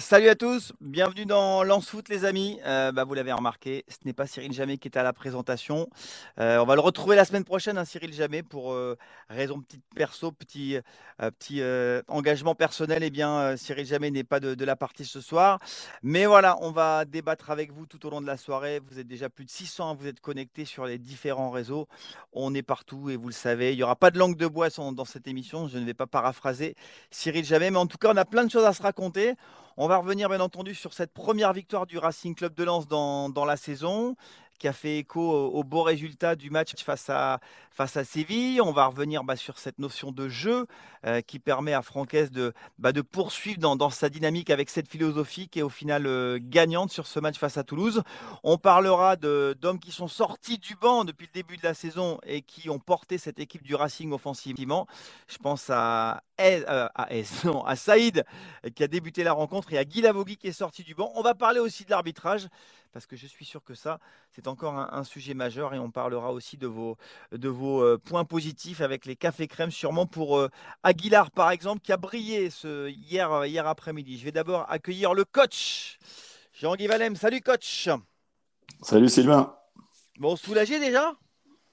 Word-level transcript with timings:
Salut 0.00 0.28
à 0.28 0.36
tous, 0.36 0.72
bienvenue 0.80 1.26
dans 1.26 1.64
Lance 1.64 1.88
Foot 1.88 2.08
les 2.08 2.24
amis. 2.24 2.60
Euh, 2.64 2.92
bah, 2.92 3.02
vous 3.02 3.14
l'avez 3.14 3.32
remarqué, 3.32 3.84
ce 3.88 3.96
n'est 4.04 4.12
pas 4.12 4.28
Cyril 4.28 4.52
Jamais 4.52 4.78
qui 4.78 4.86
est 4.86 4.96
à 4.96 5.02
la 5.02 5.12
présentation. 5.12 5.88
Euh, 6.38 6.58
on 6.58 6.66
va 6.66 6.76
le 6.76 6.80
retrouver 6.80 7.16
la 7.16 7.24
semaine 7.24 7.42
prochaine, 7.42 7.76
hein, 7.76 7.84
Cyril 7.84 8.14
Jamais, 8.14 8.44
pour 8.44 8.72
euh, 8.72 8.96
raison 9.28 9.60
petite 9.60 9.82
perso, 9.96 10.30
petit, 10.30 10.78
petit 11.18 11.60
engagement 12.06 12.54
personnel. 12.54 13.02
Eh 13.02 13.10
bien, 13.10 13.56
Cyril 13.56 13.86
Jamais 13.86 14.12
n'est 14.12 14.22
pas 14.22 14.38
de, 14.38 14.64
la 14.64 14.76
partie 14.76 15.04
ce 15.04 15.20
soir. 15.20 15.58
Mais 16.04 16.26
voilà, 16.26 16.56
on 16.60 16.70
va 16.70 17.04
débattre 17.04 17.50
avec 17.50 17.72
vous 17.72 17.86
tout 17.86 18.06
au 18.06 18.10
long 18.10 18.20
de 18.20 18.26
la 18.28 18.36
soirée. 18.36 18.80
Vous 18.88 19.00
êtes 19.00 19.08
déjà 19.08 19.28
plus 19.28 19.46
de 19.46 19.50
600, 19.50 19.96
vous 19.96 20.06
êtes 20.06 20.20
connectés 20.20 20.64
sur 20.64 20.86
les 20.86 20.98
différents 20.98 21.50
réseaux. 21.50 21.88
On 22.32 22.54
est 22.54 22.62
partout 22.62 23.10
et 23.10 23.16
vous 23.16 23.26
le 23.26 23.34
savez, 23.34 23.72
il 23.72 23.76
n'y 23.76 23.82
aura 23.82 23.96
pas 23.96 24.12
de 24.12 24.18
langue 24.20 24.36
de 24.36 24.46
bois 24.46 24.68
dans 24.68 25.04
cette 25.04 25.26
émission. 25.26 25.66
Je 25.66 25.76
ne 25.76 25.84
vais 25.84 25.94
pas 25.94 26.06
paraphraser 26.06 26.76
Cyril 27.10 27.44
Jamais, 27.44 27.72
mais 27.72 27.78
en 27.78 27.88
tout 27.88 27.98
cas, 27.98 28.12
on 28.12 28.16
a 28.16 28.24
plein 28.24 28.44
de 28.44 28.50
choses 28.52 28.64
à 28.64 28.72
se 28.72 28.82
raconter. 28.82 29.34
On 29.80 29.86
va 29.86 29.98
revenir 29.98 30.28
bien 30.28 30.40
entendu 30.40 30.74
sur 30.74 30.92
cette 30.92 31.12
première 31.12 31.52
victoire 31.52 31.86
du 31.86 31.98
Racing 31.98 32.34
Club 32.34 32.52
de 32.52 32.64
Lens 32.64 32.88
dans, 32.88 33.28
dans 33.28 33.44
la 33.44 33.56
saison 33.56 34.16
qui 34.58 34.68
a 34.68 34.72
fait 34.72 34.98
écho 34.98 35.20
au, 35.20 35.64
beau 35.64 35.82
résultat 35.82 36.36
du 36.36 36.50
match 36.50 36.72
face 36.84 37.08
à, 37.08 37.40
face 37.70 37.96
à 37.96 38.04
Séville. 38.04 38.60
On 38.60 38.72
va 38.72 38.86
revenir 38.86 39.24
bah, 39.24 39.36
sur 39.36 39.58
cette 39.58 39.78
notion 39.78 40.10
de 40.10 40.28
jeu 40.28 40.66
euh, 41.06 41.20
qui 41.20 41.38
permet 41.38 41.72
à 41.72 41.82
Francaise 41.82 42.30
de, 42.30 42.52
bah, 42.78 42.92
de 42.92 43.00
poursuivre 43.00 43.58
dans, 43.58 43.76
dans, 43.76 43.90
sa 43.90 44.08
dynamique 44.08 44.50
avec 44.50 44.68
cette 44.68 44.88
philosophie 44.88 45.48
qui 45.48 45.60
est 45.60 45.62
au 45.62 45.68
final 45.68 46.06
euh, 46.06 46.38
gagnante 46.40 46.90
sur 46.90 47.06
ce 47.06 47.20
match 47.20 47.38
face 47.38 47.56
à 47.56 47.62
Toulouse. 47.62 48.02
On 48.42 48.58
parlera 48.58 49.16
d'hommes 49.16 49.78
qui 49.78 49.92
sont 49.92 50.08
sortis 50.08 50.58
du 50.58 50.74
banc 50.74 51.04
depuis 51.04 51.26
le 51.26 51.32
début 51.32 51.56
de 51.56 51.62
la 51.62 51.74
saison 51.74 52.18
et 52.26 52.42
qui 52.42 52.68
ont 52.68 52.80
porté 52.80 53.16
cette 53.18 53.38
équipe 53.38 53.62
du 53.62 53.74
Racing 53.74 54.12
offensivement. 54.12 54.86
Je 55.28 55.38
pense 55.38 55.70
à, 55.70 56.22
euh, 56.40 56.88
à, 56.94 57.08
à 57.66 57.76
Saïd 57.76 58.24
qui 58.74 58.82
a 58.82 58.88
débuté 58.88 59.22
la 59.22 59.32
rencontre 59.32 59.72
et 59.72 59.78
à 59.78 59.84
Guy 59.84 60.00
Lavogui 60.00 60.36
qui 60.36 60.48
est 60.48 60.52
sorti 60.52 60.82
du 60.82 60.94
banc. 60.94 61.12
On 61.14 61.22
va 61.22 61.34
parler 61.34 61.60
aussi 61.60 61.84
de 61.84 61.90
l'arbitrage 61.90 62.48
parce 62.92 63.06
que 63.06 63.16
je 63.16 63.26
suis 63.26 63.44
sûr 63.44 63.62
que 63.62 63.74
ça, 63.74 63.98
c'est 64.32 64.48
encore 64.48 64.78
un, 64.78 65.04
sujet 65.04 65.34
majeur 65.34 65.74
et 65.74 65.78
on 65.78 65.90
parlera 65.90 66.32
aussi 66.32 66.56
de 66.56 66.66
vos, 66.66 66.96
de 67.32 67.48
vos 67.48 67.82
euh, 67.82 67.98
points 67.98 68.24
positifs 68.24 68.80
avec 68.80 69.06
les 69.06 69.16
cafés 69.16 69.46
crèmes, 69.46 69.70
sûrement 69.70 70.06
pour 70.06 70.38
euh, 70.38 70.48
Aguilar 70.82 71.30
par 71.30 71.50
exemple, 71.50 71.80
qui 71.80 71.92
a 71.92 71.96
brillé 71.96 72.50
ce, 72.50 72.88
hier, 72.88 73.44
hier 73.46 73.66
après-midi. 73.66 74.18
Je 74.18 74.24
vais 74.24 74.32
d'abord 74.32 74.66
accueillir 74.68 75.14
le 75.14 75.24
coach, 75.24 75.98
Jean-Guy 76.52 76.86
Valem. 76.86 77.16
Salut 77.16 77.40
coach. 77.40 77.88
Salut 78.82 79.08
Sylvain. 79.08 79.54
Bon, 80.18 80.36
soulagé 80.36 80.80
déjà? 80.80 81.14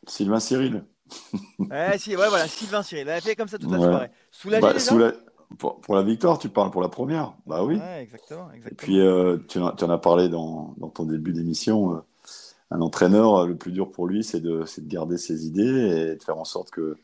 Sylvain 0.08 0.40
Cyril. 0.40 0.86
ouais, 1.60 1.98
si, 1.98 2.16
ouais, 2.16 2.30
voilà, 2.30 2.48
Sylvain 2.48 2.84
Cyril. 2.84 3.08
Il 3.08 3.10
a 3.10 3.22
fait 3.22 3.36
comme 3.36 3.48
ça 3.48 3.58
toute 3.58 3.72
la 3.72 3.78
soirée. 3.78 4.12
Soulagé 4.32 4.62
bah, 4.62 4.74
déjà? 4.74 5.14
Pour, 5.58 5.96
la 5.96 6.02
victoire, 6.02 6.40
tu 6.40 6.50
parles 6.50 6.72
pour 6.72 6.82
la 6.82 6.90
première 6.90 7.34
Bah 7.46 7.64
oui. 7.64 7.80
exactement, 8.00 8.52
exactement, 8.52 8.72
Et 8.72 8.76
puis, 8.76 9.00
euh, 9.00 9.38
tu, 9.48 9.60
en, 9.60 9.70
as 9.70 9.98
parlé 9.98 10.30
dans, 10.30 10.76
ton 10.94 11.06
début 11.06 11.34
d'émission. 11.34 11.96
Euh, 11.96 12.00
un 12.72 12.82
entraîneur, 12.82 13.36
euh, 13.38 13.48
le 13.48 13.56
plus 13.56 13.72
dur 13.72 13.92
pour 13.92 14.08
lui, 14.08 14.24
c'est 14.24 14.40
de, 14.40 14.64
de, 14.64 14.88
garder 14.88 15.18
ses 15.18 15.46
idées 15.46 15.62
et 15.62 16.16
de 16.16 16.24
faire 16.24 16.38
en 16.38 16.46
sorte 16.46 16.72
que, 16.72 16.98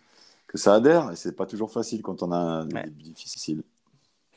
que 0.48 0.58
ça 0.58 0.76
adhère. 0.76 1.12
Et 1.12 1.16
c'est 1.16 1.36
pas 1.36 1.46
toujours 1.46 1.72
facile 1.72 2.02
quand 2.02 2.24
on 2.24 2.32
a 2.32 2.38
un 2.38 2.66
début 2.66 3.04
difficile. 3.04 3.64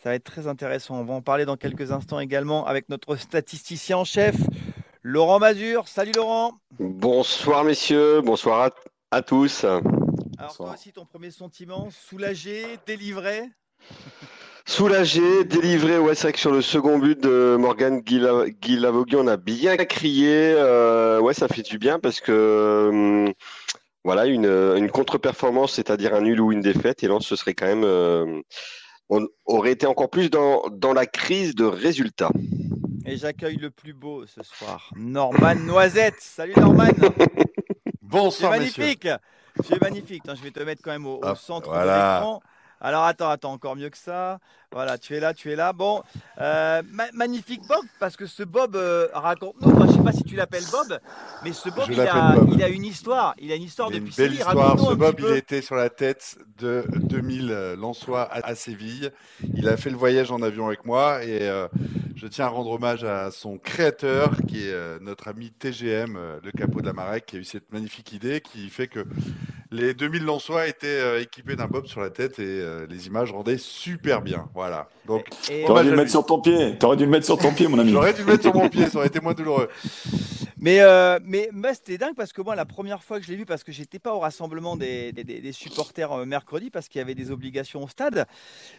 Ça 0.03 0.11
va 0.11 0.17
être 0.17 0.25
très 0.25 0.47
intéressant. 0.47 1.01
On 1.01 1.05
va 1.05 1.15
en 1.15 1.23
parler 1.23 1.47
dans 1.47 1.57
quelques 1.57 1.91
instants 1.91 2.21
également 2.21 2.67
avec 2.67 2.91
notre 2.91 3.17
statisticien 3.17 3.97
en 3.97 4.05
chef, 4.05 4.37
Laurent 5.03 5.39
Mazur. 5.39 5.89
Salut 5.89 6.13
Laurent. 6.15 6.53
Bonsoir 6.79 7.65
messieurs, 7.65 8.21
bonsoir 8.21 8.71
à, 9.11 9.23
tous. 9.23 9.65
Alors 9.65 10.57
toi 10.57 10.73
aussi, 10.75 10.93
ton 10.93 11.07
premier 11.07 11.31
sentiment, 11.31 11.89
soulagé, 11.91 12.79
délivré? 12.87 13.49
Soulagé, 14.67 15.45
délivré, 15.45 15.99
ouais, 15.99 16.15
c'est 16.15 16.23
vrai 16.23 16.33
que 16.33 16.39
sur 16.39 16.51
le 16.51 16.63
second 16.63 16.99
but 16.99 17.21
de 17.21 17.57
Morgan 17.59 18.01
Guilavogui, 18.01 19.17
on 19.17 19.27
a 19.27 19.37
bien 19.37 19.77
crié. 19.77 20.55
Euh, 20.57 21.21
ouais, 21.21 21.35
ça 21.35 21.49
fait 21.49 21.63
du 21.63 21.79
bien 21.79 21.99
parce 21.99 22.21
que 22.21 22.89
hum, 22.91 23.33
voilà, 24.05 24.27
une, 24.27 24.91
contre-performance, 24.91 25.75
c'est-à-dire 25.75 26.15
un 26.15 26.23
nul 26.23 26.41
ou 26.41 26.51
une 26.51 26.63
défaite, 26.63 27.03
et 27.03 27.09
là, 27.09 27.19
ce 27.21 27.37
serait 27.37 27.55
quand 27.55 27.67
même. 27.67 27.85
Euh, 27.85 28.41
on 29.11 29.27
aurait 29.45 29.73
été 29.73 29.87
encore 29.87 30.09
plus 30.09 30.31
dans, 30.31 30.63
dans 30.71 30.95
la 30.95 31.05
crise 31.05 31.55
de 31.55 31.65
résultats. 31.65 32.31
Et 33.05 33.19
j'accueille 33.19 33.57
le 33.57 33.71
plus 33.71 33.93
beau 33.93 34.27
ce 34.27 34.43
soir, 34.43 34.91
Norman 34.97 35.57
Noisette. 35.57 36.21
Salut 36.21 36.55
Norman. 36.57 36.89
Bonsoir, 38.03 38.53
C'est 38.53 38.59
magnifique. 38.59 39.09
C'est 39.63 39.81
magnifique. 39.81 40.23
je 40.27 40.43
vais 40.43 40.51
te 40.51 40.63
mettre 40.63 40.81
quand 40.83 40.93
même 40.93 41.07
au, 41.07 41.21
centre 41.35 41.71
de 41.71 41.81
l'écran. 41.81 42.41
Alors 42.85 43.05
attends, 43.05 43.31
attends, 43.31 43.53
encore 43.53 43.77
mieux 43.77 43.89
que 43.89 43.97
ça. 43.97 44.41
Voilà, 44.71 44.99
tu 44.99 45.17
es 45.17 45.21
là, 45.21 45.33
tu 45.33 45.51
es 45.51 45.57
là. 45.57 45.73
Bon, 45.73 46.03
euh, 46.39 46.83
magnifique 47.15 47.63
Bob, 47.67 47.83
parce 47.99 48.15
que 48.15 48.27
ce 48.27 48.43
Bob 48.43 48.77
euh, 48.77 49.09
raconte-nous. 49.15 49.71
Enfin, 49.71 49.87
je 49.87 49.93
sais 49.93 50.03
pas 50.03 50.13
si 50.13 50.23
tu 50.23 50.37
l'appelles 50.37 50.67
Bob, 50.71 51.01
mais 51.45 51.55
ce 51.55 51.71
Bob, 51.71 51.87
il 51.91 51.99
a, 51.99 52.37
il 52.53 52.63
a, 52.63 52.69
une 52.69 52.85
histoire. 52.85 53.35
Il 53.39 53.51
a 53.53 53.55
une 53.55 53.63
histoire 53.63 53.89
il 53.91 54.01
depuis 54.01 54.11
une 54.11 54.29
belle 54.29 54.35
histoire. 54.35 54.79
Ce 54.79 54.93
Bob, 54.93 55.17
il 55.19 55.35
était 55.35 55.63
sur 55.63 55.77
la 55.77 55.89
tête 55.89 56.37
de 56.59 56.85
2000 56.95 57.51
euh, 57.51 57.75
Lensois 57.75 58.29
à, 58.31 58.55
Séville. 58.55 59.13
Il 59.55 59.67
a 59.67 59.79
fait 59.79 59.89
le 59.89 59.97
voyage 59.97 60.31
en 60.31 60.43
avion 60.43 60.67
avec 60.67 60.85
moi 60.85 61.25
et 61.25 61.51
je 62.17 62.27
tiens 62.27 62.45
à 62.45 62.49
rendre 62.49 62.71
hommage 62.71 63.03
à 63.03 63.31
son 63.31 63.57
créateur, 63.57 64.33
qui 64.47 64.69
est 64.69 65.01
notre 65.01 65.29
ami 65.29 65.53
TGM, 65.53 66.19
le 66.43 66.51
capot 66.53 66.83
de 66.83 66.87
la 66.87 66.93
Marek, 66.93 67.25
qui 67.25 67.37
a 67.37 67.39
eu 67.39 67.45
cette 67.45 67.73
magnifique 67.73 68.13
idée 68.13 68.43
qui 68.43 68.69
fait 68.69 68.89
que 68.89 69.07
les 69.75 69.95
2000 69.95 70.25
Lensois 70.25 70.67
étaient 70.67 71.23
équipés 71.23 71.57
d'un 71.57 71.67
Bob 71.67 71.87
sur 71.87 72.01
la 72.01 72.11
tête 72.11 72.39
et 72.39 72.63
les 72.89 73.07
images 73.07 73.33
rendaient 73.33 73.59
super 73.59 74.23
bien. 74.23 74.49
Voilà. 74.55 74.89
Donc, 75.07 75.29
aurais 75.69 75.85
dû 75.85 75.91
le 75.91 75.97
mettre 75.97 76.11
sur 76.11 76.25
ton 76.25 76.41
pied. 76.41 76.77
T'aurais 76.79 76.97
dû 76.97 77.05
le 77.05 77.11
mettre 77.11 77.27
sur 77.27 77.39
ton 77.39 77.53
pied, 77.53 77.69
mon 77.69 77.79
ami. 77.79 77.91
J'aurais 77.91 78.15
dû 78.15 78.21
le 78.21 78.27
mettre 78.27 78.43
sur 78.43 78.55
mon 78.55 78.69
pied. 78.69 78.87
Ça 78.87 78.99
aurait 78.99 79.09
été 79.09 79.21
moins 79.21 79.35
douloureux. 79.35 79.69
Mais, 80.65 80.81
euh, 80.81 81.19
mais, 81.23 81.51
c'était 81.75 81.99
dingue 81.99 82.15
parce 82.15 82.33
que 82.33 82.41
moi, 82.41 82.57
la 82.57 82.65
première 82.65 83.05
fois 83.05 83.21
que 83.21 83.27
je 83.27 83.31
l'ai 83.31 83.37
vu, 83.37 83.45
parce 83.45 83.63
que 83.65 83.71
j'étais 83.71 83.99
pas 83.99 84.15
au 84.15 84.21
rassemblement 84.21 84.77
des, 84.77 85.13
des, 85.13 85.53
supporters 85.53 86.11
euh, 86.11 86.25
mercredi 86.25 86.71
parce 86.71 86.89
qu'il 86.89 87.01
y 87.01 87.03
avait 87.03 87.15
des 87.15 87.31
obligations 87.31 87.83
au 87.83 87.89
stade, 87.89 88.27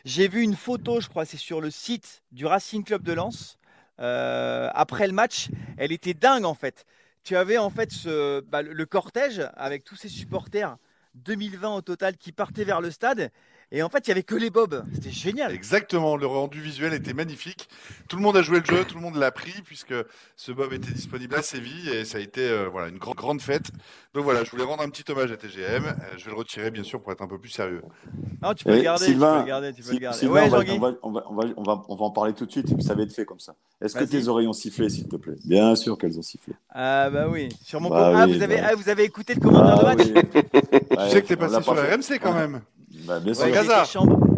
j'ai 0.04 0.28
vu 0.28 0.42
une 0.42 0.56
photo, 0.56 1.00
je 1.00 1.10
crois, 1.10 1.26
c'est 1.26 1.38
sur 1.38 1.62
le 1.62 1.70
site 1.70 2.24
du 2.32 2.48
Racing 2.48 2.84
Club 2.84 3.04
de 3.04 3.14
Lens. 3.14 3.60
Euh, 4.00 4.68
après 4.74 5.06
le 5.06 5.14
match, 5.14 5.50
elle 5.78 5.92
était 5.92 6.16
dingue 6.16 6.46
en 6.46 6.56
fait. 6.56 6.88
Tu 7.24 7.36
avais 7.36 7.60
en 7.60 7.70
fait 7.70 7.92
ce, 7.92 8.40
bah, 8.42 8.64
le 8.64 8.86
cortège 8.88 9.48
avec 9.56 9.84
tous 9.84 9.96
ces 9.96 10.10
supporters 10.10 10.78
2020 11.16 11.76
au 11.76 11.82
total 11.82 12.18
qui 12.18 12.32
partaient 12.32 12.64
vers 12.64 12.82
le 12.82 12.92
stade 12.92 13.32
et 13.72 13.84
en 13.84 13.90
fait, 13.90 14.08
il 14.08 14.10
n'y 14.10 14.12
avait 14.14 14.24
que 14.24 14.36
les 14.36 14.50
bobs. 14.50 14.84
C'était 14.94 15.12
génial. 15.12 15.52
Exactement. 15.52 16.16
Le 16.18 16.26
rendu 16.26 16.62
visuel 16.62 16.94
était 16.94 17.14
magnifique. 17.14 17.68
Tout 18.08 18.18
le 18.18 18.22
monde 18.22 18.38
a 18.38 18.42
joué 18.42 18.60
le 18.60 18.66
jeu, 18.66 18.86
tout 18.86 18.96
le 18.96 19.02
monde 19.02 19.16
l'a 19.16 19.32
pris, 19.32 19.62
puisque 19.64 19.94
ce 20.36 20.52
bob 20.52 20.74
était 20.74 20.92
disponible 20.92 21.36
à 21.36 21.42
Séville 21.42 21.90
et 21.90 22.06
ça 22.06 22.20
a 22.20 22.22
été 22.22 22.42
euh, 22.42 22.70
voilà, 22.70 22.90
une 22.90 22.98
grande, 22.98 23.16
grande 23.16 23.42
fête. 23.42 23.72
Donc 24.14 24.24
voilà, 24.24 24.44
je 24.44 24.52
voulais 24.52 24.64
rendre 24.64 24.84
un 24.84 24.90
petit 24.90 25.10
hommage 25.12 25.32
à 25.32 25.38
TGM. 25.38 25.86
Euh, 25.86 25.94
je 26.18 26.26
vais 26.26 26.32
le 26.32 26.38
retirer, 26.38 26.72
bien 26.72 26.84
sûr, 26.84 27.02
pour 27.02 27.12
être 27.12 27.22
un 27.22 27.28
peu 27.28 27.38
plus 27.38 27.50
sérieux. 27.50 27.82
Non, 28.42 28.54
tu 28.54 28.64
peux, 28.64 28.76
le 28.76 28.82
garder, 28.82 29.06
tu 29.06 29.14
peux 29.14 29.20
le 29.20 29.46
garder. 29.46 29.74
Tu 29.74 29.82
peux 29.84 29.92
le 29.94 30.00
garder. 30.00 30.28
ouais, 30.28 30.42
on, 30.44 30.50
va, 30.50 30.58
on, 30.58 30.80
va, 30.80 30.94
on, 31.04 31.12
va, 31.12 31.24
on, 31.58 31.64
va, 31.64 31.84
on, 31.90 31.96
va, 31.96 32.06
en 32.06 32.12
parler 32.12 32.34
tout 32.34 32.46
de 32.46 32.52
suite. 32.52 32.82
Ça 32.82 32.94
va 32.94 33.04
être 33.04 33.14
fait 33.14 33.26
comme 33.26 33.40
ça. 33.40 33.56
Est-ce 33.82 33.96
que 33.96 34.04
tes 34.04 34.28
oreilles 34.28 34.48
ont 34.48 34.54
sifflé, 34.54 34.90
s'il 34.90 35.08
te 35.08 35.16
plaît? 35.16 35.36
Bien 35.44 35.76
sûr 35.76 35.98
qu'elles 35.98 36.18
ont 36.18 36.24
sifflé. 36.24 36.54
Ah, 36.70 37.10
bah 37.10 37.28
oui. 37.30 37.50
Sur 37.64 37.82
mon 37.82 37.90
bah 37.90 38.14
ah, 38.16 38.26
vous, 38.26 38.42
avez, 38.42 38.58
bah 38.58 38.68
ah, 38.72 38.76
vous 38.76 38.90
avez 38.90 39.04
écouté 39.04 39.34
le 39.34 39.42
commentaire 39.42 39.84
bah 39.84 39.96
de 39.96 40.14
match 40.14 40.28
Tu 40.32 41.10
sais 41.10 41.22
que 41.22 41.28
t'es 41.28 41.36
passé 41.36 41.62
sur 41.62 41.74
la 41.74 41.84
RMC 41.84 42.20
quand 42.22 42.34
même. 42.34 42.62
Bah, 43.06 43.20
bien 43.20 43.34
sûr. 43.34 43.46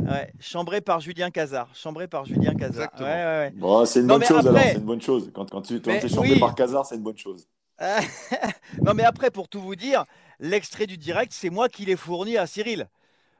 Ouais, 0.08 0.32
chambré 0.40 0.80
par 0.80 1.00
Julien 1.02 1.30
Cazard. 1.32 1.68
Chambré 1.74 2.08
par 2.08 2.26
Julien 2.26 2.54
Cazard. 2.54 2.90
Ouais, 3.00 3.06
ouais, 3.06 3.54
bon, 3.56 3.86
c'est 3.86 4.00
une 4.00 4.08
bonne 4.08 4.24
chose 4.24 4.48
alors, 4.48 4.62
c'est 4.62 4.76
une 4.76 4.80
bonne 4.80 5.02
chose. 5.02 5.32
Quand, 5.34 5.50
quand 5.50 5.62
tu 5.62 5.82
es 5.86 6.10
chambré 6.10 6.40
par 6.40 6.56
Cazard, 6.56 6.86
c'est 6.86 6.96
une 6.96 7.04
bonne 7.04 7.18
chose. 7.18 7.48
non, 8.82 8.94
mais 8.96 9.04
après, 9.04 9.30
pour 9.30 9.48
tout 9.48 9.62
vous 9.62 9.76
dire, 9.76 10.04
l'extrait 10.40 10.88
du 10.88 10.98
direct, 10.98 11.32
c'est 11.34 11.50
moi 11.50 11.70
qui 11.70 11.86
l'ai 11.86 11.96
fourni 11.96 12.38
à 12.38 12.48
Cyril. 12.48 12.88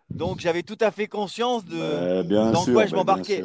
Donc 0.10 0.40
j'avais 0.40 0.64
tout 0.64 0.78
à 0.80 0.92
fait 0.92 1.08
conscience 1.08 1.66
de 1.66 2.22
dans 2.22 2.64
quoi 2.64 2.86
je 2.86 2.96
m'embarquais. 2.96 3.44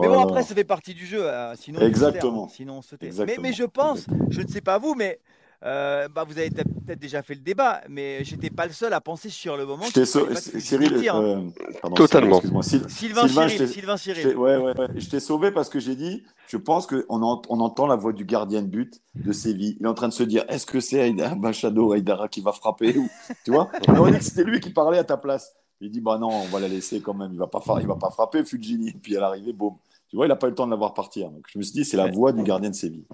Mais 0.00 0.08
bon, 0.08 0.20
après, 0.20 0.42
ça 0.42 0.54
fait 0.54 0.64
partie 0.64 0.94
du 0.94 1.04
jeu. 1.04 1.24
Euh, 1.24 1.54
sinon, 1.56 1.80
Exactement. 1.80 2.48
sinon, 2.48 2.80
mais, 3.02 3.36
mais, 3.40 3.52
je 3.52 3.64
pense, 3.64 4.06
je 4.30 4.40
ne 4.40 4.48
sais 4.48 4.62
pas 4.62 4.78
vous, 4.78 4.94
mais 4.94 5.18
euh, 5.64 6.08
bah, 6.08 6.24
vous 6.26 6.38
avez 6.38 6.50
peut-être 6.50 6.98
déjà 6.98 7.22
fait 7.22 7.34
le 7.34 7.40
débat, 7.40 7.82
mais 7.88 8.24
j'étais 8.24 8.50
pas 8.50 8.66
le 8.66 8.72
seul 8.72 8.92
à 8.92 9.00
penser 9.00 9.28
sur 9.28 9.56
le 9.56 9.66
moment. 9.66 9.84
Cyril, 9.84 11.08
hein. 11.08 11.50
euh, 11.84 11.88
totalement. 11.94 12.40
Sylvain, 12.62 13.28
Cyril, 13.28 13.68
Sylvain 13.68 13.96
Cyril. 13.96 14.36
Ouais, 14.36 14.56
ouais, 14.56 14.78
ouais. 14.78 14.88
Je 14.96 15.08
t'ai 15.08 15.20
sauvé 15.20 15.50
parce 15.50 15.68
que 15.68 15.78
j'ai 15.78 15.96
dit, 15.96 16.22
je 16.48 16.56
pense 16.56 16.86
qu'on 16.86 17.02
on 17.08 17.60
entend 17.60 17.86
la 17.86 17.96
voix 17.96 18.12
du 18.12 18.24
gardien 18.24 18.62
de 18.62 18.68
but 18.68 19.00
de 19.14 19.32
Séville. 19.32 19.76
Il 19.78 19.84
est 19.84 19.88
en 19.88 19.94
train 19.94 20.08
de 20.08 20.14
se 20.14 20.22
dire, 20.22 20.44
est-ce 20.48 20.64
que 20.66 20.80
c'est 20.80 21.12
Machado, 21.36 21.92
Aïdara 21.92 22.28
qui 22.28 22.40
va 22.40 22.52
frapper 22.52 22.96
ou... 22.96 23.08
Tu 23.44 23.50
vois? 23.50 23.70
On 23.88 24.10
dit 24.10 24.18
que 24.18 24.24
c'était 24.24 24.44
lui 24.44 24.60
qui 24.60 24.70
parlait 24.70 24.98
à 24.98 25.04
ta 25.04 25.16
place. 25.16 25.54
Il 25.82 25.90
dit, 25.90 26.00
bah 26.00 26.18
non, 26.18 26.28
on 26.28 26.44
va 26.46 26.60
la 26.60 26.68
laisser 26.68 27.00
quand 27.00 27.14
même. 27.14 27.32
Il 27.32 27.38
va 27.38 27.46
pas, 27.46 27.62
il 27.80 27.86
va 27.86 27.96
pas 27.96 28.10
frapper 28.10 28.44
Fujini. 28.44 28.92
Puis 28.92 29.16
à 29.16 29.20
l'arrivée, 29.20 29.52
boum. 29.52 29.76
Tu 30.08 30.16
vois, 30.16 30.26
il 30.26 30.28
n'a 30.28 30.36
pas 30.36 30.46
eu 30.46 30.50
le 30.50 30.56
temps 30.56 30.66
de 30.66 30.70
la 30.72 30.76
voir 30.76 30.92
partir. 30.92 31.30
Donc 31.30 31.44
je 31.52 31.58
me 31.58 31.62
suis 31.62 31.72
dit, 31.72 31.84
c'est 31.84 31.96
la 31.96 32.10
voix 32.10 32.32
du 32.32 32.42
gardien 32.42 32.70
de 32.70 32.74
Séville. 32.74 33.06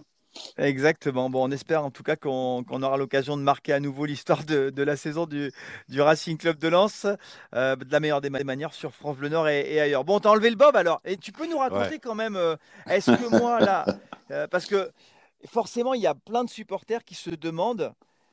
Exactement. 0.59 1.31
Bon, 1.31 1.49
on 1.49 1.51
espère 1.51 1.85
en 1.85 1.91
tout 1.91 2.03
cas 2.03 2.17
qu'on 2.17 2.65
aura 2.83 2.97
l'occasion 2.97 3.37
de 3.37 3.43
marquer 3.43 3.73
à 3.73 3.81
nouveau 3.81 4.07
l'histoire 4.07 4.45
de, 4.45 4.83
la 4.83 4.97
saison 4.97 5.27
du, 5.27 5.53
Racing 5.97 6.39
Club 6.39 6.59
de 6.59 6.69
Lens 6.69 7.07
euh, 7.55 7.77
de 7.77 7.91
la 7.91 8.01
meilleure 8.01 8.21
des 8.21 8.31
manières 8.31 8.75
sur 8.75 8.95
France 8.95 9.17
Bleu 9.17 9.29
Nord 9.29 9.49
et, 9.49 9.81
ailleurs. 9.81 10.05
Bon, 10.05 10.19
t'as 10.19 10.31
enlevé 10.31 10.51
le 10.51 10.57
Bob 10.57 10.77
alors. 10.77 11.01
Et 11.05 11.17
tu 11.17 11.33
peux 11.33 11.49
nous 11.49 11.59
raconter 11.59 11.99
quand 11.99 12.15
même, 12.15 12.37
euh, 12.37 12.57
est-ce 12.89 13.11
que 13.11 13.39
moi 13.39 13.61
là, 13.61 13.85
euh, 14.31 14.47
parce 14.49 14.67
que 14.67 14.91
forcément 15.47 15.95
il 15.95 16.03
y 16.03 16.07
a 16.07 16.15
plein 16.15 16.45
de 16.45 16.51
supporters 16.51 17.05
qui 17.05 17.15
se 17.15 17.31
demandent, 17.31 17.93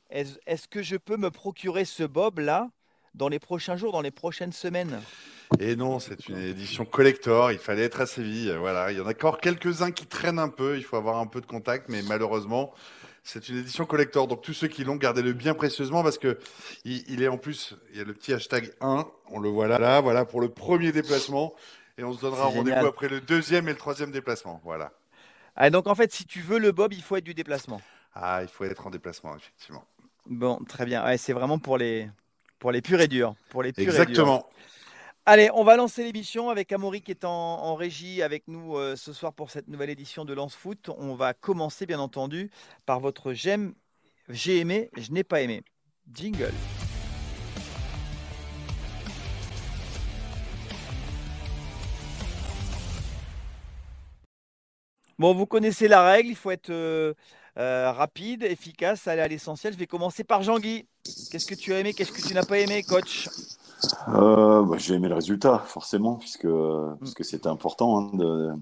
est-ce 0.10 0.68
que 0.68 0.84
je 0.84 0.96
peux 0.96 1.18
me 1.18 1.32
procurer 1.32 1.86
ce 1.86 2.04
Bob 2.04 2.40
là 2.40 2.70
dans 3.16 3.30
les 3.30 3.40
prochains 3.40 3.76
jours, 3.76 3.92
dans 3.92 4.02
les 4.02 4.12
prochaines 4.12 4.54
semaines? 4.54 5.02
Et 5.60 5.76
non, 5.76 6.00
c'est 6.00 6.28
une 6.30 6.38
édition 6.38 6.86
collector. 6.86 7.52
Il 7.52 7.60
fallait 7.60 7.84
être 7.84 8.02
à 8.02 8.06
Séville. 8.06 8.56
Voilà, 8.60 8.92
il 8.92 8.98
y 8.98 9.02
en 9.02 9.06
a 9.06 9.12
encore 9.12 9.40
quelques-uns 9.40 9.92
qui 9.92 10.06
traînent 10.06 10.40
un 10.40 10.50
peu. 10.50 10.78
Il 10.78 10.84
faut 10.84 10.98
avoir 10.98 11.20
un 11.20 11.28
peu 11.28 11.42
de 11.42 11.46
contact, 11.46 11.90
mais 11.90 12.02
malheureusement, 12.02 12.74
c'est 13.24 13.50
une 13.50 13.58
édition 13.58 13.86
collector. 13.86 14.28
Donc 14.28 14.42
tous 14.42 14.54
ceux 14.54 14.68
qui 14.68 14.84
l'ont, 14.84 14.96
gardez-le 14.96 15.34
bien 15.34 15.54
précieusement 15.54 16.04
parce 16.04 16.18
que 16.18 16.40
il, 16.86 17.22
est 17.22 17.28
en 17.28 17.38
plus. 17.38 17.76
Il 17.92 17.98
y 17.98 18.02
a 18.02 18.04
le 18.04 18.14
petit 18.14 18.34
hashtag 18.34 18.74
1. 18.82 19.08
On 19.30 19.40
le 19.40 19.50
voit 19.50 19.68
là, 19.68 19.80
là. 19.80 20.02
Voilà 20.02 20.26
pour 20.26 20.42
le 20.42 20.50
premier 20.50 20.92
déplacement. 20.92 21.54
Et 21.98 22.04
on 22.04 22.14
se 22.14 22.22
donnera 22.22 22.46
rendez-vous 22.46 22.88
après 22.88 23.08
le 23.08 23.22
deuxième 23.22 23.68
et 23.68 23.72
le 23.72 23.78
troisième 23.78 24.12
déplacement. 24.12 24.60
Voilà. 24.64 24.92
Ah, 25.56 25.70
donc 25.70 25.88
en 25.88 25.94
fait, 25.94 26.12
si 26.12 26.26
tu 26.26 26.42
veux 26.42 26.58
le 26.58 26.72
Bob, 26.72 26.94
il 26.94 27.04
faut 27.04 27.16
être 27.16 27.24
du 27.24 27.36
déplacement. 27.36 27.82
Ah, 28.16 28.40
il 28.42 28.48
faut 28.48 28.64
être 28.64 28.88
en 28.88 28.90
déplacement, 28.90 29.36
effectivement. 29.36 29.86
Bon, 30.26 30.58
très 30.68 30.86
bien. 30.86 31.06
Ouais, 31.06 31.18
c'est 31.18 31.34
vraiment 31.34 31.60
pour 31.60 31.78
les 31.78 32.10
pour 32.58 32.72
les 32.72 32.82
purs 32.82 33.02
et 33.02 33.08
durs. 33.08 33.36
Pour 33.50 33.62
les 33.62 33.74
purs 33.74 33.84
Exactement. 33.84 34.50
Allez, 35.26 35.50
on 35.54 35.64
va 35.64 35.78
lancer 35.78 36.04
l'émission 36.04 36.50
avec 36.50 36.74
Amaury 36.74 37.02
qui 37.02 37.12
est 37.12 37.24
en, 37.24 37.76
régie 37.76 38.22
avec 38.22 38.50
nous 38.50 38.76
euh, 38.76 38.98
ce 38.98 39.14
soir 39.14 39.32
pour 39.32 39.52
cette 39.52 39.70
nouvelle 39.70 39.90
édition 39.90 40.26
de 40.26 40.34
Lance 40.34 40.54
Foot. 40.54 40.90
On 40.98 41.16
va 41.16 41.34
commencer 41.34 41.86
bien 41.86 42.00
entendu 42.00 42.52
par 42.86 43.00
votre 43.00 43.32
j'aime, 43.32 43.74
j'ai 44.28 44.58
aimé, 44.60 44.90
je 44.98 45.14
n'ai 45.14 45.24
pas 45.24 45.40
aimé. 45.40 45.64
Jingle. 46.14 46.52
Bon, 55.18 55.34
vous 55.34 55.46
connaissez 55.46 55.88
la 55.88 56.04
règle, 56.04 56.32
il 56.32 56.36
faut 56.36 56.52
être 56.52 56.70
euh, 56.70 57.14
euh, 57.58 57.94
rapide, 57.94 58.44
efficace, 58.44 59.08
aller 59.08 59.22
à 59.22 59.30
l'essentiel. 59.30 59.72
Je 59.72 59.80
vais 59.80 59.88
commencer 59.88 60.26
par 60.26 60.44
Jean-Guy. 60.44 60.86
Qu'est-ce 61.32 61.46
que 61.46 61.56
tu 61.56 61.74
as 61.74 61.80
aimé, 61.80 61.94
qu'est-ce 61.94 62.12
que 62.12 62.28
tu 62.28 62.34
n'as 62.34 62.46
pas 62.46 62.60
aimé, 62.60 62.84
coach? 62.84 63.30
Euh, 64.10 64.64
bah, 64.64 64.78
J'ai 64.78 64.96
aimé 64.96 65.08
le 65.08 65.16
résultat, 65.16 65.60
forcément, 65.60 66.16
puisque, 66.16 66.46
mm. 66.46 66.98
puisque 67.00 67.26
c'était 67.26 67.48
important 67.48 68.12
hein, 68.16 68.58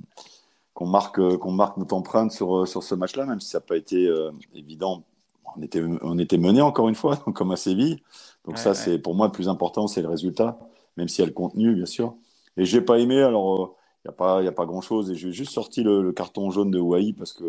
qu'on 0.73 0.87
marque, 0.87 1.37
qu'on 1.37 1.51
marque 1.51 1.77
notre 1.77 1.95
empreinte 1.95 2.31
sur, 2.31 2.67
sur 2.67 2.83
ce 2.83 2.95
match-là, 2.95 3.25
même 3.25 3.39
si 3.39 3.49
ça 3.49 3.59
n'a 3.59 3.65
pas 3.65 3.77
été 3.77 4.07
euh, 4.07 4.31
évident. 4.55 5.03
On 5.55 5.61
était, 5.61 5.83
on 6.01 6.17
était 6.17 6.37
mené 6.37 6.61
encore 6.61 6.87
une 6.87 6.95
fois, 6.95 7.17
comme 7.35 7.51
à 7.51 7.55
Séville. 7.55 8.01
Donc 8.45 8.57
ça, 8.57 8.73
c'est 8.73 8.97
pour 8.97 9.13
moi 9.13 9.27
le 9.27 9.31
plus 9.31 9.49
important, 9.49 9.87
c'est 9.87 10.01
le 10.01 10.07
résultat, 10.07 10.57
même 10.97 11.07
s'il 11.07 11.19
y 11.19 11.25
a 11.25 11.27
le 11.27 11.33
contenu, 11.33 11.75
bien 11.75 11.85
sûr. 11.85 12.15
Et 12.57 12.65
j'ai 12.65 12.81
pas 12.81 12.99
aimé, 12.99 13.21
alors 13.21 13.63
euh, 13.63 13.67
il 14.03 14.07
n'y 14.07 14.13
a 14.13 14.17
pas, 14.17 14.41
y 14.41 14.47
a 14.47 14.51
pas 14.51 14.65
grand-chose. 14.65 15.11
Et 15.11 15.15
j'ai 15.15 15.31
juste 15.31 15.51
sorti 15.51 15.83
le, 15.83 16.11
carton 16.11 16.49
jaune 16.49 16.71
de 16.71 16.79
Hawaii 16.79 17.13
parce 17.13 17.33
que 17.33 17.43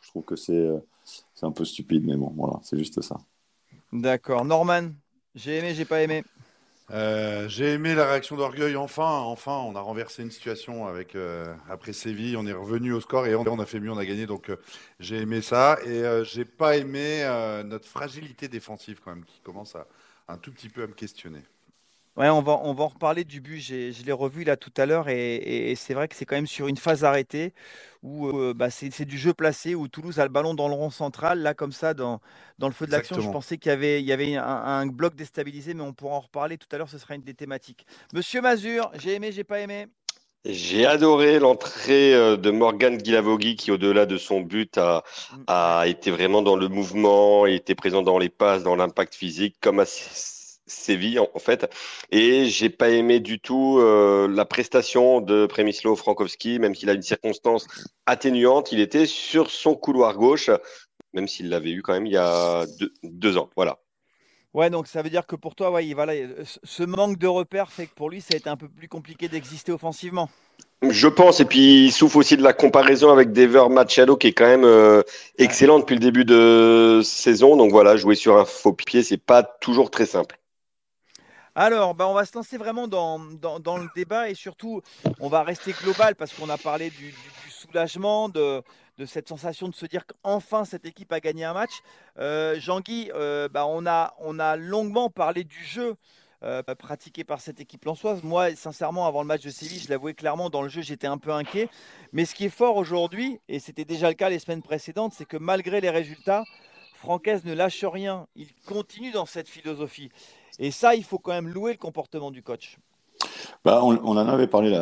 je 0.00 0.08
trouve 0.08 0.24
que 0.24 0.36
c'est 0.36 0.70
un 1.42 1.50
peu 1.50 1.64
stupide, 1.64 2.04
mais 2.06 2.16
bon, 2.16 2.32
voilà, 2.36 2.60
c'est 2.62 2.78
juste 2.78 3.00
ça. 3.00 3.16
D'accord. 3.92 4.44
Norman, 4.44 4.90
j'ai 5.34 5.58
aimé, 5.58 5.74
j'ai 5.74 5.84
pas 5.84 6.02
aimé? 6.02 6.22
Euh, 6.92 7.48
j'ai 7.48 7.72
aimé 7.72 7.94
la 7.94 8.06
réaction 8.06 8.36
d'orgueil. 8.36 8.76
Enfin, 8.76 9.20
enfin, 9.20 9.56
on 9.58 9.74
a 9.74 9.80
renversé 9.80 10.22
une 10.22 10.30
situation 10.30 10.86
avec 10.86 11.14
euh, 11.16 11.54
après 11.68 11.92
Séville. 11.92 12.36
On 12.36 12.46
est 12.46 12.52
revenu 12.52 12.92
au 12.92 13.00
score 13.00 13.26
et 13.26 13.34
on, 13.34 13.58
a 13.58 13.66
fait 13.66 13.80
mieux, 13.80 13.90
on 13.90 13.98
a 13.98 14.06
gagné. 14.06 14.26
Donc 14.26 14.50
euh, 14.50 14.56
j'ai 15.00 15.18
aimé 15.18 15.42
ça 15.42 15.78
et 15.84 16.24
j'ai 16.24 16.44
pas 16.44 16.76
aimé 16.76 17.24
notre 17.64 17.86
fragilité 17.86 18.48
défensive 18.48 19.00
quand 19.04 19.14
même 19.14 19.24
qui 19.24 19.40
commence 19.40 19.74
à 19.74 19.86
un 20.28 20.38
tout 20.38 20.52
petit 20.52 20.68
peu 20.68 20.82
à 20.82 20.86
me 20.86 20.94
questionner. 20.94 21.42
Ouais, 22.16 22.30
on 22.30 22.40
va, 22.40 22.60
on 22.62 22.72
va 22.72 22.84
en 22.84 22.88
reparler 22.88 23.24
du 23.24 23.42
but. 23.42 23.60
je 23.60 24.02
l'ai 24.04 24.12
revu 24.12 24.44
là 24.44 24.56
tout 24.56 24.72
à 24.78 24.86
l'heure 24.86 25.08
et, 25.10 25.74
c'est 25.76 25.92
vrai 25.92 26.08
que 26.08 26.16
c'est 26.16 26.24
quand 26.24 26.36
même 26.36 26.46
sur 26.46 26.66
une 26.66 26.78
phase 26.78 27.04
arrêtée 27.04 27.52
où 28.02 28.28
euh, 28.28 28.54
bah, 28.54 28.70
c'est 28.70 29.04
du 29.04 29.18
jeu 29.18 29.34
placé, 29.34 29.74
où 29.74 29.88
Toulouse 29.88 30.18
a 30.20 30.22
le 30.22 30.30
ballon 30.30 30.54
dans 30.54 30.68
le 30.68 30.74
rond 30.74 30.90
central. 30.90 31.40
Là, 31.40 31.54
comme 31.54 31.72
ça, 31.72 31.92
dans, 31.92 32.20
dans 32.58 32.68
le 32.68 32.72
feu 32.72 32.86
de 32.86 32.92
l'action, 32.92 33.20
je 33.20 33.28
pensais 33.28 33.58
qu'il 33.58 33.70
y 33.70 33.72
avait, 33.72 34.00
il 34.00 34.06
y 34.06 34.12
avait 34.12 34.36
un, 34.36 34.86
bloc 34.86 35.14
déstabilisé, 35.14 35.74
mais 35.74 35.82
on 35.82 35.92
pourra 35.92 36.16
en 36.16 36.20
reparler 36.20 36.56
tout 36.56 36.68
à 36.70 36.78
l'heure. 36.78 36.88
Ce 36.88 36.98
sera 36.98 37.16
une 37.16 37.22
des 37.22 37.34
thématiques. 37.34 37.84
Monsieur 38.14 38.40
Mazur, 38.40 38.90
j'ai 38.94 39.14
aimé, 39.14 39.32
j'ai 39.32 39.44
pas 39.44 39.60
aimé? 39.60 39.86
J'ai 40.44 40.86
adoré 40.86 41.40
l'entrée 41.40 42.14
euh, 42.14 42.36
de 42.36 42.52
Morgan 42.52 42.96
Guilavogui 42.96 43.56
qui, 43.56 43.72
au-delà 43.72 44.06
de 44.06 44.16
son 44.16 44.40
but, 44.40 44.78
a, 44.78 45.02
mm. 45.32 45.44
a 45.48 45.84
été 45.88 46.12
vraiment 46.12 46.40
dans 46.40 46.54
le 46.54 46.68
mouvement, 46.68 47.46
était 47.46 47.74
présent 47.74 48.02
dans 48.02 48.18
les 48.18 48.28
passes, 48.28 48.62
dans 48.62 48.76
l'impact 48.76 49.16
physique, 49.16 49.56
comme 49.60 49.80
à 49.80 49.84
Séville 50.66 51.18
en, 51.18 51.38
fait. 51.38 51.70
Et 52.10 52.46
j'ai 52.46 52.70
pas 52.70 52.90
aimé 52.90 53.20
du 53.20 53.38
tout 53.38 53.78
euh, 53.78 54.28
la 54.28 54.44
prestation 54.44 55.20
de 55.20 55.46
Premislo 55.46 55.96
Frankowski, 55.96 56.58
même 56.58 56.74
s'il 56.74 56.90
a 56.90 56.94
une 56.94 57.02
circonstance 57.02 57.66
atténuante, 58.06 58.72
il 58.72 58.80
était 58.80 59.06
sur 59.06 59.50
son 59.50 59.74
couloir 59.74 60.16
gauche, 60.16 60.50
même 61.12 61.28
s'il 61.28 61.48
l'avait 61.48 61.70
eu 61.70 61.82
quand 61.82 61.92
même 61.92 62.06
il 62.06 62.12
y 62.12 62.16
a 62.16 62.64
deux, 63.02 63.36
ans. 63.36 63.48
Voilà. 63.56 63.78
Ouais, 64.54 64.70
donc 64.70 64.86
ça 64.86 65.02
veut 65.02 65.10
dire 65.10 65.26
que 65.26 65.36
pour 65.36 65.54
toi, 65.54 65.70
ouais, 65.70 65.92
voilà, 65.94 66.14
ce 66.62 66.82
manque 66.82 67.18
de 67.18 67.26
repères 67.26 67.70
fait 67.70 67.86
que 67.86 67.94
pour 67.94 68.08
lui, 68.08 68.20
ça 68.20 68.34
a 68.34 68.36
été 68.36 68.48
un 68.48 68.56
peu 68.56 68.68
plus 68.68 68.88
compliqué 68.88 69.28
d'exister 69.28 69.70
offensivement. 69.70 70.30
Je 70.82 71.08
pense, 71.08 71.40
et 71.40 71.44
puis 71.44 71.86
il 71.86 71.92
souffre 71.92 72.16
aussi 72.16 72.36
de 72.36 72.42
la 72.42 72.52
comparaison 72.52 73.10
avec 73.10 73.32
Dever 73.32 73.68
Machado 73.70 74.16
qui 74.16 74.28
est 74.28 74.32
quand 74.32 74.46
même 74.46 74.64
euh, 74.64 75.02
excellent 75.38 75.78
depuis 75.78 75.94
le 75.94 76.00
début 76.00 76.24
de 76.24 77.00
saison. 77.02 77.56
Donc 77.56 77.70
voilà, 77.70 77.96
jouer 77.96 78.14
sur 78.14 78.36
un 78.36 78.44
faux 78.44 78.72
pied, 78.72 79.02
c'est 79.02 79.16
pas 79.16 79.42
toujours 79.42 79.90
très 79.90 80.06
simple. 80.06 80.38
Alors, 81.58 81.94
bah, 81.94 82.06
on 82.06 82.12
va 82.12 82.26
se 82.26 82.36
lancer 82.36 82.58
vraiment 82.58 82.86
dans, 82.86 83.16
le 83.16 83.94
débat 83.94 84.28
et 84.28 84.34
surtout, 84.34 84.82
on 85.20 85.28
va 85.30 85.42
rester 85.42 85.72
global 85.72 86.14
parce 86.14 86.34
qu'on 86.34 86.50
a 86.50 86.58
parlé 86.58 86.90
du, 86.90 87.14
soulagement, 87.48 88.28
de, 88.28 88.62
cette 89.06 89.26
sensation 89.26 89.66
de 89.66 89.74
se 89.74 89.86
dire 89.86 90.04
qu'enfin 90.04 90.66
cette 90.66 90.84
équipe 90.84 91.10
a 91.14 91.20
gagné 91.20 91.44
un 91.46 91.54
match. 91.54 91.80
Euh, 92.18 92.60
Jean-Guy, 92.60 93.10
euh, 93.14 93.48
bah, 93.48 93.64
on, 93.66 93.86
a, 93.86 94.14
on 94.18 94.38
a 94.38 94.56
longuement 94.56 95.08
parlé 95.08 95.44
du 95.44 95.64
jeu. 95.64 95.96
Euh, 96.42 96.62
pratiqué 96.62 97.24
par 97.24 97.40
cette 97.40 97.60
équipe 97.60 97.86
lançoise. 97.86 98.22
Moi, 98.22 98.54
sincèrement, 98.54 99.06
avant 99.06 99.22
le 99.22 99.26
match 99.26 99.42
de 99.42 99.48
Séville, 99.48 99.80
je 99.80 99.88
l'avouais 99.88 100.12
clairement, 100.12 100.50
dans 100.50 100.60
le 100.60 100.68
jeu, 100.68 100.82
j'étais 100.82 101.06
un 101.06 101.16
peu 101.16 101.32
inquiet. 101.32 101.70
Mais 102.12 102.26
ce 102.26 102.34
qui 102.34 102.44
est 102.44 102.50
fort 102.50 102.76
aujourd'hui, 102.76 103.40
et 103.48 103.58
c'était 103.60 103.86
déjà 103.86 104.08
le 104.08 104.14
cas 104.14 104.28
les 104.28 104.38
semaines 104.38 104.62
précédentes, 104.62 105.14
c'est 105.16 105.24
que 105.24 105.38
malgré 105.38 105.80
les 105.80 105.88
résultats, 105.88 106.44
Francaise 106.96 107.44
ne 107.44 107.54
lâche 107.54 107.84
rien. 107.84 108.26
Il 108.36 108.48
continue 108.66 109.12
dans 109.12 109.26
cette 109.26 109.48
philosophie. 109.48 110.10
Et 110.58 110.70
ça, 110.70 110.94
il 110.94 111.04
faut 111.04 111.18
quand 111.18 111.32
même 111.32 111.48
louer 111.48 111.72
le 111.72 111.78
comportement 111.78 112.30
du 112.30 112.42
coach. 112.42 112.78
Bah, 113.64 113.80
on, 113.82 113.96
en 113.96 114.16
avait 114.16 114.46
parlé 114.46 114.78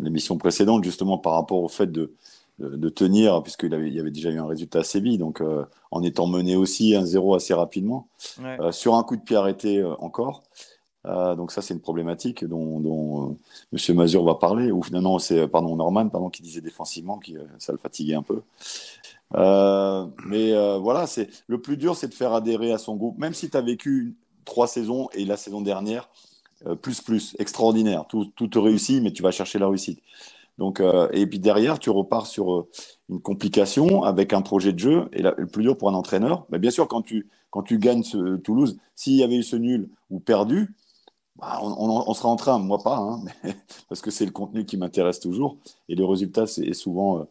l'émission 0.00 0.38
précédente, 0.38 0.84
justement, 0.84 1.18
par 1.18 1.34
rapport 1.34 1.62
au 1.62 1.68
fait 1.68 1.90
de, 1.90 2.14
de, 2.58 2.88
tenir, 2.88 3.42
puisqu'il 3.42 3.70
y 3.70 4.00
avait 4.00 4.10
déjà 4.10 4.30
eu 4.30 4.38
un 4.38 4.46
résultat 4.46 4.80
à 4.80 4.84
Séville, 4.84 5.18
donc 5.18 5.40
euh, 5.40 5.64
en 5.90 6.02
étant 6.02 6.26
mené 6.26 6.56
aussi 6.56 6.92
1-0 6.92 7.36
assez 7.36 7.54
rapidement, 7.54 8.08
euh, 8.40 8.72
sur 8.72 8.94
un 8.94 9.02
coup 9.02 9.16
de 9.16 9.22
pied 9.22 9.36
arrêté 9.36 9.78
euh, 9.78 9.94
encore. 10.00 10.42
donc 11.04 11.52
ça, 11.52 11.62
c'est 11.62 11.74
une 11.74 11.80
problématique 11.80 12.44
dont, 12.44 12.80
dont 12.80 13.36
M. 13.72 13.94
Mazur 13.96 14.24
va 14.24 14.34
parler, 14.34 14.72
ou 14.72 14.82
finalement, 14.82 15.18
c'est 15.18 15.46
pardon, 15.46 15.76
Norman 15.76 16.08
pardon, 16.08 16.30
qui 16.30 16.42
disait 16.42 16.60
défensivement 16.60 17.18
que 17.18 17.32
ça 17.58 17.72
le 17.72 17.78
fatiguait 17.78 18.14
un 18.14 18.22
peu. 18.22 18.42
Euh, 19.36 20.06
mais 20.26 20.52
euh, 20.52 20.78
voilà, 20.78 21.06
c'est 21.06 21.28
le 21.46 21.60
plus 21.60 21.76
dur, 21.76 21.96
c'est 21.96 22.08
de 22.08 22.14
faire 22.14 22.32
adhérer 22.32 22.72
à 22.72 22.78
son 22.78 22.96
groupe, 22.96 23.18
même 23.18 23.34
si 23.34 23.50
tu 23.50 23.56
as 23.56 23.60
vécu 23.60 24.16
trois 24.44 24.66
saisons 24.66 25.08
et 25.12 25.24
la 25.24 25.36
saison 25.36 25.60
dernière, 25.60 26.08
euh, 26.66 26.74
plus, 26.74 27.00
plus, 27.00 27.36
extraordinaire. 27.38 28.06
Tout, 28.08 28.26
tout, 28.36 28.48
te 28.48 28.58
réussit, 28.58 29.02
mais 29.02 29.12
tu 29.12 29.22
vas 29.22 29.30
chercher 29.30 29.58
la 29.58 29.68
réussite. 29.68 30.00
Donc, 30.56 30.82
et 31.12 31.24
puis 31.28 31.38
derrière, 31.38 31.78
tu 31.78 31.88
repars 31.88 32.26
sur 32.26 32.66
une 33.08 33.20
complication 33.20 34.02
avec 34.02 34.32
un 34.32 34.42
projet 34.42 34.72
de 34.72 34.78
jeu. 34.80 35.08
Et 35.12 35.22
le 35.22 35.46
plus 35.46 35.62
dur 35.62 35.78
pour 35.78 35.88
un 35.88 35.94
entraîneur, 35.94 36.46
mais 36.50 36.58
bien 36.58 36.72
sûr, 36.72 36.88
quand 36.88 37.00
tu, 37.00 37.28
quand 37.50 37.62
tu 37.62 37.78
gagnes 37.78 38.02
Toulouse, 38.42 38.76
s'il 38.96 39.14
y 39.14 39.22
avait 39.22 39.36
eu 39.36 39.44
ce 39.44 39.54
nul 39.54 39.88
ou 40.10 40.18
perdu, 40.18 40.74
bah, 41.36 41.60
on, 41.62 42.02
on, 42.08 42.12
sera 42.12 42.28
en 42.28 42.34
train, 42.34 42.58
moi 42.58 42.78
pas, 42.82 42.96
hein, 42.96 43.22
parce 43.88 44.00
que 44.00 44.10
c'est 44.10 44.24
le 44.24 44.32
contenu 44.32 44.64
qui 44.64 44.76
m'intéresse 44.76 45.20
toujours. 45.20 45.58
Et 45.88 45.94
le 45.94 46.04
résultat, 46.04 46.48
c'est 46.48 46.72
souvent 46.72 47.24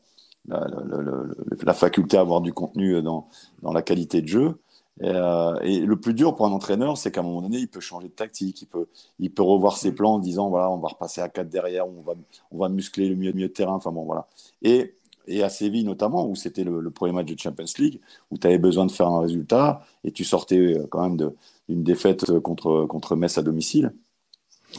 la, 0.47 1.73
faculté 1.73 2.17
à 2.17 2.21
avoir 2.21 2.41
du 2.41 2.53
contenu 2.53 3.01
dans, 3.01 3.27
dans 3.61 3.73
la 3.73 3.81
qualité 3.81 4.21
de 4.21 4.27
jeu. 4.27 4.59
Euh, 5.03 5.59
et, 5.61 5.79
le 5.79 5.99
plus 5.99 6.13
dur 6.13 6.35
pour 6.35 6.45
un 6.45 6.51
entraîneur, 6.51 6.97
c'est 6.97 7.11
qu'à 7.11 7.21
un 7.21 7.23
moment 7.23 7.41
donné, 7.41 7.59
il 7.59 7.67
peut 7.67 7.79
changer 7.79 8.07
de 8.07 8.13
tactique, 8.13 8.61
il 8.61 8.65
peut, 8.65 8.87
il 9.19 9.31
peut 9.31 9.43
revoir 9.43 9.77
ses 9.77 9.91
plans 9.91 10.15
en 10.15 10.19
disant 10.19 10.49
voilà, 10.49 10.69
on 10.71 10.77
va 10.77 10.89
repasser 10.89 11.21
à 11.21 11.29
4 11.29 11.49
derrière, 11.49 11.87
on 11.87 12.01
va, 12.01 12.13
on 12.51 12.57
va 12.57 12.69
muscler 12.69 13.09
le 13.09 13.15
mieux, 13.15 13.33
mieux 13.33 13.47
de 13.47 13.53
terrain. 13.53 13.73
Enfin 13.75 13.91
bon, 13.91 14.05
voilà. 14.05 14.27
Et, 14.63 14.95
et 15.27 15.43
à 15.43 15.49
Séville 15.49 15.83
notamment, 15.83 16.27
où 16.27 16.35
c'était 16.35 16.63
le, 16.63 16.89
premier 16.89 17.11
match 17.11 17.27
de 17.27 17.37
Champions 17.39 17.65
League, 17.77 18.01
où 18.31 18.37
tu 18.37 18.47
avais 18.47 18.57
besoin 18.57 18.85
de 18.85 18.91
faire 18.91 19.07
un 19.07 19.21
résultat 19.21 19.81
et 20.03 20.11
tu 20.11 20.23
sortais 20.23 20.57
euh, 20.57 20.87
quand 20.89 21.07
même 21.07 21.31
d'une 21.69 21.83
défaite 21.83 22.39
contre, 22.39 22.85
contre 22.85 23.15
Metz 23.15 23.37
à 23.37 23.43
domicile. 23.43 23.93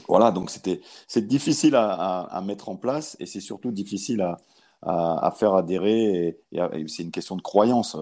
Voilà, 0.07 0.31
donc 0.33 0.51
c'était 0.51 0.81
difficile 1.23 1.75
à, 1.75 2.21
à, 2.21 2.41
mettre 2.43 2.69
en 2.69 2.77
place 2.77 3.17
et 3.21 3.27
c'est 3.27 3.41
surtout 3.41 3.71
difficile 3.71 4.21
à, 4.21 4.39
à, 4.83 5.33
faire 5.37 5.55
adhérer. 5.55 6.37
Et, 6.53 6.87
c'est 6.89 7.03
une 7.03 7.11
question 7.11 7.37
de 7.37 7.43
croyance. 7.43 7.97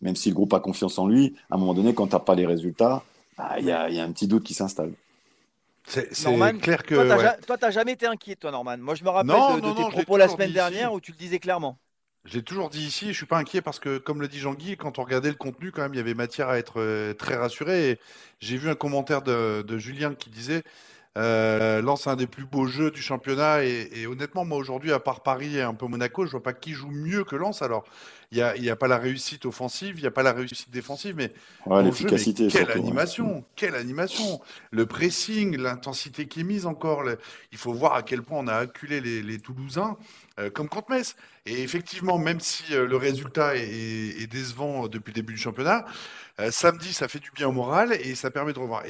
Même 0.00 0.16
si 0.16 0.30
le 0.30 0.34
groupe 0.34 0.52
a 0.52 0.60
confiance 0.60 0.98
en 0.98 1.06
lui, 1.06 1.34
à 1.50 1.54
un 1.54 1.58
moment 1.58 1.74
donné, 1.74 1.94
quand 1.94 2.08
tu 2.08 2.14
n'as 2.14 2.20
pas 2.20 2.34
les 2.34 2.46
résultats, 2.46 3.02
bah, 3.38 3.54
il 3.58 3.66
y, 3.66 3.70
a, 3.70 3.84
un 3.84 4.12
petit 4.12 4.26
doute 4.26 4.44
qui 4.44 4.54
s'installe. 4.54 4.92
C'est 5.86 6.06
clair 6.60 6.82
que. 6.82 7.40
Toi, 7.46 7.58
tu 7.58 7.64
n'as 7.64 7.70
jamais 7.70 7.92
été 7.92 8.06
inquiet, 8.06 8.36
toi, 8.36 8.50
Norman. 8.50 8.78
Moi, 8.78 8.94
je 8.94 9.04
me 9.04 9.10
rappelle 9.10 9.60
de, 9.60 9.76
tes 9.76 9.90
propos 9.90 10.16
la 10.16 10.28
semaine 10.28 10.52
dernière 10.52 10.92
où 10.92 11.00
tu 11.00 11.12
le 11.12 11.16
disais 11.16 11.38
clairement. 11.38 11.78
J'ai 12.24 12.42
toujours 12.42 12.70
dit 12.70 12.86
ici, 12.86 13.06
je 13.06 13.10
ne 13.10 13.14
suis 13.14 13.26
pas 13.26 13.38
inquiet 13.38 13.62
parce 13.62 13.80
que, 13.80 13.98
comme 13.98 14.20
le 14.20 14.28
dit 14.28 14.38
Jean-Guy, 14.38 14.76
quand 14.76 15.00
on 15.00 15.02
regardait 15.02 15.28
le 15.28 15.34
contenu, 15.34 15.72
quand 15.72 15.82
même, 15.82 15.92
il 15.92 15.96
y 15.96 16.00
avait 16.00 16.14
matière 16.14 16.48
à 16.48 16.56
être 16.56 16.74
euh, 16.80 17.14
très 17.14 17.34
rassuré. 17.34 17.98
J'ai 18.38 18.56
vu 18.56 18.70
un 18.70 18.76
commentaire 18.76 19.22
de, 19.22 19.62
de 19.62 19.78
Julien 19.78 20.14
qui 20.14 20.30
disait 20.30 20.62
euh, 21.18 21.82
lance 21.82 22.06
un 22.06 22.16
des 22.16 22.26
plus 22.26 22.46
beaux 22.46 22.66
jeux 22.66 22.90
du 22.90 23.02
championnat 23.02 23.64
et, 23.64 24.06
honnêtement, 24.06 24.46
moi 24.46 24.56
aujourd'hui, 24.56 24.92
à 24.92 24.98
part 24.98 25.20
Paris 25.20 25.58
et 25.58 25.62
un 25.62 25.74
peu 25.74 25.86
Monaco, 25.86 26.24
je 26.24 26.30
vois 26.30 26.42
pas 26.42 26.54
qui 26.54 26.72
joue 26.72 26.90
mieux 26.90 27.24
que 27.24 27.36
Lens. 27.36 27.60
Alors, 27.60 27.84
il 28.30 28.36
n'y 28.36 28.42
a, 28.42 28.56
y 28.56 28.70
a, 28.70 28.76
pas 28.76 28.88
la 28.88 28.96
réussite 28.96 29.44
offensive, 29.44 29.96
il 29.98 30.00
n'y 30.00 30.06
a 30.06 30.10
pas 30.10 30.22
la 30.22 30.32
réussite 30.32 30.70
défensive, 30.70 31.14
mais 31.14 31.30
l'efficacité. 31.82 32.48
Quelle 32.48 32.70
animation, 32.70 33.44
quelle 33.56 33.74
animation 33.74 34.40
Le 34.70 34.86
pressing, 34.86 35.58
l'intensité 35.58 36.26
qui 36.26 36.40
est 36.40 36.44
mise 36.44 36.64
encore. 36.64 37.04
il 37.52 37.58
faut 37.58 37.74
voir 37.74 37.94
à 37.94 38.02
quel 38.02 38.22
point 38.22 38.38
on 38.38 38.48
a 38.48 38.54
acculé 38.54 39.02
les, 39.02 39.38
Toulousains. 39.38 39.98
Euh, 40.38 40.48
comme 40.48 40.70
contre 40.70 40.90
Metz. 40.90 41.14
Et 41.44 41.62
effectivement, 41.62 42.16
même 42.16 42.40
si 42.40 42.74
euh, 42.74 42.86
le 42.86 42.96
résultat 42.96 43.54
est, 43.54 44.26
décevant 44.30 44.88
depuis 44.88 45.10
le 45.10 45.16
début 45.16 45.34
du 45.34 45.38
championnat, 45.38 45.84
samedi, 46.48 46.94
ça 46.94 47.06
fait 47.06 47.18
du 47.18 47.30
bien 47.32 47.48
au 47.48 47.52
moral 47.52 47.92
et 47.92 48.14
ça 48.14 48.30
permet 48.30 48.54
de 48.54 48.58
revoir 48.58 48.82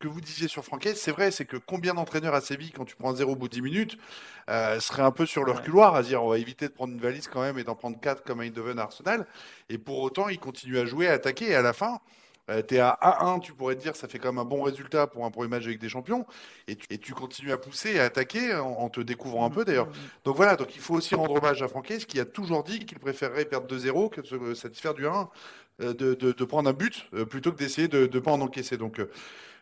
que 0.00 0.08
vous 0.08 0.20
disiez 0.20 0.48
sur 0.48 0.64
Franquet, 0.64 0.94
c'est 0.94 1.12
vrai, 1.12 1.30
c'est 1.30 1.44
que 1.44 1.58
combien 1.58 1.94
d'entraîneurs 1.94 2.34
à 2.34 2.40
Séville, 2.40 2.72
quand 2.72 2.86
tu 2.86 2.96
prends 2.96 3.14
0 3.14 3.32
au 3.32 3.36
bout 3.36 3.48
de 3.48 3.52
10 3.52 3.62
minutes, 3.62 3.98
euh, 4.48 4.80
seraient 4.80 5.02
un 5.02 5.12
peu 5.12 5.26
sur 5.26 5.44
leur 5.44 5.62
couloir 5.62 5.94
à 5.94 6.02
dire 6.02 6.24
on 6.24 6.30
va 6.30 6.38
éviter 6.38 6.66
de 6.66 6.72
prendre 6.72 6.92
une 6.92 7.00
valise 7.00 7.28
quand 7.28 7.42
même 7.42 7.58
et 7.58 7.64
d'en 7.64 7.76
prendre 7.76 8.00
4 8.00 8.24
comme 8.24 8.40
à 8.40 8.44
Eindhoven 8.44 8.78
à 8.78 8.82
Arsenal. 8.82 9.26
Et 9.68 9.78
pour 9.78 10.00
autant, 10.00 10.28
ils 10.28 10.40
continuent 10.40 10.78
à 10.78 10.86
jouer, 10.86 11.06
à 11.06 11.12
attaquer. 11.12 11.50
Et 11.50 11.54
à 11.54 11.62
la 11.62 11.74
fin, 11.74 12.00
euh, 12.48 12.62
tu 12.66 12.76
es 12.76 12.78
à 12.78 12.98
1-1, 13.02 13.40
tu 13.40 13.52
pourrais 13.52 13.76
te 13.76 13.82
dire 13.82 13.94
ça 13.94 14.08
fait 14.08 14.18
quand 14.18 14.32
même 14.32 14.38
un 14.38 14.46
bon 14.46 14.62
résultat 14.62 15.06
pour 15.06 15.26
un 15.26 15.30
premier 15.30 15.48
match 15.48 15.64
avec 15.66 15.78
des 15.78 15.90
champions. 15.90 16.26
Et 16.66 16.76
tu, 16.76 17.12
continues 17.12 17.52
à 17.52 17.58
pousser 17.58 17.92
et 17.92 18.00
à 18.00 18.04
attaquer 18.04 18.54
en, 18.54 18.88
te 18.88 19.00
découvrant 19.00 19.44
un 19.44 19.50
peu 19.50 19.66
d'ailleurs. 19.66 19.88
Donc 20.24 20.36
voilà, 20.36 20.56
donc 20.56 20.74
il 20.74 20.80
faut 20.80 20.94
aussi 20.94 21.14
rendre 21.14 21.34
hommage 21.34 21.62
à 21.62 21.68
Franquet, 21.68 21.98
qui 21.98 22.18
a 22.18 22.24
toujours 22.24 22.64
dit 22.64 22.80
qu'il 22.86 22.98
préférerait 22.98 23.44
perdre 23.44 23.66
2-0 23.66 24.08
que 24.08 24.22
de 24.22 24.26
se 24.26 24.54
satisfaire 24.54 24.94
du 24.94 25.06
1. 25.06 25.28
Euh, 25.82 25.94
de, 25.94 26.14
de, 26.14 26.44
prendre 26.44 26.68
un 26.68 26.74
but 26.74 27.08
plutôt 27.30 27.52
que 27.52 27.56
d'essayer 27.56 27.88
de 27.88 28.10
ne 28.12 28.18
pas 28.20 28.32
en 28.32 28.40
encaisser. 28.42 28.76
Donc, 28.76 29.00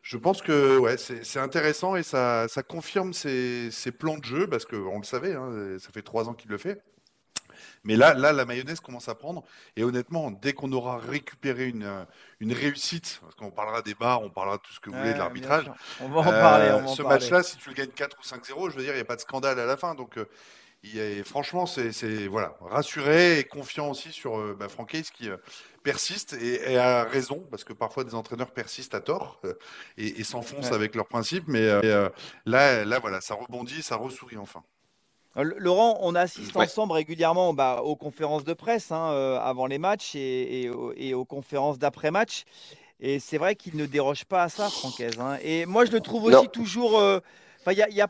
je 0.03 0.17
pense 0.17 0.43
que 0.43 0.79
ouais, 0.79 0.97
c'est 0.97 1.41
intéressant 1.41 1.97
et 1.97 2.03
ça, 2.03 2.47
ça 2.49 2.63
confirme 2.63 3.13
ses, 3.13 3.71
ses, 3.71 3.93
plans 3.93 4.19
de 4.19 4.25
jeu 4.25 4.47
parce 4.47 4.65
qu'on 4.65 4.99
le 4.99 5.05
savait, 5.05 5.35
hein, 5.35 5.77
ça 5.79 5.91
fait 5.93 6.03
trois 6.03 6.29
ans 6.29 6.35
qu'il 6.35 6.51
le 6.51 6.59
fait. 6.59 6.83
Mais 7.85 7.97
là, 7.97 8.15
là, 8.15 8.33
la 8.33 8.45
mayonnaise 8.45 8.81
commence 8.81 9.09
à 9.09 9.15
prendre. 9.15 9.45
Et 9.77 9.85
honnêtement, 9.85 10.31
dès 10.31 10.53
qu'on 10.53 10.73
aura 10.73 10.99
récupéré 10.99 11.67
une, 11.67 12.07
une 12.41 12.53
réussite, 12.53 13.21
parce 13.23 13.35
qu'on 13.35 13.51
parlera 13.51 13.83
des 13.83 13.95
bars, 13.95 14.23
on 14.23 14.31
parlera 14.31 14.57
de 14.59 14.63
tout 14.63 14.73
ce 14.73 14.81
que 14.81 14.91
vous 14.91 14.97
voulez 14.97 15.13
de 15.13 15.19
l'arbitrage. 15.19 15.71
On 16.01 16.09
va 16.09 16.21
en 16.21 16.25
parler. 16.25 16.67
Euh, 16.67 16.87
ce 16.87 17.03
match-là, 17.03 17.43
si 17.43 17.57
tu 17.57 17.69
le 17.71 17.75
gagnes 17.75 17.89
4 17.89 18.17
ou 18.19 18.23
5-0, 18.23 18.71
je 18.71 18.77
veux 18.77 18.83
dire, 18.83 18.93
il 18.93 18.97
n'y 18.97 19.01
a 19.01 19.05
pas 19.05 19.17
de 19.17 19.21
scandale 19.21 19.59
à 19.59 19.67
la 19.67 19.77
fin. 19.77 19.95
Donc, 19.95 20.19
euh, 20.19 21.25
franchement, 21.25 21.67
c'est 21.67 22.27
voilà, 22.27 22.57
rassuré 22.61 23.39
et 23.39 23.45
confiant 23.45 23.91
aussi 23.91 24.13
sur 24.13 24.39
euh, 24.39 24.57
bah, 24.59 24.67
qui 25.15 25.31
persiste 25.89 26.35
et, 26.35 26.77
a 26.77 27.05
raison, 27.05 27.43
parce 27.51 27.65
que 27.65 27.73
parfois 27.73 28.05
des 28.05 28.15
entraîneurs 28.15 28.51
persistent 28.51 28.95
à 28.95 29.01
tort 29.01 29.41
euh, 29.47 29.55
et, 29.97 30.23
s'enfoncent 30.23 30.73
avec 30.73 30.95
leurs 30.95 31.09
principes, 31.09 31.45
mais 31.47 31.63
euh, 31.63 31.81
euh, 31.83 32.09
là, 32.45 32.85
là, 32.85 32.99
voilà, 32.99 33.23
ça 33.23 33.35
rebondit, 33.35 33.83
ça 33.83 33.97
ressourit 33.97 34.37
enfin. 34.37 34.63
Laurent, 35.35 35.99
on 36.03 36.15
assiste 36.15 36.55
ensemble 36.57 36.93
régulièrement 36.93 37.55
bah, 37.55 37.81
aux 37.83 37.97
conférences 37.97 38.45
de 38.45 38.53
presse 38.53 38.93
hein, 38.93 39.39
avant 39.43 39.67
les 39.67 39.79
matchs 39.79 40.15
et, 40.15 40.69
aux 40.69 41.25
conférences 41.25 41.79
d'après-match. 41.79 42.45
Et 43.01 43.21
c'est 43.21 43.39
vrai 43.39 43.55
qu'il 43.55 43.77
ne 43.77 43.87
déroge 43.87 44.25
pas 44.25 44.43
à 44.43 44.49
ça, 44.49 44.69
Francaise. 44.69 45.15
Hein. 45.21 45.39
Et 45.43 45.65
moi, 45.65 45.85
je 45.85 45.93
le 45.93 46.01
trouve 46.01 46.25
aussi 46.25 46.49
toujours. 46.49 47.01
Il, 47.73 48.07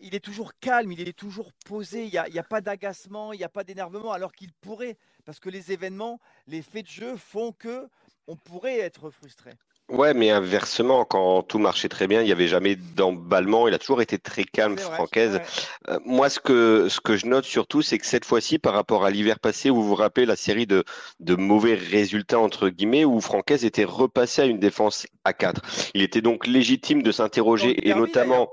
il, 0.00 0.14
est 0.14 0.20
toujours 0.20 0.52
calme, 0.60 0.92
il 0.92 1.08
est 1.08 1.16
toujours 1.16 1.52
posé, 1.66 2.04
il 2.04 2.10
n'y 2.10 2.38
a, 2.38 2.42
pas 2.42 2.60
d'agacement, 2.60 3.32
il 3.32 3.38
n'y 3.38 3.44
a 3.44 3.48
pas 3.48 3.64
d'énervement, 3.64 4.12
alors 4.12 4.32
qu'il 4.32 4.52
pourrait 4.52 4.96
parce 5.28 5.40
que 5.40 5.50
les 5.50 5.72
événements, 5.72 6.20
les 6.46 6.62
faits 6.62 6.86
de 6.86 6.90
jeu 6.90 7.16
font 7.16 7.52
que 7.52 7.86
on 8.28 8.36
pourrait 8.36 8.78
être 8.78 9.10
frustré. 9.10 9.50
Ouais, 9.90 10.12
mais 10.12 10.30
inversement, 10.30 11.04
quand 11.04 11.42
tout 11.42 11.58
marchait 11.58 11.88
très 11.88 12.06
bien, 12.06 12.20
il 12.22 12.24
n'y 12.24 12.32
avait 12.32 12.48
jamais 12.48 12.76
d'emballement. 12.76 13.68
Il 13.68 13.74
a 13.74 13.78
toujours 13.78 14.00
été 14.00 14.18
très 14.18 14.44
calme, 14.44 14.76
Francaise. 14.78 15.40
Euh, 15.88 15.98
moi, 16.04 16.28
ce 16.28 16.40
que, 16.40 16.88
ce 16.90 17.00
que 17.00 17.16
je 17.16 17.26
note 17.26 17.44
surtout, 17.44 17.80
c'est 17.80 17.98
que 17.98 18.06
cette 18.06 18.26
fois-ci, 18.26 18.58
par 18.58 18.74
rapport 18.74 19.06
à 19.06 19.10
l'hiver 19.10 19.38
passé, 19.38 19.70
vous 19.70 19.82
vous 19.82 19.94
rappelez 19.94 20.26
la 20.26 20.36
série 20.36 20.66
de, 20.66 20.84
de 21.20 21.34
mauvais 21.36 21.74
résultats, 21.74 22.38
entre 22.38 22.68
guillemets, 22.68 23.06
où 23.06 23.18
Francaise 23.20 23.64
était 23.64 23.84
repassé 23.84 24.42
à 24.42 24.44
une 24.44 24.58
défense 24.58 25.06
à 25.24 25.32
4. 25.32 25.62
Il 25.94 26.02
était 26.02 26.20
donc 26.20 26.46
légitime 26.46 27.02
de 27.02 27.12
s'interroger, 27.12 27.88
et 27.88 27.94
notamment 27.94 28.50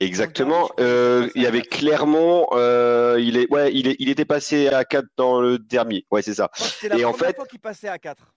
Exactement. 0.00 0.70
Euh, 0.80 1.28
il 1.34 1.42
y 1.42 1.46
avait 1.46 1.62
Clermont. 1.62 2.46
Euh, 2.52 3.16
il 3.20 3.36
est, 3.36 3.50
ouais, 3.52 3.72
il, 3.72 3.88
est, 3.88 3.96
il 3.98 4.08
était 4.08 4.24
passé 4.24 4.68
à 4.68 4.84
4 4.84 5.06
dans 5.16 5.40
le 5.40 5.58
dernier. 5.58 6.04
Ouais, 6.10 6.22
c'est 6.22 6.34
ça. 6.34 6.50
C'est 6.54 6.88
la 6.88 6.96
et 6.96 7.02
première 7.02 7.08
en 7.08 7.12
fait, 7.12 7.36
fois 7.36 7.46
qu'il 7.46 7.60
passait 7.60 7.88
à 7.88 7.98
4. 7.98 8.34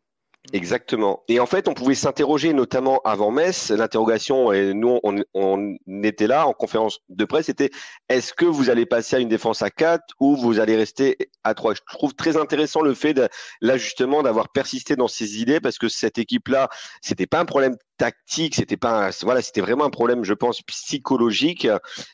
Exactement. 0.54 1.24
Et 1.28 1.40
en 1.42 1.46
fait, 1.46 1.68
on 1.68 1.74
pouvait 1.74 1.96
s'interroger, 1.96 2.54
notamment 2.54 3.02
avant 3.04 3.32
Metz. 3.32 3.72
L'interrogation, 3.72 4.54
et 4.54 4.74
nous, 4.74 5.00
on, 5.04 5.22
on, 5.34 5.76
était 6.04 6.28
là 6.28 6.48
en 6.48 6.54
conférence 6.54 7.00
de 7.10 7.26
presse, 7.26 7.48
c'était 7.48 7.70
est-ce 8.08 8.34
que 8.34 8.46
vous 8.46 8.70
allez 8.70 8.86
passer 8.86 9.18
à 9.18 9.20
une 9.20 9.28
défense 9.28 9.62
à 9.62 9.70
4 9.70 10.02
ou 10.22 10.38
vous 10.38 10.60
allez 10.60 10.78
rester 10.78 11.18
à 11.44 11.54
3 11.54 11.74
Je 11.74 11.82
trouve 11.88 12.14
très 12.14 12.38
intéressant 12.38 12.82
le 12.82 12.94
fait, 12.94 13.14
de, 13.14 13.28
là, 13.62 13.78
justement, 13.78 14.24
d'avoir 14.24 14.50
persisté 14.50 14.96
dans 14.96 15.10
ces 15.10 15.42
idées 15.42 15.60
parce 15.60 15.78
que 15.78 15.90
cette 15.90 16.18
équipe-là, 16.18 16.70
c'était 17.02 17.28
pas 17.28 17.40
un 17.40 17.46
problème 17.46 17.76
tactique, 17.98 18.56
c'était 18.56 18.78
pas 18.78 19.10
voilà, 19.24 19.42
c'était 19.42 19.62
vraiment 19.62 19.86
un 19.86 19.90
problème, 19.90 20.24
je 20.24 20.34
pense, 20.34 20.62
psychologique. 20.62 21.68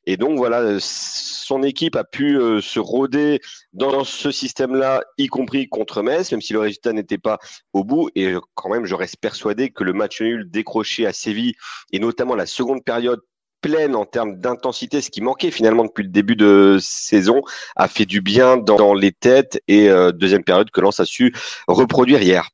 Et 0.06 0.18
donc 0.18 0.38
voilà, 0.38 0.78
son 0.80 1.64
équipe 1.64 1.96
a 1.96 2.04
pu 2.04 2.38
euh, 2.38 2.62
se 2.62 2.80
roder 2.80 3.40
dans 3.74 4.04
ce 4.04 4.32
système-là, 4.32 5.04
y 5.18 5.28
compris 5.28 5.68
contre 5.68 6.02
Metz, 6.02 6.32
même 6.32 6.42
si 6.42 6.54
le 6.54 6.60
résultat 6.60 6.94
n'était 6.94 7.18
pas 7.18 7.40
au 7.74 7.84
bout. 7.84 8.10
Et 8.16 8.34
quand 8.56 8.70
même, 8.70 8.86
je 8.86 8.96
reste 8.96 9.18
persuadé 9.18 9.70
que 9.70 9.84
le 9.84 9.94
match 9.94 10.22
nul 10.22 10.50
décroché 10.50 11.06
à 11.06 11.14
Séville 11.14 11.54
et 11.92 12.00
notamment 12.00 12.36
la 12.36 12.46
seconde 12.46 12.84
période 12.84 13.22
pleine 13.62 13.96
en 13.96 14.06
termes 14.06 14.38
d'intensité, 14.38 15.02
ce 15.02 15.10
qui 15.10 15.22
manquait 15.22 15.50
finalement 15.50 15.86
depuis 15.86 16.04
le 16.04 16.10
début 16.10 16.36
de 16.36 16.78
saison, 16.82 17.42
a 17.76 17.88
fait 17.88 18.06
du 18.06 18.22
bien 18.22 18.58
dans, 18.58 18.94
les 18.94 19.14
têtes 19.14 19.62
et 19.68 19.90
euh, 19.90 20.12
deuxième 20.12 20.44
période 20.44 20.70
que 20.70 20.82
Lens 20.82 21.00
a 21.00 21.06
su 21.06 21.34
reproduire 21.68 22.22
hier 22.22 22.50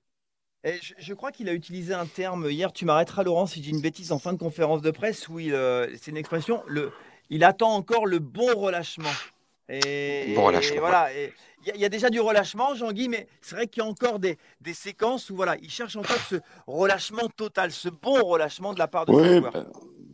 je, 0.64 1.14
crois 1.14 1.32
qu'il 1.32 1.48
a 1.50 1.54
utilisé 1.54 1.94
un 1.94 2.06
terme 2.06 2.50
hier, 2.50 2.74
tu 2.74 2.86
m'arrêteras 2.86 3.24
Laurent 3.24 3.46
si 3.46 3.64
j'ai 3.64 3.72
une 3.72 3.82
bêtise 3.82 4.12
en 4.12 4.20
fin 4.20 4.34
de 4.34 4.38
conférence 4.38 4.82
de 4.82 4.92
presse, 4.92 5.28
où 5.30 5.40
euh, 5.40 5.88
c'est 6.02 6.12
une 6.12 6.18
expression, 6.18 6.62
le, 6.68 6.92
il 7.30 7.44
attend 7.44 7.72
encore 7.72 8.06
le 8.06 8.20
bon 8.20 8.54
relâchement. 8.56 9.10
Et, 9.70 10.34
bon 10.36 10.46
relâchement. 10.46 10.80
voilà, 10.80 11.10
il 11.14 11.80
y, 11.80 11.86
a 11.86 11.90
déjà 11.90 12.10
du 12.10 12.20
relâchement, 12.20 12.74
Jean-Guy, 12.74 13.08
mais 13.08 13.28
c'est 13.42 13.56
vrai 13.56 13.68
qu'il 13.68 13.84
y 13.84 13.86
a 13.86 13.90
encore 13.90 14.18
des, 14.20 14.38
des, 14.62 14.74
séquences 14.74 15.30
où 15.30 15.36
voilà, 15.36 15.56
il 15.62 15.70
cherche 15.70 15.96
encore 15.96 16.18
ce 16.30 16.38
relâchement 16.68 17.28
total, 17.36 17.72
ce 17.72 17.90
bon 17.90 18.24
relâchement 18.24 18.74
de 18.74 18.80
la 18.80 18.88
part 18.88 19.06
de 19.06 19.12
oui, 19.12 19.40
bah, 19.40 19.52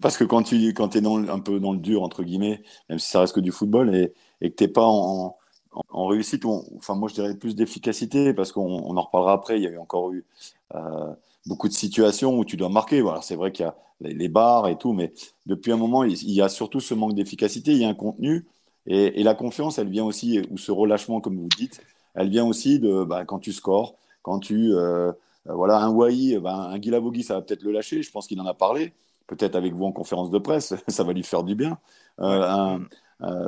Parce 0.02 0.18
que 0.18 0.26
quand 0.26 0.44
tu 0.44 0.74
quand 0.74 0.96
es 0.96 1.06
un 1.06 1.40
peu 1.40 1.60
dans 1.60 1.72
le 1.72 1.80
dur, 1.80 2.04
entre 2.04 2.24
guillemets, 2.24 2.62
même 2.90 3.00
si 3.00 3.10
ça 3.10 3.22
reste 3.22 3.34
que 3.34 3.40
du 3.40 3.52
football, 3.52 3.96
et, 3.96 4.14
et 4.42 4.50
que 4.52 4.56
tu 4.56 4.64
n'es 4.66 4.68
pas 4.68 4.86
en 4.86 5.38
en 5.90 6.08
réussite, 6.08 6.46
enfin 6.46 6.96
moi 6.96 7.10
je 7.10 7.16
dirais 7.16 7.36
plus 7.36 7.56
d'efficacité 7.56 8.34
parce 8.34 8.52
qu'on 8.52 8.98
en 8.98 9.02
reparlera 9.02 9.34
après. 9.34 9.58
Il 9.58 9.64
y 9.64 9.68
a 9.68 9.72
eu 9.72 9.78
encore 9.78 10.12
eu 10.12 10.26
euh, 10.76 11.14
beaucoup 11.46 11.68
de 11.68 11.74
situations 11.74 12.38
où 12.38 12.46
tu 12.46 12.58
dois 12.58 12.70
marquer. 12.70 13.02
Voilà, 13.02 13.22
c'est 13.22 13.36
vrai 13.36 13.52
qu'il 13.52 13.66
y 13.66 13.68
a 13.68 13.76
les, 14.02 14.28
barres 14.28 14.68
et 14.68 14.78
tout, 14.78 14.94
mais 14.94 15.14
depuis 15.46 15.72
un 15.72 15.78
moment, 15.78 16.04
il, 16.04 16.32
y 16.32 16.42
a 16.42 16.50
surtout 16.50 16.80
ce 16.80 16.94
manque 16.94 17.14
d'efficacité. 17.14 17.72
Il 17.72 17.80
y 17.80 17.86
a 17.86 17.90
un 17.90 17.94
contenu 17.94 18.46
et, 18.88 19.24
la 19.24 19.36
confiance, 19.36 19.80
elle 19.80 19.90
vient 19.90 20.06
aussi, 20.06 20.42
ou 20.52 20.58
ce 20.58 20.72
relâchement 20.72 21.22
comme 21.22 21.38
vous 21.38 21.50
dites, 21.58 21.82
elle 22.14 22.30
vient 22.30 22.46
aussi 22.46 22.80
de 22.80 23.04
bah, 23.04 23.26
quand 23.26 23.40
tu 23.40 23.52
scores, 23.52 23.96
quand 24.22 24.40
tu 24.40 24.74
euh, 24.74 25.12
voilà 25.46 25.80
un 25.80 25.90
Wai, 25.90 26.40
bah, 26.40 26.56
un 26.56 26.78
Guilavogui, 26.78 27.24
ça 27.24 27.36
va 27.36 27.42
peut-être 27.42 27.64
le 27.64 27.72
lâcher. 27.72 28.02
Je 28.02 28.12
pense 28.12 28.28
qu'il 28.28 28.40
en 28.42 28.46
a 28.46 28.54
parlé, 28.54 28.94
peut-être 29.28 29.56
avec 29.56 29.74
vous 29.74 29.86
en 29.86 29.92
conférence 29.92 30.30
de 30.30 30.38
presse, 30.40 30.74
ça 30.88 31.04
va 31.04 31.14
lui 31.14 31.24
faire 31.24 31.44
du 31.44 31.56
bien. 31.56 31.78
Euh, 32.20 32.42
un, 32.44 32.80
euh, 32.80 32.86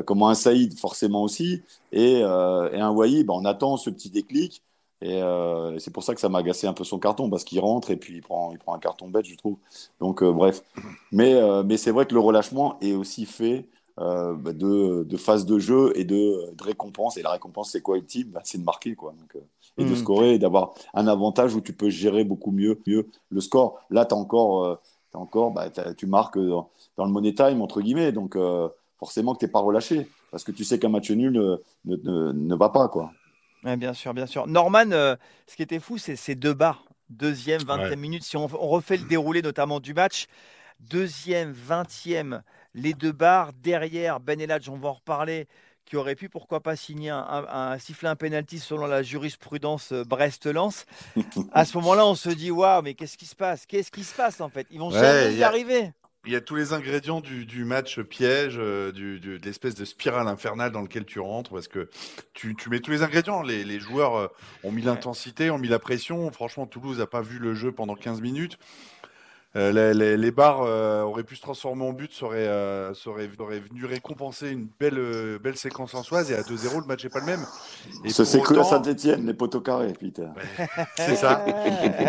comment 0.05 0.29
un 0.29 0.35
Saïd 0.35 0.77
forcément 0.77 1.23
aussi, 1.23 1.61
et, 1.91 2.21
euh, 2.23 2.69
un 2.73 2.91
Wai, 2.91 3.23
ben, 3.23 3.33
on 3.33 3.45
attend 3.45 3.77
ce 3.77 3.89
petit 3.89 4.09
déclic, 4.09 4.63
et 5.01 5.21
euh, 5.21 5.77
c'est 5.79 5.91
pour 5.91 6.03
ça 6.03 6.15
que 6.15 6.21
ça 6.21 6.29
m'a 6.29 6.39
agacé 6.39 6.67
un 6.67 6.73
peu 6.73 6.83
son 6.83 6.99
carton, 6.99 7.29
parce 7.29 7.43
qu'il 7.43 7.59
rentre 7.59 7.91
et 7.91 7.97
puis 7.97 8.15
il 8.15 8.21
prend, 8.21 8.51
il 8.51 8.57
prend 8.57 8.73
un 8.73 8.79
carton 8.79 9.09
bête, 9.09 9.25
je 9.25 9.35
trouve. 9.35 9.57
Donc 9.99 10.23
bref, 10.23 10.63
mais, 11.11 11.39
mais 11.63 11.77
c'est 11.77 11.91
vrai 11.91 12.05
que 12.05 12.13
le 12.13 12.19
relâchement 12.19 12.77
est 12.81 12.93
aussi 12.93 13.25
fait 13.25 13.65
bah, 13.97 14.35
de, 14.53 15.03
de, 15.03 15.17
phase 15.17 15.45
de 15.45 15.59
jeu 15.59 15.91
et 15.95 16.03
de, 16.03 16.53
de 16.53 16.63
récompense, 16.63 17.17
et 17.17 17.21
la 17.21 17.31
récompense 17.31 17.71
c'est 17.71 17.81
quoi 17.81 17.97
ultime? 17.97 18.29
Bah, 18.29 18.41
C'est 18.43 18.57
de 18.57 18.63
marquer, 18.63 18.95
quoi. 18.95 19.13
Donc, 19.19 19.41
et 19.79 19.85
de 19.85 19.91
mm. 19.91 19.95
scorer, 19.95 20.33
et 20.35 20.39
d'avoir 20.39 20.73
un 20.95 21.07
avantage 21.07 21.53
où 21.53 21.61
tu 21.61 21.73
peux 21.73 21.89
gérer 21.89 22.23
beaucoup 22.23 22.51
mieux, 22.51 22.79
mieux 22.87 23.07
le 23.29 23.41
score. 23.41 23.79
Là, 23.91 24.05
tu 24.05 24.15
encore, 24.15 24.79
as 25.13 25.17
encore 25.17 25.51
bah, 25.51 25.69
tu 25.95 26.07
marques 26.07 26.39
dans, 26.39 26.69
dans, 26.95 27.05
le 27.05 27.11
money 27.11 27.35
time, 27.35 27.61
entre 27.61 27.81
guillemets, 27.81 28.11
donc 28.11 28.35
forcément 28.99 29.33
que 29.33 29.39
tu 29.39 29.45
n'es 29.45 29.51
pas 29.51 29.59
relâché. 29.59 30.07
parce 30.31 30.43
que 30.43 30.51
tu 30.51 30.63
sais 30.63 30.79
qu'un 30.79 30.89
match 30.89 31.09
nul 31.11 31.31
ne, 31.31 31.57
ne, 31.85 32.31
ne, 32.31 32.55
va 32.55 32.69
pas. 32.69 32.87
quoi. 32.87 33.11
bien 33.63 33.93
sûr, 33.93 34.13
bien 34.13 34.25
sûr. 34.25 34.47
Norman, 34.47 34.89
ce 34.89 35.55
qui 35.55 35.63
était 35.63 35.79
fou, 35.79 35.97
c'est 35.97 36.15
ces 36.15 36.35
deux 36.35 36.53
barres. 36.53 36.83
Deuxième, 37.09 37.61
20e 37.61 37.95
minute. 37.95 38.23
Si 38.23 38.35
on, 38.35 38.47
refait 38.47 38.97
le 38.97 39.05
déroulé 39.05 39.41
notamment 39.41 39.79
du 39.79 39.93
match, 39.93 40.27
deuxième, 40.79 41.53
20e, 41.53 42.41
les 42.73 42.93
deux 42.93 43.13
barres. 43.13 43.53
Derrière, 43.53 44.19
Ben 44.19 44.39
Eladj, 44.41 44.69
on 44.69 44.77
va 44.77 44.89
en 44.89 44.93
reparler, 44.93 45.47
qui 45.85 45.95
aurait 45.95 46.15
pu, 46.15 46.27
pourquoi 46.27 46.59
pas, 46.59 46.75
signer 46.75 47.09
un, 47.09 47.45
un, 47.49 47.79
siffler 47.79 48.09
un 48.09 48.17
penalty 48.17 48.59
selon 48.59 48.87
la 48.87 49.03
jurisprudence 49.03 49.93
Brest-Lens. 49.93 50.85
à 51.53 51.63
ce 51.63 51.77
moment-là, 51.77 52.05
on 52.05 52.15
se 52.15 52.29
dit, 52.29 52.51
waouh, 52.51 52.81
mais 52.81 52.93
qu'est-ce 52.93 53.17
qui 53.17 53.25
se 53.25 53.35
passe? 53.35 53.65
Qu'est-ce 53.65 53.91
qui 53.91 54.03
se 54.03 54.13
passe 54.13 54.41
en 54.41 54.49
fait? 54.49 54.67
Ils 54.69 54.79
vont 54.79 54.91
jamais 54.91 55.33
y, 55.33 55.43
arriver. 55.43 55.93
Il 56.27 56.33
y 56.33 56.35
a 56.35 56.41
tous 56.41 56.55
les 56.55 56.73
ingrédients 56.73 57.21
du, 57.21 57.63
match 57.63 58.01
piège, 58.01 58.57
euh, 58.59 58.91
du, 58.91 59.21
de 59.21 59.39
l'espèce 59.45 59.75
de 59.75 59.85
spirale 59.85 60.27
infernale 60.27 60.73
dans 60.73 60.81
lequel 60.81 61.05
tu 61.05 61.21
rentres, 61.21 61.51
parce 61.51 61.69
que 61.69 61.89
tu, 62.33 62.53
mets 62.69 62.81
tous 62.81 62.91
les 62.91 63.01
ingrédients. 63.01 63.41
Les, 63.41 63.79
joueurs 63.79 64.15
euh, 64.17 64.27
ont 64.65 64.73
mis 64.73 64.81
l'intensité, 64.81 65.49
ont 65.49 65.57
mis 65.57 65.69
la 65.69 65.79
pression. 65.79 66.29
Franchement, 66.33 66.67
Toulouse 66.67 66.99
n'a 66.99 67.07
pas 67.07 67.21
vu 67.21 67.39
le 67.39 67.53
jeu 67.53 67.71
pendant 67.71 67.95
15 67.95 68.19
minutes. 68.19 68.59
Euh, 69.57 69.93
les, 69.93 70.17
les, 70.17 70.31
barres 70.31 70.61
euh, 70.61 71.01
auraient 71.01 71.23
pu 71.23 71.35
se 71.35 71.41
transformer 71.41 71.83
en 71.83 71.91
but, 71.91 72.13
ça 72.13 72.27
aurait, 72.27 72.47
euh, 72.47 72.93
venu 72.99 73.85
récompenser 73.85 74.51
une 74.51 74.67
belle, 74.79 75.39
belle 75.41 75.57
séquence 75.57 75.95
en 75.95 76.03
soi. 76.03 76.29
Et 76.29 76.35
à 76.35 76.41
2-0, 76.41 76.81
le 76.81 76.85
match 76.85 77.03
n'est 77.03 77.09
pas 77.09 77.21
le 77.21 77.25
même. 77.25 77.45
c'est 78.07 78.41
que 78.41 78.59
à 78.59 78.63
Saint-Etienne, 78.63 79.25
les 79.25 79.33
poteaux 79.33 79.61
carrés, 79.61 79.93
putain. 79.93 80.33
c'est 80.97 81.15
ça. 81.15 81.43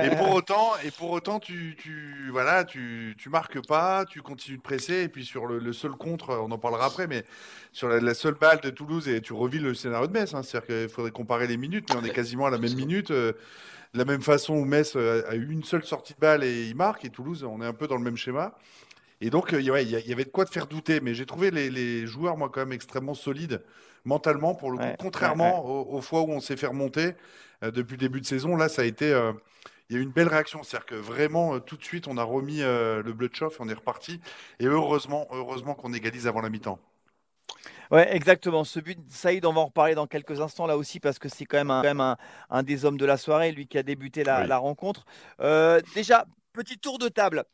et 0.05 0.15
pour 0.17 0.35
autant, 0.35 0.73
et 0.85 0.91
pour 0.91 1.11
autant 1.11 1.41
tu, 1.41 1.75
tu, 1.79 2.29
voilà, 2.31 2.65
tu, 2.65 3.17
tu 3.19 3.31
marques 3.31 3.67
pas, 3.67 4.05
tu 4.05 4.21
continues 4.21 4.59
de 4.59 4.63
presser. 4.63 5.05
Et 5.05 5.09
puis 5.09 5.25
sur 5.25 5.47
le, 5.47 5.73
seul 5.73 5.93
contre, 5.93 6.39
on 6.47 6.51
en 6.51 6.59
parlera 6.59 6.87
après, 6.87 7.07
mais 7.07 7.25
sur 7.73 7.89
la, 7.89 8.15
seule 8.15 8.35
balle 8.35 8.61
de 8.61 8.69
Toulouse, 8.69 9.09
et 9.09 9.23
tu 9.23 9.33
revis 9.33 9.59
le 9.59 9.73
scénario 9.73 10.07
de 10.07 10.13
Metz. 10.13 10.35
Hein. 10.35 10.43
C'est-à-dire 10.43 10.67
qu'il 10.67 10.89
faudrait 10.91 11.13
comparer 11.13 11.47
les 11.47 11.57
minutes, 11.57 11.87
mais 11.89 12.01
on 12.03 12.05
est 12.05 12.13
quasiment 12.13 12.45
à 12.45 12.51
la 12.51 12.59
même 12.59 12.75
minute 12.75 13.11
de 13.95 13.99
la 13.99 14.05
même 14.05 14.23
façon 14.23 14.55
où 14.55 14.65
Metz 14.65 14.95
euh, 14.97 15.23
a 15.29 15.35
eu 15.35 15.51
une 15.51 15.65
seule 15.65 15.85
sortie 15.85 16.15
de 16.15 16.19
balle 16.19 16.45
et 16.45 16.67
il 16.67 16.77
marque, 16.77 17.05
et 17.05 17.11
Toulouse, 17.11 17.45
on 17.45 17.61
est 17.63 17.67
un 17.67 17.73
peu 17.73 17.87
dans 17.87 17.97
le 17.97 18.05
même 18.05 18.17
schéma. 18.17 18.55
Et 19.21 19.31
donc, 19.31 19.53
euh, 19.53 19.61
il 19.61 19.67
y 19.67 20.13
avait 20.13 20.25
de 20.25 20.31
quoi 20.31 20.45
te 20.45 20.51
faire 20.51 20.67
douter, 20.67 21.01
mais 21.01 21.15
j'ai 21.15 21.27
trouvé 21.27 21.51
les, 21.51 22.07
joueurs, 22.07 22.37
moi, 22.37 22.51
quand 22.53 22.61
même 22.61 22.73
extrêmement 22.73 23.15
solides 23.15 23.63
mentalement, 24.05 24.55
pour 24.55 24.71
le 24.71 24.79
coup, 24.79 24.97
contrairement 24.99 25.67
Aux, 25.67 26.01
fois 26.01 26.23
où 26.23 26.31
on 26.31 26.41
s'est 26.41 26.57
fait 26.57 26.69
remonter 26.69 27.13
euh, 27.63 27.71
depuis 27.71 27.95
le 27.95 27.99
début 27.99 28.21
de 28.21 28.27
saison. 28.27 28.57
Là, 28.57 28.69
ça 28.69 28.83
a 28.83 28.85
été. 28.85 29.09
il 29.91 29.97
y 29.97 29.99
a 29.99 30.01
eu 30.01 30.03
une 30.03 30.13
belle 30.13 30.29
réaction, 30.29 30.63
c'est-à-dire 30.63 30.87
que 30.87 30.95
vraiment, 30.95 31.59
tout 31.61 31.77
de 31.77 31.85
suite, 31.85 32.07
on 32.07 32.17
a 32.17 32.23
remis 32.23 32.61
le 32.61 33.13
bleu 33.13 33.29
de 33.29 33.35
chauffe 33.35 33.61
on 33.61 33.69
est 33.69 33.75
reparti. 33.75 34.21
Et 34.61 34.67
heureusement, 34.67 35.27
heureusement 35.33 35.75
qu'on 35.75 35.93
égalise 35.93 36.27
avant 36.27 36.41
la 36.41 36.49
mi-temps. 36.49 36.79
Ouais, 37.91 38.15
exactement. 38.15 38.65
Ce 38.65 38.81
but, 38.81 38.99
Saïd, 39.09 39.45
on 39.47 39.53
va 39.53 39.61
en 39.63 39.67
reparler 39.67 39.95
dans 39.95 40.07
quelques 40.07 40.41
instants 40.41 40.67
là 40.67 40.77
aussi 40.77 41.01
parce 41.01 41.19
que 41.19 41.29
c'est 41.29 41.47
quand 41.47 41.57
même, 41.57 41.71
un, 41.71 41.83
quand 41.83 41.95
même 41.95 42.17
un, 42.51 42.63
des 42.63 42.85
hommes 42.85 42.99
de 42.99 43.07
la 43.07 43.17
soirée, 43.17 43.53
lui 43.53 43.67
qui 43.67 43.79
a 43.79 43.83
débuté 43.83 44.25
la, 44.25 44.59
rencontre. 44.59 45.07
Euh, 45.41 45.81
déjà, 45.95 46.27
petit 46.53 46.79
tour 46.79 46.99
de 46.99 47.09
table. 47.09 47.45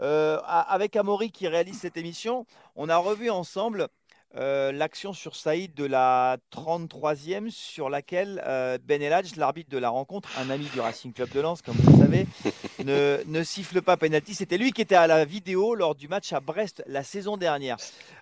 Euh, 0.00 0.38
avec 0.46 0.96
Amaury 0.96 1.30
qui 1.30 1.46
réalise 1.46 1.78
cette 1.78 1.98
émission, 1.98 2.46
on 2.74 2.88
a 2.88 2.96
revu 2.96 3.28
ensemble 3.28 3.88
euh, 4.36 4.72
l'action 4.72 5.12
sur 5.12 5.36
Saïd 5.36 5.74
de 5.74 5.84
la 5.84 6.38
33e 6.54 7.50
sur 7.50 7.90
laquelle 7.90 8.40
Ben 8.84 9.02
Eladj, 9.02 9.36
l'arbitre 9.36 9.68
de 9.70 9.76
la 9.76 9.90
rencontre, 9.90 10.30
un 10.38 10.48
ami 10.48 10.66
du 10.72 10.80
Racing 10.80 11.12
Club 11.12 11.28
de 11.30 11.40
Lens, 11.40 11.60
comme 11.60 11.74
vous 11.74 11.90
le 11.90 11.98
savez, 11.98 12.26
ne, 12.84 13.18
ne 13.26 13.42
siffle 13.42 13.82
pas 13.82 13.98
penalty. 13.98 14.34
C'était 14.34 14.56
lui 14.56 14.72
qui 14.72 14.80
était 14.80 14.94
à 14.94 15.06
la 15.06 15.24
vidéo 15.26 15.74
lors 15.74 15.94
du 15.94 16.08
match 16.08 16.32
à 16.32 16.40
Brest 16.40 16.82
la 16.86 17.02
saison 17.02 17.36
dernière. 17.36 17.76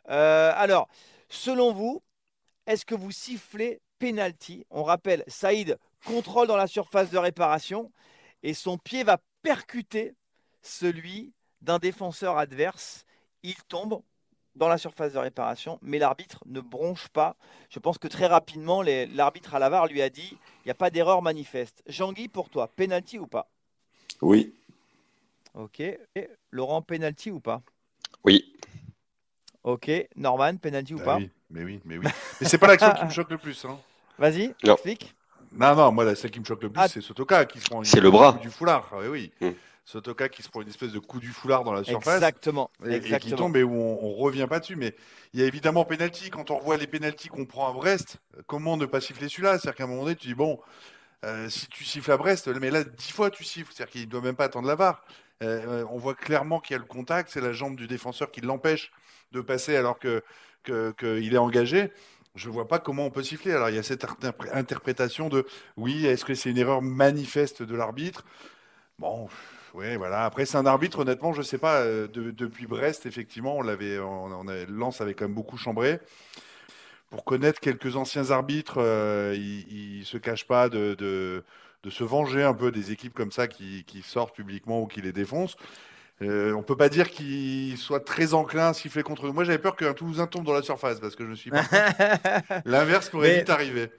alors, 0.08 0.88
Selon 1.28 1.72
vous, 1.72 2.02
est-ce 2.66 2.84
que 2.84 2.94
vous 2.94 3.10
sifflez 3.10 3.80
penalty? 3.98 4.64
On 4.70 4.82
rappelle, 4.82 5.24
Saïd 5.26 5.78
contrôle 6.06 6.46
dans 6.46 6.56
la 6.56 6.66
surface 6.66 7.10
de 7.10 7.18
réparation 7.18 7.90
et 8.42 8.54
son 8.54 8.78
pied 8.78 9.04
va 9.04 9.18
percuter 9.42 10.14
celui 10.62 11.32
d'un 11.60 11.78
défenseur 11.78 12.38
adverse. 12.38 13.04
Il 13.42 13.56
tombe 13.64 14.02
dans 14.54 14.68
la 14.68 14.78
surface 14.78 15.12
de 15.12 15.18
réparation, 15.18 15.78
mais 15.82 15.98
l'arbitre 15.98 16.42
ne 16.46 16.60
bronche 16.60 17.08
pas. 17.08 17.36
Je 17.70 17.78
pense 17.78 17.98
que 17.98 18.08
très 18.08 18.26
rapidement, 18.26 18.82
l'arbitre 18.82 19.54
à 19.54 19.58
la 19.58 19.86
lui 19.86 20.02
a 20.02 20.10
dit 20.10 20.36
il 20.64 20.66
n'y 20.66 20.70
a 20.70 20.74
pas 20.74 20.90
d'erreur 20.90 21.22
manifeste. 21.22 21.82
Jean-Guy, 21.86 22.28
pour 22.28 22.50
toi, 22.50 22.68
penalty 22.68 23.18
ou 23.18 23.26
pas? 23.26 23.48
Oui. 24.20 24.52
Ok. 25.54 25.82
Laurent, 26.50 26.82
penalty 26.82 27.30
ou 27.30 27.40
pas? 27.40 27.62
Ok, 29.64 29.90
Norman, 30.16 30.56
penalty 30.56 30.94
ou 30.94 30.98
bah 30.98 31.04
pas 31.04 31.16
oui, 31.16 31.30
Mais 31.50 31.64
oui, 31.64 31.80
mais 31.84 31.98
oui. 31.98 32.06
Mais 32.40 32.48
c'est 32.48 32.58
pas 32.58 32.68
l'action 32.68 32.92
qui 32.92 33.04
me 33.04 33.10
choque 33.10 33.30
le 33.30 33.38
plus. 33.38 33.64
Hein. 33.64 33.78
Vas-y, 34.18 34.54
explique. 34.62 35.14
Non, 35.52 35.74
non, 35.74 35.92
moi, 35.92 36.14
celle 36.14 36.30
qui 36.30 36.40
me 36.40 36.44
choque 36.44 36.62
le 36.62 36.70
plus, 36.70 36.80
ah. 36.80 36.88
c'est 36.88 37.00
Sotoka 37.00 37.44
qui 37.46 37.60
se 37.60 37.66
prend 37.66 37.82
une 37.82 38.00
le 38.00 38.10
bras. 38.10 38.34
coup 38.34 38.40
du 38.40 38.50
foulard. 38.50 38.88
Ah 38.92 38.96
oui, 39.00 39.08
oui. 39.08 39.32
Hmm. 39.40 39.54
Sotoka 39.84 40.28
qui 40.28 40.42
se 40.42 40.50
prend 40.50 40.60
une 40.60 40.68
espèce 40.68 40.92
de 40.92 40.98
coup 40.98 41.18
du 41.18 41.28
foulard 41.28 41.64
dans 41.64 41.72
la 41.72 41.82
surface. 41.82 42.16
Exactement. 42.16 42.70
Et, 42.86 43.00
qui 43.00 43.32
tombe 43.32 43.56
et 43.56 43.62
où 43.62 43.72
on, 43.72 44.16
ne 44.16 44.22
revient 44.22 44.46
pas 44.46 44.60
dessus. 44.60 44.76
Mais 44.76 44.94
il 45.32 45.40
y 45.40 45.42
a 45.42 45.46
évidemment 45.46 45.86
penalty. 45.86 46.28
Quand 46.28 46.50
on 46.50 46.58
revoit 46.58 46.76
les 46.76 46.86
penalties 46.86 47.28
qu'on 47.28 47.46
prend 47.46 47.70
à 47.70 47.72
Brest, 47.72 48.18
comment 48.46 48.76
ne 48.76 48.84
pas 48.84 49.00
siffler 49.00 49.30
celui-là? 49.30 49.58
C'est-à-dire 49.58 49.76
qu'à 49.76 49.84
un 49.84 49.86
moment 49.86 50.02
donné, 50.02 50.16
tu 50.16 50.26
dis, 50.26 50.34
bon, 50.34 50.60
euh, 51.24 51.48
si 51.48 51.68
tu 51.68 51.84
siffles 51.84 52.12
à 52.12 52.18
Brest, 52.18 52.48
mais 52.48 52.70
là, 52.70 52.84
dix 52.84 53.12
fois 53.12 53.30
tu 53.30 53.44
siffles. 53.44 53.72
C'est-à-dire 53.72 53.92
qu'il 53.92 54.02
ne 54.02 54.06
doit 54.06 54.20
même 54.20 54.36
pas 54.36 54.44
attendre 54.44 54.68
la 54.68 54.76
barre. 54.76 55.02
Euh, 55.42 55.80
euh, 55.82 55.84
on 55.90 55.96
voit 55.96 56.14
clairement 56.14 56.60
qu'il 56.60 56.74
y 56.74 56.76
a 56.76 56.80
le 56.80 56.84
contact. 56.84 57.30
C'est 57.32 57.40
la 57.40 57.52
jambe 57.52 57.74
du 57.74 57.86
défenseur 57.86 58.30
qui 58.30 58.42
l'empêche 58.42 58.92
de 59.32 59.40
passer 59.40 59.76
alors 59.76 59.98
que 59.98 60.22
qu'il 60.64 61.32
est 61.32 61.38
engagé, 61.38 61.90
je 62.34 62.48
ne 62.48 62.52
vois 62.52 62.68
pas 62.68 62.78
comment 62.78 63.06
on 63.06 63.10
peut 63.10 63.22
siffler. 63.22 63.52
Alors 63.52 63.70
il 63.70 63.76
y 63.76 63.78
a 63.78 63.82
cette 63.82 64.06
interprétation 64.52 65.28
de 65.28 65.46
oui, 65.76 66.06
est-ce 66.06 66.24
que 66.24 66.34
c'est 66.34 66.50
une 66.50 66.58
erreur 66.58 66.82
manifeste 66.82 67.62
de 67.62 67.74
l'arbitre? 67.74 68.24
Bon, 68.98 69.28
oui, 69.74 69.96
voilà. 69.96 70.24
Après, 70.24 70.46
c'est 70.46 70.56
un 70.56 70.66
arbitre, 70.66 71.00
honnêtement, 71.00 71.32
je 71.32 71.38
ne 71.38 71.44
sais 71.44 71.58
pas. 71.58 71.82
Euh, 71.82 72.08
depuis 72.08 72.66
Brest, 72.66 73.06
effectivement, 73.06 73.56
on 73.56 73.62
l'avait, 73.62 73.98
on, 73.98 74.44
Lens 74.68 75.00
avait 75.00 75.14
quand 75.14 75.26
même 75.26 75.34
beaucoup 75.34 75.56
chambré. 75.56 76.00
Pour 77.10 77.24
connaître 77.24 77.60
quelques 77.60 77.96
anciens 77.96 78.30
arbitres, 78.30 78.78
euh, 78.78 79.34
ils 79.36 80.00
ne 80.00 80.04
se 80.04 80.18
cachent 80.18 80.46
pas 80.46 80.68
de, 80.68 80.94
de, 80.94 81.44
se 81.90 82.04
venger 82.04 82.42
un 82.42 82.52
peu 82.54 82.70
des 82.70 82.92
équipes 82.92 83.14
comme 83.14 83.32
ça 83.32 83.48
qui, 83.48 83.84
qui 83.84 84.02
sortent 84.02 84.34
publiquement 84.34 84.82
ou 84.82 84.86
qui 84.86 85.00
les 85.00 85.12
défoncent. 85.12 85.56
Euh, 86.20 86.52
on 86.54 86.62
peut 86.62 86.76
pas 86.76 86.88
dire 86.88 87.10
qu'il 87.10 87.78
soit 87.78 88.04
très 88.04 88.34
enclin 88.34 88.68
à 88.68 88.74
siffler 88.74 89.02
contre 89.02 89.26
nous. 89.26 89.32
Moi, 89.32 89.44
j'avais 89.44 89.58
peur 89.58 89.76
qu'un 89.76 89.94
Toulousain 89.94 90.26
tombe 90.26 90.44
dans 90.44 90.52
la 90.52 90.62
surface 90.62 90.98
parce 90.98 91.14
que 91.14 91.26
je 91.28 91.34
suis 91.34 91.50
pas. 91.50 91.62
L'inverse 92.64 93.08
pourrait 93.08 93.38
vite 93.38 93.50
arriver. 93.50 93.90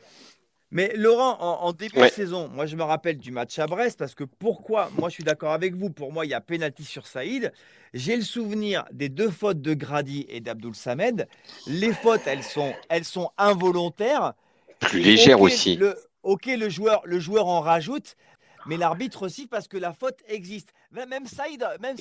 Mais 0.71 0.91
Laurent, 0.95 1.39
en, 1.39 1.73
début 1.73 1.99
de 1.99 2.07
saison, 2.09 2.47
moi 2.53 2.67
je 2.67 2.75
me 2.75 2.83
rappelle 2.83 3.17
du 3.17 3.31
match 3.31 3.57
à 3.57 3.65
Brest 3.65 3.97
parce 3.97 4.13
que 4.13 4.23
pourquoi 4.23 4.91
Moi 4.99 5.09
je 5.09 5.15
suis 5.15 5.23
d'accord 5.23 5.51
avec 5.51 5.73
vous. 5.73 5.89
Pour 5.89 6.13
moi, 6.13 6.25
il 6.25 6.29
y 6.29 6.35
a 6.35 6.41
pénalty 6.41 6.83
sur 6.83 7.07
Saïd. 7.07 7.51
J'ai 7.95 8.15
le 8.15 8.21
souvenir 8.21 8.85
des 8.91 9.09
deux 9.09 9.31
fautes 9.31 9.61
de 9.61 9.73
Grady 9.73 10.27
et 10.29 10.41
d'Abdoul 10.41 10.75
Samed. 10.75 11.27
Les 11.65 11.91
fautes, 11.91 12.21
elles 12.27 12.43
sont, 12.43 12.73
elles 12.89 13.05
sont 13.05 13.31
involontaires. 13.39 14.33
Plus 14.79 14.99
légères 14.99 15.41
aussi. 15.41 15.75
Le, 15.75 15.95
ok, 16.21 16.45
le 16.45 16.69
joueur, 16.69 17.01
le 17.03 17.19
joueur 17.19 17.47
en 17.47 17.61
rajoute, 17.61 18.15
mais 18.69 18.77
l'arbitre 18.77 19.23
aussi 19.23 19.47
parce 19.47 19.67
que 19.67 19.77
la 19.77 19.93
faute 19.93 20.19
existe. 20.27 20.69
Même 20.91 21.25
Saïd, 21.25 21.65
même 21.81 21.95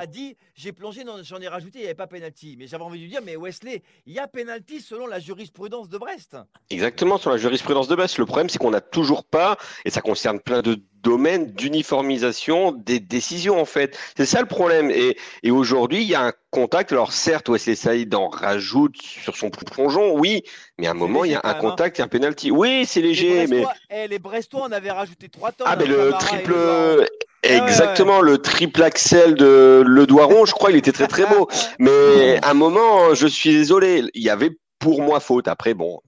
a, 0.00 0.06
dit 0.06 0.36
j'ai 0.54 0.72
plongé, 0.72 1.04
j'en 1.22 1.40
ai 1.40 1.46
rajouté, 1.46 1.78
il 1.78 1.82
n'y 1.82 1.86
avait 1.86 1.94
pas 1.94 2.08
pénalty. 2.08 2.56
Mais 2.58 2.66
j'avais 2.66 2.82
envie 2.82 2.98
de 2.98 3.04
lui 3.04 3.10
dire 3.10 3.20
mais 3.24 3.36
Wesley, 3.36 3.82
il 4.04 4.12
y 4.12 4.18
a 4.18 4.26
pénalty 4.26 4.80
selon 4.80 5.06
la 5.06 5.20
jurisprudence 5.20 5.88
de 5.88 5.96
Brest. 5.96 6.36
Exactement, 6.70 7.18
sur 7.18 7.30
la 7.30 7.36
jurisprudence 7.36 7.86
de 7.86 7.94
Brest. 7.94 8.18
Le 8.18 8.26
problème, 8.26 8.48
c'est 8.48 8.58
qu'on 8.58 8.72
n'a 8.72 8.80
toujours 8.80 9.24
pas, 9.24 9.56
et 9.84 9.90
ça 9.90 10.00
concerne 10.00 10.40
plein 10.40 10.60
de 10.60 10.82
domaines 11.02 11.46
d'uniformisation 11.46 12.72
des 12.72 13.00
décisions 13.00 13.60
en 13.60 13.64
fait. 13.64 13.96
C'est 14.16 14.26
ça 14.26 14.40
le 14.40 14.46
problème. 14.46 14.90
Et, 14.90 15.16
et 15.42 15.50
aujourd'hui, 15.50 16.02
il 16.02 16.08
y 16.08 16.14
a 16.14 16.22
un 16.22 16.32
contact. 16.50 16.92
Alors 16.92 17.12
certes, 17.12 17.48
Wesley 17.48 17.74
Saïd 17.74 18.14
en 18.14 18.28
rajoute 18.28 18.96
sur 19.00 19.36
son 19.36 19.50
plongeon, 19.50 20.18
oui, 20.18 20.42
mais 20.78 20.86
à 20.86 20.92
un 20.92 20.94
moment, 20.94 21.24
il 21.24 21.32
y 21.32 21.34
a 21.34 21.40
un 21.44 21.50
hein. 21.50 21.54
contact 21.54 22.00
et 22.00 22.02
un 22.02 22.08
penalty. 22.08 22.50
Oui, 22.50 22.84
c'est 22.86 23.00
léger, 23.00 23.46
mais 23.46 23.64
eh, 23.90 24.08
les 24.08 24.18
Brestois 24.18 24.62
en 24.62 24.72
avaient 24.72 24.90
rajouté 24.90 25.28
trois 25.28 25.52
tonnes. 25.52 25.66
Ah, 25.68 25.76
mais 25.76 25.86
le 25.86 26.12
triple, 26.18 26.54
Exactement, 27.42 28.20
le 28.20 28.38
triple 28.38 28.82
axel 28.82 29.34
de 29.34 29.82
Le 29.86 30.06
Doiron, 30.06 30.44
je 30.44 30.52
crois, 30.52 30.70
il 30.70 30.76
était 30.76 30.92
très 30.92 31.06
très 31.06 31.24
beau. 31.24 31.48
Mais 31.78 32.38
à 32.42 32.50
un 32.50 32.54
moment, 32.54 33.14
je 33.14 33.26
suis 33.26 33.52
désolé, 33.52 34.04
il 34.14 34.22
y 34.22 34.30
avait 34.30 34.50
pour 34.78 35.02
moi 35.02 35.20
faute. 35.20 35.48
Après, 35.48 35.74
bon. 35.74 36.00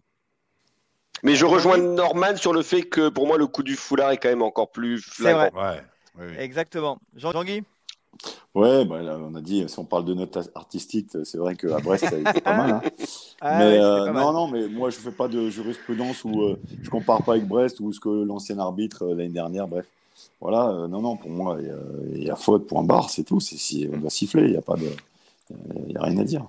Mais 1.22 1.34
je 1.34 1.44
rejoins 1.44 1.76
Norman 1.78 2.36
sur 2.36 2.52
le 2.52 2.62
fait 2.62 2.82
que 2.82 3.08
pour 3.08 3.26
moi, 3.26 3.38
le 3.38 3.46
coup 3.46 3.62
du 3.62 3.76
foulard 3.76 4.10
est 4.10 4.16
quand 4.16 4.28
même 4.28 4.42
encore 4.42 4.70
plus 4.70 5.00
flagrant. 5.00 5.50
Ouais, 5.54 5.82
Exactement. 6.38 6.98
Jean-Guy 7.14 7.62
Ouais, 8.54 8.84
bah, 8.84 8.98
on 9.20 9.34
a 9.36 9.40
dit, 9.40 9.64
si 9.68 9.78
on 9.78 9.84
parle 9.84 10.04
de 10.04 10.12
notes 10.12 10.36
artistiques, 10.54 11.10
c'est 11.24 11.38
vrai 11.38 11.54
qu'à 11.54 11.78
Brest, 11.78 12.08
ça 12.08 12.16
a 12.16 12.18
été 12.18 12.40
pas 12.40 12.56
mal. 12.56 12.70
Hein. 12.70 12.82
Ah 13.42 13.58
mais 13.58 13.78
euh, 13.78 14.12
non, 14.12 14.34
non, 14.34 14.48
mais 14.48 14.68
moi, 14.68 14.90
je 14.90 14.98
ne 14.98 15.00
fais 15.00 15.12
pas 15.12 15.26
de 15.26 15.48
jurisprudence 15.48 16.24
où 16.24 16.42
euh, 16.42 16.60
je 16.78 16.84
ne 16.84 16.90
compare 16.90 17.22
pas 17.22 17.32
avec 17.32 17.48
Brest 17.48 17.80
ou 17.80 17.90
ce 17.90 17.98
que 17.98 18.10
l'ancien 18.22 18.58
arbitre 18.58 19.02
euh, 19.02 19.14
l'année 19.14 19.30
dernière, 19.30 19.66
bref. 19.66 19.86
Voilà, 20.42 20.68
euh, 20.68 20.88
non, 20.88 21.00
non, 21.00 21.16
pour 21.16 21.30
moi, 21.30 21.56
il 22.12 22.22
y, 22.22 22.28
a 22.28 22.36
faute, 22.36 22.66
point 22.66 22.82
barre, 22.82 23.08
c'est 23.08 23.22
tout. 23.22 23.40
Si 23.40 23.88
on 23.90 23.96
doit 23.96 24.10
siffler, 24.10 24.42
il 24.42 24.50
n'y 24.50 24.58
a 24.58 24.60
pas 24.60 24.74
de, 24.74 24.90
il 25.88 25.96
a 25.96 26.02
rien 26.02 26.18
à 26.18 26.24
dire. 26.24 26.44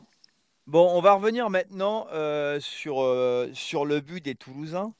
Bon, 0.71 0.89
on 0.95 1.01
va 1.01 1.15
revenir 1.15 1.49
maintenant 1.49 2.07
euh, 2.13 2.57
sur, 2.61 3.01
euh, 3.01 3.49
sur 3.53 3.83
le 3.83 3.99
but 3.99 4.23
des 4.23 4.35
Toulousains 4.35 4.93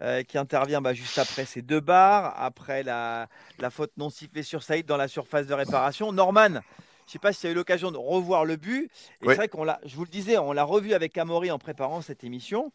euh, 0.00 0.22
qui 0.22 0.38
intervient 0.38 0.80
bah, 0.80 0.94
juste 0.94 1.18
après 1.18 1.44
ces 1.44 1.60
deux 1.60 1.80
barres, 1.80 2.32
après 2.40 2.82
la, 2.82 3.28
la 3.58 3.68
faute 3.68 3.92
non 3.98 4.08
sifflée 4.08 4.42
sur 4.42 4.62
Saïd 4.62 4.86
dans 4.86 4.96
la 4.96 5.06
surface 5.06 5.46
de 5.46 5.52
réparation. 5.52 6.12
Norman, 6.12 6.48
je 6.48 6.54
ne 6.54 6.60
sais 7.08 7.18
pas 7.18 7.34
si 7.34 7.40
tu 7.42 7.46
as 7.46 7.50
eu 7.50 7.54
l'occasion 7.54 7.90
de 7.90 7.98
revoir 7.98 8.46
le 8.46 8.56
but. 8.56 8.84
Et 8.84 9.26
Oui. 9.26 9.28
c'est 9.28 9.34
vrai 9.34 9.48
qu'on 9.48 9.64
l'a, 9.64 9.78
je 9.84 9.96
vous 9.96 10.04
le 10.04 10.10
disais, 10.10 10.38
on 10.38 10.54
l'a 10.54 10.64
revu 10.64 10.94
avec 10.94 11.18
Amaury 11.18 11.50
en 11.50 11.58
préparant 11.58 12.00
cette 12.00 12.24
émission. 12.24 12.72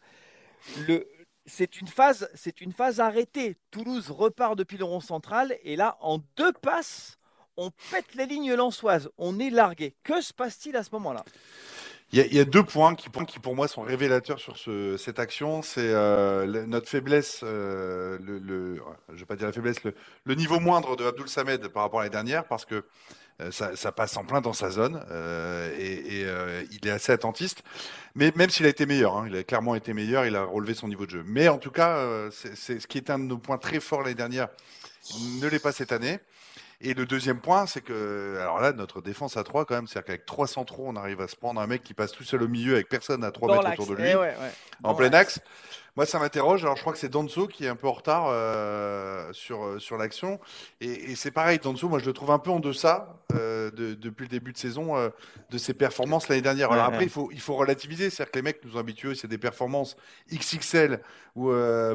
Le, 0.86 1.08
c'est 1.46 1.80
une 1.80 1.88
phase, 1.88 2.30
c'est 2.34 2.60
une 2.60 2.72
phase 2.72 3.00
arrêtée. 3.00 3.56
Toulouse 3.72 4.12
repart 4.12 4.54
depuis 4.54 4.78
le 4.78 4.84
rond 4.84 5.00
central 5.00 5.58
et 5.64 5.74
là, 5.74 5.96
en 6.00 6.20
deux 6.36 6.52
passes, 6.52 7.18
on 7.56 7.72
pète 7.90 8.14
les 8.14 8.26
lignes 8.26 8.54
lensoises. 8.54 9.10
On 9.18 9.40
est 9.40 9.50
largué. 9.50 9.96
Que 10.04 10.20
se 10.20 10.32
passe-t-il 10.32 10.76
à 10.76 10.84
ce 10.84 10.90
moment-là? 10.92 11.24
Il 12.16 12.32
y, 12.32 12.38
a, 12.38 12.44
deux 12.44 12.62
points 12.62 12.94
qui, 12.94 13.08
pour 13.40 13.56
moi, 13.56 13.66
sont 13.66 13.82
révélateurs 13.82 14.38
sur 14.38 14.56
ce- 14.56 14.96
cette 14.96 15.18
action. 15.18 15.62
C'est 15.62 15.80
euh, 15.80 16.64
notre 16.68 16.88
faiblesse, 16.88 17.40
euh, 17.42 18.18
le, 18.22 18.38
le- 18.38 18.80
je 19.12 19.18
vais 19.18 19.24
pas 19.24 19.34
dire 19.34 19.48
la 19.48 19.52
faiblesse, 19.52 19.78
le, 19.82 20.34
niveau 20.36 20.60
moindre 20.60 20.94
de 20.94 21.04
Abdul 21.04 21.28
Samed 21.28 21.66
par 21.66 21.82
rapport 21.82 21.98
à 21.98 22.02
l'année 22.04 22.12
dernière, 22.12 22.44
parce 22.44 22.64
que 22.66 22.84
euh, 23.42 23.50
ça, 23.50 23.90
passe 23.90 24.16
en 24.16 24.24
plein 24.24 24.40
dans 24.40 24.52
sa 24.52 24.70
zone 24.70 25.04
euh, 25.10 25.74
et, 25.76 26.24
il 26.70 26.86
est 26.86 26.90
assez 26.92 27.10
attentiste. 27.10 27.64
Mais 28.14 28.32
même 28.36 28.48
s'il 28.48 28.66
a 28.66 28.68
été 28.68 28.86
meilleur, 28.86 29.16
hein, 29.16 29.24
il 29.28 29.34
a 29.34 29.42
clairement 29.42 29.74
été 29.74 29.92
meilleur, 29.92 30.24
il 30.24 30.36
a 30.36 30.44
relevé 30.44 30.74
son 30.74 30.86
niveau 30.86 31.06
de 31.06 31.10
jeu. 31.10 31.24
Mais 31.26 31.48
en 31.48 31.58
tout 31.58 31.72
cas, 31.72 31.98
ce 32.30 32.74
qui 32.86 32.98
était 32.98 33.10
un 33.12 33.18
de 33.18 33.24
nos 33.24 33.38
points 33.38 33.58
très 33.58 33.80
forts 33.80 34.02
l'année 34.02 34.14
dernière, 34.14 34.46
ne 35.40 35.48
l'est 35.48 35.58
pas 35.58 35.72
cette 35.72 35.90
année. 35.90 36.20
Et 36.80 36.94
le 36.94 37.06
deuxième 37.06 37.40
point, 37.40 37.66
c'est 37.66 37.80
que, 37.80 38.36
alors 38.40 38.60
là, 38.60 38.72
notre 38.72 39.00
défense 39.00 39.36
à 39.36 39.44
3, 39.44 39.64
quand 39.64 39.74
même, 39.74 39.86
c'est-à-dire 39.86 40.06
qu'avec 40.06 40.26
300 40.26 40.64
trop, 40.64 40.84
on 40.86 40.96
arrive 40.96 41.20
à 41.20 41.28
se 41.28 41.36
prendre 41.36 41.60
un 41.60 41.66
mec 41.66 41.82
qui 41.82 41.94
passe 41.94 42.12
tout 42.12 42.24
seul 42.24 42.42
au 42.42 42.48
milieu 42.48 42.74
avec 42.74 42.88
personne 42.88 43.24
à 43.24 43.30
3 43.30 43.48
Dans 43.48 43.62
mètres 43.62 43.80
autour 43.80 43.94
de 43.94 44.02
lui, 44.02 44.08
Eh 44.10 44.14
ouais, 44.16 44.20
ouais. 44.22 44.52
en 44.82 44.94
plein 44.94 45.12
axe. 45.12 45.40
Moi, 45.96 46.06
ça 46.06 46.18
m'interroge. 46.18 46.64
Alors, 46.64 46.74
je 46.76 46.80
crois 46.80 46.92
que 46.92 46.98
c'est 46.98 47.08
Danso 47.08 47.46
qui 47.46 47.64
est 47.64 47.68
un 47.68 47.76
peu 47.76 47.86
en 47.86 47.92
retard 47.92 48.26
euh, 48.28 49.32
sur, 49.32 49.64
euh, 49.64 49.78
sur 49.78 49.96
l'action. 49.96 50.40
Et, 50.80 51.12
et 51.12 51.14
c'est 51.14 51.30
pareil, 51.30 51.60
Danso, 51.62 51.88
moi, 51.88 52.00
je 52.00 52.06
le 52.06 52.12
trouve 52.12 52.32
un 52.32 52.40
peu 52.40 52.50
en 52.50 52.58
deçà 52.58 53.16
euh, 53.34 53.70
de- 53.70 53.94
depuis 53.94 54.24
le 54.24 54.28
début 54.28 54.52
de 54.52 54.58
saison 54.58 54.96
euh, 54.96 55.10
de 55.50 55.58
ses 55.58 55.72
performances 55.72 56.28
l'année 56.28 56.42
dernière. 56.42 56.72
Alors, 56.72 56.84
Ouais, 56.86 56.88
après, 56.88 56.98
ouais. 56.98 57.04
il 57.04 57.10
faut, 57.10 57.28
il 57.32 57.40
faut 57.40 57.54
relativiser. 57.54 58.10
C'est-à-dire 58.10 58.32
que 58.32 58.38
les 58.38 58.42
mecs 58.42 58.64
nous 58.64 58.76
ont 58.76 58.80
habitués, 58.80 59.14
c'est 59.14 59.28
des 59.28 59.38
performances 59.38 59.96
XXL 60.32 61.00
où 61.36 61.50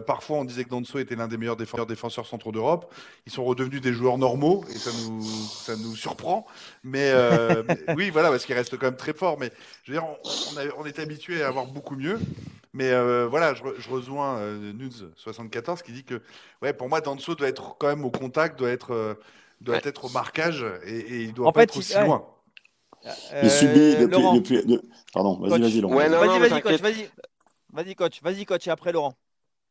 parfois 0.05 0.37
on 0.37 0.43
disait 0.45 0.65
que 0.65 0.69
Danso 0.69 0.99
était 0.99 1.15
l'un 1.15 1.27
des 1.29 1.37
meilleurs 1.37 1.55
défenseurs, 1.55 1.85
défenseurs 1.85 2.25
centraux 2.25 2.51
d'Europe. 2.51 2.93
Ils 3.25 3.31
sont 3.31 3.43
redevenus 3.45 3.79
des 3.81 3.93
joueurs 3.93 4.17
normaux 4.17 4.65
et 4.69 4.77
ça 4.77 4.91
nous, 5.07 5.23
ça 5.23 5.75
nous 5.77 5.95
surprend. 5.95 6.45
Mais, 6.83 7.13
mais 7.67 7.95
oui, 7.95 8.09
voilà, 8.09 8.29
parce 8.29 8.45
qu'ils 8.45 8.55
restent 8.55 8.77
quand 8.77 8.87
même 8.87 8.97
très 8.97 9.13
forts. 9.13 9.37
Mais 9.39 9.51
je 9.83 9.91
veux 9.91 9.97
dire, 9.99 10.05
on, 10.07 10.17
on, 10.53 10.57
a- 10.57 10.73
on 10.79 10.85
est 10.85 10.99
habitué 10.99 11.41
à 11.43 11.47
avoir 11.49 11.65
beaucoup 11.67 11.95
mieux. 11.95 12.19
Mais 12.73 12.91
euh, 12.91 13.27
voilà, 13.27 13.53
je, 13.55 13.63
re- 13.63 13.79
je 13.79 13.89
rejoins 13.89 14.37
euh, 14.37 14.73
Nudes74 14.73 15.81
qui 15.81 15.91
dit 15.91 16.03
que, 16.03 16.21
ouais, 16.61 16.73
pour 16.73 16.87
moi, 16.89 17.01
Danso 17.01 17.33
doit 17.35 17.47
être 17.47 17.77
quand 17.79 17.87
même 17.87 18.05
au 18.05 18.11
contact, 18.11 18.59
doit 18.59 18.69
être, 18.69 18.91
euh, 18.93 19.15
doit 19.59 19.75
Ouais. 19.75 19.81
être 19.85 20.05
au 20.05 20.09
marquage 20.09 20.63
et, 20.85 20.97
et 20.99 21.21
il 21.23 21.33
doit 21.33 21.47
En 21.47 21.51
pas 21.51 21.61
fait, 21.61 21.63
être 21.63 21.75
il- 21.75 21.79
aussi 21.79 21.95
ouais. 21.97 22.05
loin. 22.05 22.25
Euh, 23.05 23.41
Il 23.43 23.49
subit 23.49 23.95
depuis. 23.95 24.33
Depuis 24.33 24.65
de- 24.65 24.81
Pardon, 25.13 25.39
vas-y, 25.39 25.49
Coach. 25.51 25.61
vas-y, 25.61 25.81
Laurent. 25.81 25.95
Ouais, 25.95 26.09
non, 26.09 26.19
vas-y, 26.19 26.61
coach, 26.61 26.81
vas-y. 26.81 27.09
Vas-y, 27.71 27.95
coach, 27.95 28.21
vas-y, 28.21 28.45
coach, 28.45 28.67
et 28.67 28.71
après 28.71 28.91
Laurent. 28.91 29.13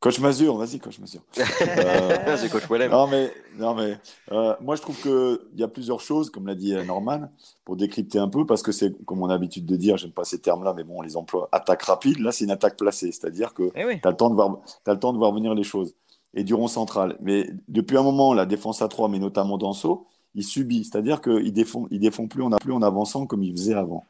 Coach 0.00 0.20
Mazur, 0.20 0.56
vas-y, 0.56 0.78
coach 0.78 0.98
Mazur. 1.00 1.22
Euh, 1.60 2.36
c'est 2.36 2.48
coach 2.50 2.68
Wellem. 2.70 2.90
Non, 2.90 3.06
mais, 3.08 3.32
non, 3.58 3.74
mais 3.74 3.98
euh, 4.30 4.54
moi, 4.60 4.76
je 4.76 4.82
trouve 4.82 5.00
qu'il 5.00 5.38
y 5.58 5.62
a 5.64 5.68
plusieurs 5.68 6.00
choses, 6.00 6.30
comme 6.30 6.46
l'a 6.46 6.54
dit 6.54 6.74
euh, 6.74 6.84
Norman, 6.84 7.28
pour 7.64 7.76
décrypter 7.76 8.18
un 8.18 8.28
peu, 8.28 8.46
parce 8.46 8.62
que 8.62 8.70
c'est, 8.70 8.96
comme 9.04 9.22
on 9.22 9.26
a 9.26 9.32
l'habitude 9.32 9.66
de 9.66 9.76
dire, 9.76 9.96
j'aime 9.96 10.12
pas 10.12 10.24
ces 10.24 10.38
termes-là, 10.40 10.72
mais 10.76 10.84
bon, 10.84 10.98
on 10.98 11.02
les 11.02 11.16
emploie, 11.16 11.48
attaque 11.50 11.82
rapide. 11.82 12.20
Là, 12.20 12.30
c'est 12.30 12.44
une 12.44 12.50
attaque 12.52 12.76
placée, 12.76 13.10
c'est-à-dire 13.10 13.54
que 13.54 13.70
Eh 13.74 13.84
oui. 13.84 14.00
tu 14.00 14.06
as 14.06 14.10
le 14.12 14.16
temps 14.16 14.30
de 14.30 14.34
voir, 14.36 14.58
t'as 14.84 14.92
le 14.92 15.00
temps 15.00 15.12
de 15.12 15.18
voir 15.18 15.32
venir 15.32 15.54
les 15.54 15.64
choses. 15.64 15.94
Et 16.34 16.44
du 16.44 16.54
rond 16.54 16.68
central. 16.68 17.16
Mais 17.20 17.48
depuis 17.68 17.96
un 17.96 18.02
moment, 18.02 18.34
la 18.34 18.44
défense 18.46 18.82
à 18.82 18.88
3, 18.88 19.08
mais 19.08 19.18
notamment 19.18 19.56
Danso, 19.58 20.06
il 20.34 20.44
subit. 20.44 20.84
C'est-à-dire 20.84 21.20
qu'il 21.22 21.32
ne 21.42 21.50
défend, 21.50 21.86
il 21.90 22.00
défend 22.00 22.26
plus, 22.28 22.42
en 22.42 22.52
a 22.52 22.58
plus 22.58 22.72
en 22.72 22.82
avançant 22.82 23.26
comme 23.26 23.42
il 23.42 23.52
faisait 23.52 23.74
avant. 23.74 24.04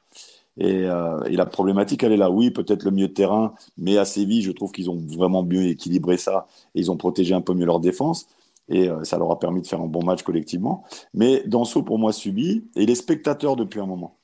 Et, 0.59 0.85
euh, 0.87 1.23
et 1.25 1.37
la 1.37 1.47
problématique, 1.47 2.03
elle 2.03 2.13
est 2.13 2.17
là. 2.17 2.31
Oui, 2.31 2.51
peut-être 2.51 2.83
le 2.85 2.91
milieu 2.91 3.09
de 3.09 3.13
terrain, 3.15 3.55
mais 3.77 3.97
à 3.97 4.05
Séville, 4.05 4.43
je 4.43 4.51
trouve 4.53 4.73
qu'ils 4.73 4.91
ont 4.91 4.97
vraiment 4.97 5.43
mieux 5.45 5.63
équilibré 5.67 6.17
ça. 6.17 6.47
Et 6.75 6.81
ils 6.81 6.91
ont 6.91 6.97
protégé 6.97 7.35
un 7.35 7.41
peu 7.41 7.55
mieux 7.55 7.67
leur 7.67 7.81
défense. 7.81 8.29
Et 8.69 8.89
euh, 8.91 9.05
ça 9.05 9.17
leur 9.19 9.31
a 9.31 9.39
permis 9.39 9.63
de 9.63 9.67
faire 9.67 9.81
un 9.81 9.87
bon 9.87 10.03
match 10.05 10.23
collectivement. 10.23 10.85
Mais 11.15 11.43
Danso, 11.47 11.83
pour 11.83 11.99
moi, 11.99 12.13
subit. 12.13 12.65
Et 12.77 12.83
il 12.83 12.91
est 12.91 12.95
spectateur 12.97 13.57
depuis 13.57 13.81
un 13.81 13.87
moment. 13.87 14.17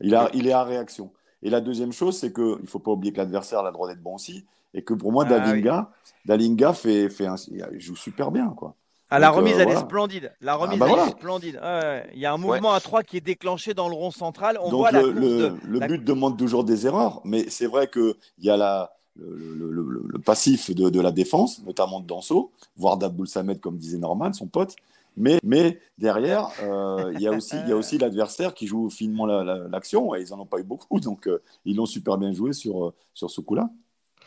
Il, 0.00 0.14
a, 0.14 0.30
il 0.34 0.46
est 0.46 0.52
à 0.52 0.62
réaction. 0.62 1.10
Et 1.42 1.50
la 1.50 1.60
deuxième 1.60 1.92
chose, 1.92 2.16
c'est 2.18 2.32
qu'il 2.32 2.44
ne 2.44 2.66
faut 2.66 2.78
pas 2.80 2.92
oublier 2.92 3.12
que 3.12 3.18
l'adversaire 3.18 3.60
a 3.60 3.64
le 3.66 3.72
droit 3.72 3.88
d'être 3.88 4.02
bon 4.02 4.14
aussi. 4.16 4.44
Et 4.74 4.82
que 4.82 4.92
pour 4.94 5.10
moi, 5.12 5.24
Ah 5.26 5.30
Dalinga, 5.40 5.90
Dalinga 6.26 6.72
fait, 6.74 7.08
fait 7.08 7.26
un- 7.26 7.36
il 7.72 7.80
joue 7.80 7.96
super 7.96 8.30
bien. 8.30 8.48
Quoi. 8.50 8.74
Ah, 9.10 9.18
la 9.18 9.28
Donc, 9.28 9.36
remise, 9.36 9.56
euh, 9.58 9.60
elle 9.62 9.70
est 9.70 9.76
splendide. 9.80 10.32
La 10.40 10.54
remise, 10.56 10.78
bah 10.78 10.86
elle 10.88 10.94
voilà. 10.94 11.08
est 11.08 11.12
splendide. 11.12 11.60
Ouais. 11.62 12.10
Il 12.14 12.18
y 12.20 12.26
a 12.26 12.32
un 12.32 12.36
mouvement 12.36 12.72
à 12.72 12.80
3 12.80 13.02
qui 13.02 13.16
est 13.16 13.20
déclenché 13.22 13.72
dans 13.74 13.88
le 13.88 13.94
rond 13.94 14.10
central. 14.10 14.58
On 14.62 14.70
Donc 14.70 14.80
voit 14.80 14.90
le, 14.92 15.00
course 15.00 15.14
le- 15.14 15.20
de. 15.38 15.54
le 15.66 15.78
la- 15.78 15.86
but 15.86 16.04
demande 16.04 16.36
toujours 16.36 16.64
des 16.64 16.86
erreurs, 16.86 17.20
mais 17.24 17.48
c'est 17.48 17.66
vrai 17.66 17.88
qu'il 17.88 18.14
y 18.40 18.50
a 18.50 18.56
la, 18.56 18.92
le, 19.16 19.34
le- 19.36 19.70
le- 19.70 20.02
le 20.06 20.18
passif 20.18 20.74
de, 20.74 20.90
de 20.90 21.00
la 21.00 21.10
défense, 21.12 21.62
notamment 21.64 22.00
de 22.00 22.06
Danso, 22.06 22.52
voire 22.76 22.96
d'Abdoul 22.98 23.26
Samed, 23.28 23.60
comme 23.60 23.78
disait 23.78 23.98
Norman, 23.98 24.32
son 24.32 24.46
pote. 24.46 24.76
Mais, 25.16 25.40
mais 25.42 25.80
derrière, 25.96 26.48
euh, 26.62 27.10
il 27.14 27.20
y 27.20 27.26
a 27.26 27.32
aussi, 27.32 27.98
l'adversaire 27.98 28.54
qui 28.54 28.66
joue 28.68 28.88
finement 28.90 29.26
la- 29.26 29.42
la- 29.42 29.68
l'action, 29.68 30.14
et 30.14 30.20
ils 30.22 30.30
n'en 30.30 30.40
ont 30.40 30.46
pas 30.46 30.58
eu 30.60 30.64
beaucoup, 30.64 31.00
donc 31.00 31.26
euh, 31.26 31.42
ils 31.64 31.74
l'ont 31.76 31.86
super 31.86 32.18
bien 32.18 32.32
joué 32.32 32.52
sur, 32.52 32.86
euh, 32.88 32.94
sur 33.14 33.30
ce 33.30 33.40
coup-là. 33.40 33.68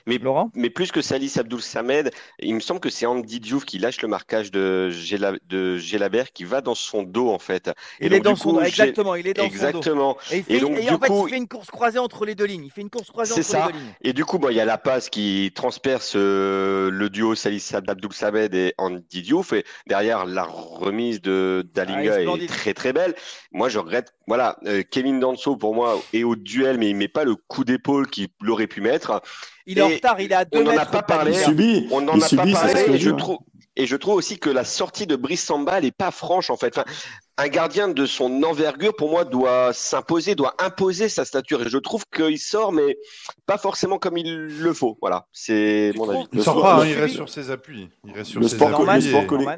Mais, 0.08 0.18
Laurent? 0.18 0.52
mais 0.56 0.70
plus 0.70 0.92
que 0.92 1.02
Salis 1.02 1.34
Abdoul 1.38 1.62
Samed, 1.62 2.12
il 2.40 2.56
me 2.56 2.60
semble 2.60 2.80
que 2.80 2.90
c'est 2.90 3.06
Andy 3.06 3.40
Diouf 3.40 3.66
qui 3.66 3.78
lâche 3.80 4.02
le 4.02 4.08
marquage 4.08 4.52
de, 4.52 4.90
Gela- 4.92 5.38
de 5.48 5.78
Gelabert 5.78 6.32
qui 6.34 6.44
va 6.44 6.62
dans 6.62 6.76
son 6.76 7.04
dos 7.04 7.30
en 7.30 7.40
fait. 7.40 7.68
Et 8.00 8.06
Il 8.06 8.10
donc, 8.10 8.18
est 8.18 8.22
dans 8.22 8.36
son 8.36 8.50
coup, 8.52 8.56
dos. 8.60 8.62
Exactement, 8.64 9.16
il 9.16 9.28
est 9.28 9.34
dans 9.34 9.44
son 9.44 9.50
dos. 9.50 9.54
Exactement. 9.56 10.18
Et, 10.32 10.38
il 10.38 10.44
fait, 10.44 10.54
Et 10.56 10.60
donc, 10.60 10.78
et 10.78 10.90
en 10.90 11.00
fait, 11.00 11.08
coup- 11.08 11.28
il 11.28 11.32
fait 11.32 11.38
une 11.38 11.48
course 11.48 11.70
croisée 11.72 12.00
entre 12.00 12.26
les 12.26 12.36
deux 12.36 12.46
lignes. 12.46 12.66
Il 12.66 12.72
fait 12.72 12.82
une 12.82 12.90
course 12.90 13.10
croisée 13.12 13.34
entre 13.34 13.44
ça. 13.44 13.68
les 13.68 13.74
deux 13.74 13.80
lignes. 13.80 13.94
Et 14.02 14.14
du 14.14 14.26
coup, 14.26 14.40
bon, 14.40 14.50
il 14.50 14.56
y 14.56 14.60
a 14.60 14.66
la 14.66 14.78
passe 14.78 15.10
qui 15.10 15.52
transperce 15.56 16.14
euh, 16.16 16.90
le 16.92 17.10
duo 17.10 17.36
Salis 17.36 17.70
Abdoul 17.74 18.14
Samed 18.14 18.54
et 18.56 18.74
Andy 18.78 19.22
Diouf. 19.22 19.54
Et 19.54 19.66
derrière, 19.88 20.26
la 20.26 20.44
remise 20.44 21.22
de 21.22 21.64
Ah, 21.66 21.86
Dalinga 21.86 22.22
est 22.22 22.48
très 22.48 22.74
très 22.74 22.94
belle. 22.94 23.16
Moi, 23.52 23.70
je 23.70 23.80
regrette. 23.80 24.14
Voilà, 24.32 24.56
euh, 24.65 24.82
Kevin 24.89 25.20
Danso 25.20 25.58
pour 25.58 25.76
moi 25.76 26.02
est 26.13 26.24
au 26.24 26.38
duel, 26.38 26.78
mais 26.78 26.89
il 26.89 26.96
met 26.96 27.10
pas 27.10 27.26
le 27.26 27.36
coup 27.36 27.65
d'épaule 27.65 28.08
qu'il 28.08 28.30
aurait 28.48 28.65
pu 28.65 28.80
mettre. 28.80 29.22
Il 29.65 29.78
est 29.78 29.82
en 29.82 29.89
Et 29.89 29.96
retard, 29.96 30.22
il 30.22 30.32
est 30.32 30.36
à 30.36 30.46
2 30.46 30.58
on 30.58 30.63
n'en 30.63 30.72
a 30.72 30.76
mètres. 30.76 30.91
pas 30.91 31.02
de 31.02 31.06
parlé. 31.06 31.34
Subit, 31.34 31.89
On 31.91 32.00
n'en 32.00 32.17
a 32.17 32.26
subit, 32.26 32.54
pas 32.54 32.60
parlé 32.62 32.86
et 32.94 32.98
je 32.98 33.10
trouve 33.10 33.39
et 33.76 33.86
je 33.88 33.96
trouve 33.98 34.15
aussi 34.15 34.39
que 34.39 34.50
la 34.50 34.63
sortie 34.63 35.06
de 35.06 35.17
Brice 35.17 35.44
Samba 35.44 35.80
elle 35.80 35.86
est 35.86 35.91
pas 35.91 36.12
franche 36.12 36.50
en 36.50 36.56
fait. 36.56 36.78
Enfin, 36.78 36.86
un 37.38 37.48
gardien 37.50 37.89
de 37.89 38.06
son 38.06 38.41
envergure 38.44 38.96
pour 38.96 39.10
moi 39.12 39.26
doit 39.26 39.74
s'imposer, 39.74 40.34
doit 40.36 40.56
imposer 40.60 41.10
sa 41.10 41.26
stature 41.26 41.62
et 41.63 41.70
je 41.70 41.78
trouve 41.78 42.04
qu'il 42.15 42.39
sort 42.39 42.72
mais 42.72 42.98
pas 43.46 43.58
forcément 43.58 43.98
comme 43.98 44.17
il 44.17 44.34
le 44.34 44.74
faut. 44.74 44.98
Voilà, 45.02 45.28
c'est 45.34 45.91
mon 45.98 46.10
avis. 46.10 46.24
Il 46.32 46.41
sort 46.41 46.62
pas, 46.62 46.76
hein, 46.84 46.86
il 46.88 46.98
reste 46.98 47.15
sur 47.15 47.28
ses 47.28 47.52
appuis. 47.52 47.89
Il 48.08 48.13
reste 48.13 48.32
sur 48.32 48.39
Le 48.39 48.48
ses 48.48 48.56
sport, 48.56 48.70
appuis. 48.89 48.96
Le 48.96 49.02
sport 49.02 49.41
et- 49.41 49.58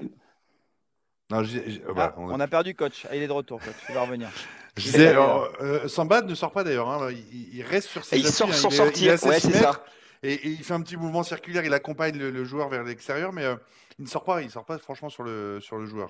Non, 1.30 1.42
ah 1.90 1.94
bah, 1.94 2.14
on 2.18 2.30
a- 2.30 2.34
on 2.34 2.40
a 2.40 2.48
perdu 2.48 2.76
coach. 2.76 3.06
Ah, 3.10 3.16
il 3.16 3.24
est 3.24 3.28
de 3.28 3.32
retour, 3.32 3.60
coach. 3.60 3.74
Il 3.90 3.96
va 3.96 4.02
revenir. 4.02 4.30
Je 4.78 4.84
disais, 4.84 5.08
alors, 5.10 5.52
euh, 5.62 5.88
Samba 5.88 6.22
ne 6.22 6.36
sort 6.36 6.52
pas 6.52 6.64
d'ailleurs. 6.64 6.90
hein, 6.90 7.10
il, 7.12 7.56
il 7.56 7.62
reste 7.64 7.90
sur 7.90 8.04
ses 8.04 8.16
Et 8.16 8.20
il 8.20 8.26
appuis, 8.26 8.36
sort 8.38 8.50
hein, 8.50 8.54
sans 8.54 8.70
il 8.70 8.76
sortir, 8.76 9.04
il 9.04 9.08
est 9.08 9.12
à 9.12 9.18
16 9.18 9.30
ouais, 9.30 9.40
c'est 9.40 9.48
mètres, 9.50 9.74
ça. 9.76 9.86
Et, 10.24 10.34
et 10.34 10.48
il 10.50 10.64
fait 10.64 10.74
un 10.74 10.82
petit 10.82 10.98
mouvement 10.98 11.24
circulaire. 11.24 11.64
Il 11.66 11.74
accompagne 11.74 12.18
le, 12.18 12.32
le 12.32 12.44
joueur 12.44 12.70
vers 12.70 12.84
l'extérieur, 12.84 13.34
mais 13.34 13.44
euh, 13.46 13.56
il 14.00 14.06
ne 14.06 14.10
sort 14.10 14.24
pas. 14.24 14.42
Il 14.42 14.50
sort 14.50 14.66
pas 14.66 14.78
franchement 14.80 15.10
sur 15.10 15.24
le 15.24 15.60
sur 15.62 15.78
le 15.78 15.86
joueur. 15.86 16.10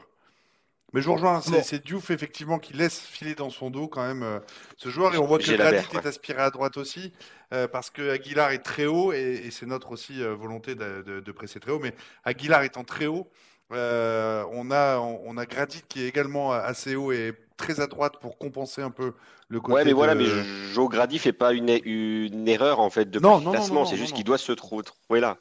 Mais 0.94 1.02
je 1.02 1.08
vous 1.08 1.14
rejoins. 1.16 1.42
C'est 1.42 1.52
Bon. 1.52 1.64
c'est 1.64 1.84
Diouf 1.84 2.12
effectivement 2.12 2.60
qui 2.60 2.74
laisse 2.74 3.00
filer 3.02 3.34
dans 3.36 3.50
son 3.50 3.70
dos 3.72 3.88
quand 3.88 4.06
même 4.06 4.24
euh, 4.24 4.40
ce 4.78 4.90
joueur. 4.90 5.14
Et 5.16 5.18
on 5.18 5.26
voit 5.26 5.40
que 5.40 5.52
Gradit 5.52 5.86
est 5.94 6.06
aspiré 6.06 6.40
à 6.42 6.52
droite 6.52 6.78
aussi 6.78 7.12
euh, 7.54 7.68
parce 7.68 7.90
que 7.90 8.12
Aguilar 8.12 8.52
est 8.52 8.60
très 8.64 8.86
haut 8.86 9.12
et, 9.12 9.42
et 9.46 9.52
c'est 9.52 9.66
notre 9.66 9.92
aussi 9.92 10.22
euh, 10.24 10.36
volonté 10.36 10.76
de, 10.76 11.02
de- 11.02 11.20
de 11.20 11.32
presser 11.32 11.60
très 11.60 11.72
haut. 11.72 11.80
Mais 11.80 11.94
Aguilar 12.24 12.62
étant 12.64 12.84
très 12.84 13.08
haut, 13.08 13.28
euh, 13.74 14.44
on 14.52 14.72
a 14.72 14.98
on, 14.98 15.22
on 15.26 15.38
a 15.38 15.46
Gradit 15.46 15.84
qui 15.88 16.02
est 16.04 16.08
également 16.08 16.52
assez 16.52 16.96
haut 16.96 17.12
et 17.12 17.34
très 17.58 17.80
à 17.80 17.88
droite 17.88 18.14
pour 18.20 18.38
compenser 18.38 18.82
un 18.82 18.92
peu 18.92 19.14
le 19.48 19.60
côté. 19.60 19.74
Ouais, 19.74 19.86
mais 19.86 19.94
voilà, 19.94 20.16
mais 20.16 20.26
Joe 20.74 20.90
Grady 20.90 21.20
fait 21.20 21.34
pas 21.34 21.54
une, 21.54 21.70
une 21.86 22.48
erreur 22.48 22.80
en 22.80 22.90
fait 22.90 23.10
de 23.10 23.20
Non, 23.20 23.40
non, 23.40 23.46
non, 23.46 23.52
placement, 23.52 23.76
non, 23.76 23.86
c'est 23.86 23.98
juste 23.98 24.16
qu'il 24.16 24.24
doit 24.24 24.38
se 24.38 24.52
trou- 24.52 24.82
trouver 24.82 25.20
là. 25.20 25.38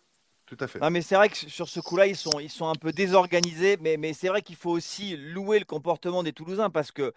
Tout 0.46 0.56
à 0.60 0.66
fait. 0.66 0.80
Non, 0.80 0.90
mais 0.90 1.00
c'est 1.00 1.14
vrai 1.14 1.30
que 1.30 1.36
sur 1.36 1.68
ce 1.68 1.80
coup-là, 1.80 2.06
ils 2.06 2.16
sont, 2.16 2.38
ils 2.38 2.50
sont 2.50 2.68
un 2.68 2.74
peu 2.74 2.92
désorganisés. 2.92 3.78
Mais, 3.80 3.96
mais 3.96 4.12
c'est 4.12 4.28
vrai 4.28 4.42
qu'il 4.42 4.56
faut 4.56 4.70
aussi 4.70 5.16
louer 5.16 5.58
le 5.58 5.64
comportement 5.64 6.22
des 6.22 6.32
Toulousains 6.32 6.68
parce 6.68 6.92
que 6.92 7.14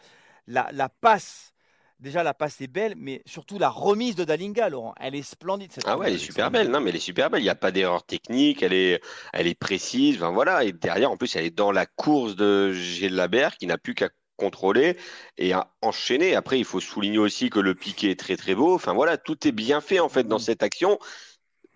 la, 0.48 0.70
la 0.72 0.88
passe, 0.90 1.54
déjà 2.00 2.24
la 2.24 2.34
passe 2.34 2.62
est 2.62 2.68
belle, 2.68 2.96
mais 2.98 3.22
surtout 3.26 3.58
la 3.58 3.70
remise 3.70 4.16
de 4.16 4.24
Dalinga, 4.24 4.70
Laurent, 4.70 4.94
elle 5.00 5.16
est 5.16 5.22
splendide. 5.22 5.72
Cette 5.72 5.86
Ah 5.88 5.98
ouais, 5.98 6.08
elle 6.08 6.16
est 6.16 6.18
super 6.18 6.52
belle. 6.52 6.70
Non, 6.70 6.80
mais 6.80 6.90
elle 6.90 6.96
est 6.98 7.00
super 7.00 7.30
belle. 7.30 7.42
Il 7.42 7.46
n'y 7.46 7.50
a 7.50 7.56
pas 7.56 7.72
d'erreur 7.72 8.04
technique. 8.04 8.64
Elle 8.64 8.74
est, 8.74 9.02
elle 9.34 9.48
est 9.48 9.60
précise. 9.60 10.18
Enfin, 10.18 10.32
voilà. 10.32 10.64
Et 10.64 10.72
derrière, 10.72 11.12
en 11.12 11.18
plus, 11.18 11.36
elle 11.36 11.46
est 11.46 11.56
dans 11.56 11.72
la 11.72 11.86
course 11.86 12.36
de 12.36 12.74
Gelabert 12.74 13.58
qui 13.58 13.68
n'a 13.68 13.78
plus 13.78 13.96
qu'à 13.96 14.10
contrôler 14.38 14.98
et 15.38 15.54
à 15.54 15.72
enchaîner. 15.82 16.36
Après, 16.36 16.60
il 16.60 16.66
faut 16.66 16.82
souligner 16.82 17.20
aussi 17.20 17.50
que 17.50 17.60
le 17.60 17.74
piqué 17.74 18.12
est 18.12 18.20
très 18.20 18.36
très 18.36 18.54
beau. 18.54 18.76
Enfin 18.76 18.94
voilà, 18.94 19.18
tout 19.18 19.48
est 19.48 19.54
bien 19.54 19.80
fait 19.80 20.00
en 20.00 20.10
fait 20.10 20.28
dans 20.28 20.40
cette 20.40 20.64
action 20.64 21.00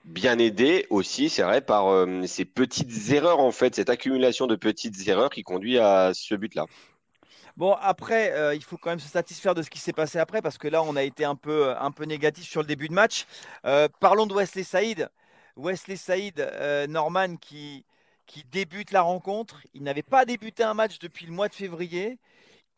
bien 0.05 0.39
aidé 0.39 0.87
aussi, 0.89 1.29
c'est 1.29 1.43
vrai, 1.43 1.61
par 1.61 1.87
euh, 1.87 2.25
ces 2.25 2.45
petites 2.45 3.11
erreurs, 3.11 3.39
en 3.39 3.51
fait, 3.51 3.75
cette 3.75 3.89
accumulation 3.89 4.47
de 4.47 4.55
petites 4.55 5.07
erreurs 5.07 5.29
qui 5.29 5.43
conduit 5.43 5.77
à 5.77 6.11
ce 6.13 6.35
but-là. 6.35 6.65
Bon, 7.59 7.73
après, 7.81 8.31
euh, 8.31 8.55
il 8.55 8.63
faut 8.63 8.77
quand 8.77 8.89
même 8.89 9.01
se 9.01 9.09
satisfaire 9.09 9.53
de 9.53 9.61
ce 9.61 9.69
qui 9.69 9.79
s'est 9.79 9.91
passé 9.91 10.17
après, 10.17 10.41
parce 10.41 10.57
que 10.57 10.69
là, 10.69 10.81
on 10.81 10.95
a 10.95 11.03
été 11.03 11.25
un 11.25 11.35
peu, 11.35 11.75
peu 11.93 12.05
négatif 12.05 12.47
sur 12.47 12.61
le 12.61 12.67
début 12.67 12.87
de 12.87 12.93
match. 12.93 13.25
Euh, 13.65 13.89
parlons 13.99 14.25
de 14.25 14.33
Wesley 14.33 14.63
Saïd. 14.63 15.09
Wesley 15.57 15.97
Saïd, 15.97 16.39
Norman, 16.87 17.35
qui, 17.35 17.83
débute 18.49 18.91
la 18.91 19.01
rencontre. 19.01 19.57
Il 19.73 19.83
n'avait 19.83 20.03
pas 20.03 20.23
débuté 20.23 20.63
un 20.63 20.73
match 20.73 20.99
depuis 20.99 21.25
le 21.25 21.33
mois 21.33 21.49
de 21.49 21.53
février. 21.53 22.17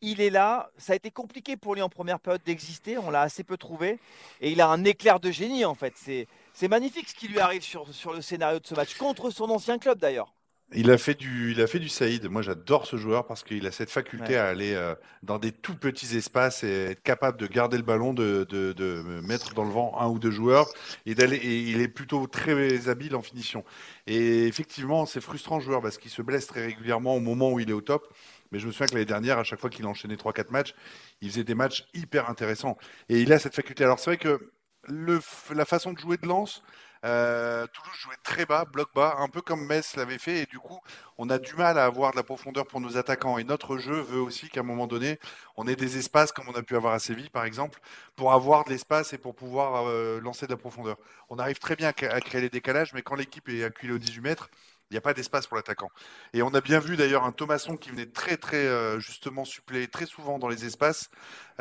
Il 0.00 0.20
est 0.20 0.30
là. 0.30 0.68
Ça 0.78 0.94
a 0.94 0.96
été 0.96 1.12
compliqué 1.12 1.56
pour 1.56 1.76
lui 1.76 1.82
en 1.82 1.88
première 1.88 2.18
période 2.18 2.42
d'exister. 2.44 2.98
On 2.98 3.10
l'a 3.10 3.20
assez 3.20 3.44
peu 3.44 3.56
trouvé. 3.56 4.00
Et 4.40 4.50
il 4.50 4.60
a 4.60 4.66
un 4.66 4.82
éclair 4.82 5.20
de 5.20 5.30
génie, 5.30 5.64
en 5.64 5.76
fait. 5.76 5.94
C'est 5.96 6.68
magnifique 6.68 7.08
ce 7.08 7.14
qui 7.14 7.28
lui 7.28 7.38
arrive 7.38 7.62
sur 7.62 7.86
le 8.12 8.20
scénario 8.20 8.58
de 8.58 8.66
ce 8.66 8.74
match, 8.74 8.96
contre 8.96 9.30
son 9.30 9.48
ancien 9.48 9.78
club 9.78 10.00
d'ailleurs. 10.00 10.34
Il 10.74 10.90
a 10.90 10.98
fait 10.98 11.14
du, 11.14 11.52
il 11.52 11.60
a 11.60 11.66
fait 11.66 11.78
du 11.78 11.88
Saïd. 11.88 12.28
Moi, 12.30 12.40
j'adore 12.40 12.86
ce 12.86 12.96
joueur 12.96 13.26
parce 13.26 13.42
qu'il 13.42 13.66
a 13.66 13.72
cette 13.72 13.90
faculté 13.90 14.36
à 14.36 14.46
aller 14.46 14.74
euh, 14.74 14.94
dans 15.22 15.38
des 15.38 15.52
tout 15.52 15.76
petits 15.76 16.16
espaces 16.16 16.64
et 16.64 16.92
être 16.92 17.02
capable 17.02 17.38
de 17.38 17.46
garder 17.46 17.76
le 17.76 17.82
ballon, 17.82 18.14
de, 18.14 18.46
de, 18.48 18.72
de 18.72 19.20
mettre 19.22 19.54
dans 19.54 19.64
le 19.64 19.70
vent 19.70 19.94
un 20.00 20.08
ou 20.08 20.18
deux 20.18 20.30
joueurs 20.30 20.68
et 21.04 21.14
d'aller. 21.14 21.36
Et 21.36 21.60
il 21.60 21.80
est 21.80 21.88
plutôt 21.88 22.26
très 22.26 22.88
habile 22.88 23.14
en 23.16 23.22
finition. 23.22 23.64
Et 24.06 24.46
effectivement, 24.46 25.04
c'est 25.04 25.20
frustrant 25.20 25.60
ce 25.60 25.66
joueur 25.66 25.82
parce 25.82 25.98
qu'il 25.98 26.10
se 26.10 26.22
blesse 26.22 26.46
très 26.46 26.64
régulièrement 26.64 27.16
au 27.16 27.20
moment 27.20 27.52
où 27.52 27.60
il 27.60 27.68
est 27.68 27.74
au 27.74 27.82
top. 27.82 28.08
Mais 28.50 28.58
je 28.58 28.66
me 28.66 28.72
souviens 28.72 28.86
que 28.86 28.94
l'année 28.94 29.06
dernière, 29.06 29.38
à 29.38 29.44
chaque 29.44 29.60
fois 29.60 29.70
qu'il 29.70 29.86
enchaînait 29.86 30.16
3-4 30.16 30.50
matchs, 30.50 30.74
il 31.20 31.30
faisait 31.30 31.44
des 31.44 31.54
matchs 31.54 31.86
hyper 31.94 32.30
intéressants. 32.30 32.78
Et 33.08 33.20
il 33.20 33.32
a 33.32 33.38
cette 33.38 33.54
faculté. 33.54 33.84
Alors 33.84 33.98
c'est 33.98 34.10
vrai 34.10 34.18
que 34.18 34.50
la 34.88 35.64
façon 35.64 35.92
de 35.92 35.98
jouer 35.98 36.16
de 36.16 36.26
lance, 36.26 36.62
euh, 37.04 37.66
Toulouse 37.66 37.96
jouait 37.98 38.16
très 38.22 38.46
bas, 38.46 38.64
bloc 38.64 38.88
bas, 38.94 39.16
un 39.18 39.28
peu 39.28 39.40
comme 39.40 39.66
Metz 39.66 39.96
l'avait 39.96 40.18
fait, 40.18 40.42
et 40.42 40.46
du 40.46 40.58
coup, 40.58 40.80
on 41.18 41.30
a 41.30 41.38
du 41.38 41.54
mal 41.54 41.76
à 41.76 41.84
avoir 41.84 42.12
de 42.12 42.16
la 42.16 42.22
profondeur 42.22 42.66
pour 42.66 42.80
nos 42.80 42.96
attaquants. 42.96 43.38
Et 43.38 43.44
notre 43.44 43.76
jeu 43.76 44.00
veut 44.00 44.20
aussi 44.20 44.48
qu'à 44.48 44.60
un 44.60 44.64
moment 44.64 44.86
donné, 44.86 45.18
on 45.56 45.66
ait 45.66 45.74
des 45.74 45.98
espaces 45.98 46.30
comme 46.30 46.48
on 46.48 46.54
a 46.54 46.62
pu 46.62 46.76
avoir 46.76 46.94
à 46.94 47.00
Séville, 47.00 47.30
par 47.30 47.44
exemple, 47.44 47.80
pour 48.14 48.32
avoir 48.32 48.64
de 48.64 48.70
l'espace 48.70 49.12
et 49.12 49.18
pour 49.18 49.34
pouvoir 49.34 49.88
euh, 49.88 50.20
lancer 50.20 50.46
de 50.46 50.52
la 50.52 50.56
profondeur. 50.56 50.96
On 51.28 51.38
arrive 51.38 51.58
très 51.58 51.74
bien 51.74 51.88
à, 51.88 51.92
créer 51.92 52.40
les 52.40 52.50
décalages, 52.50 52.92
mais 52.94 53.02
quand 53.02 53.16
l'équipe 53.16 53.48
est 53.48 53.64
acculée 53.64 53.94
au 53.94 53.98
18 53.98 54.20
mètres, 54.20 54.48
il 54.90 54.94
n'y 54.94 54.98
a 54.98 55.00
pas 55.00 55.14
d'espace 55.14 55.46
pour 55.46 55.56
l'attaquant. 55.56 55.90
Et 56.34 56.42
on 56.42 56.50
a 56.50 56.60
bien 56.60 56.78
vu 56.78 56.96
d'ailleurs 56.96 57.24
un 57.24 57.32
Thomasson 57.32 57.78
qui 57.78 57.88
venait 57.88 58.06
très 58.06 58.36
très 58.36 58.66
euh, 58.66 59.00
justement 59.00 59.46
suppléer 59.46 59.88
très 59.88 60.04
souvent 60.04 60.38
dans 60.38 60.48
les 60.48 60.66
espaces 60.66 61.08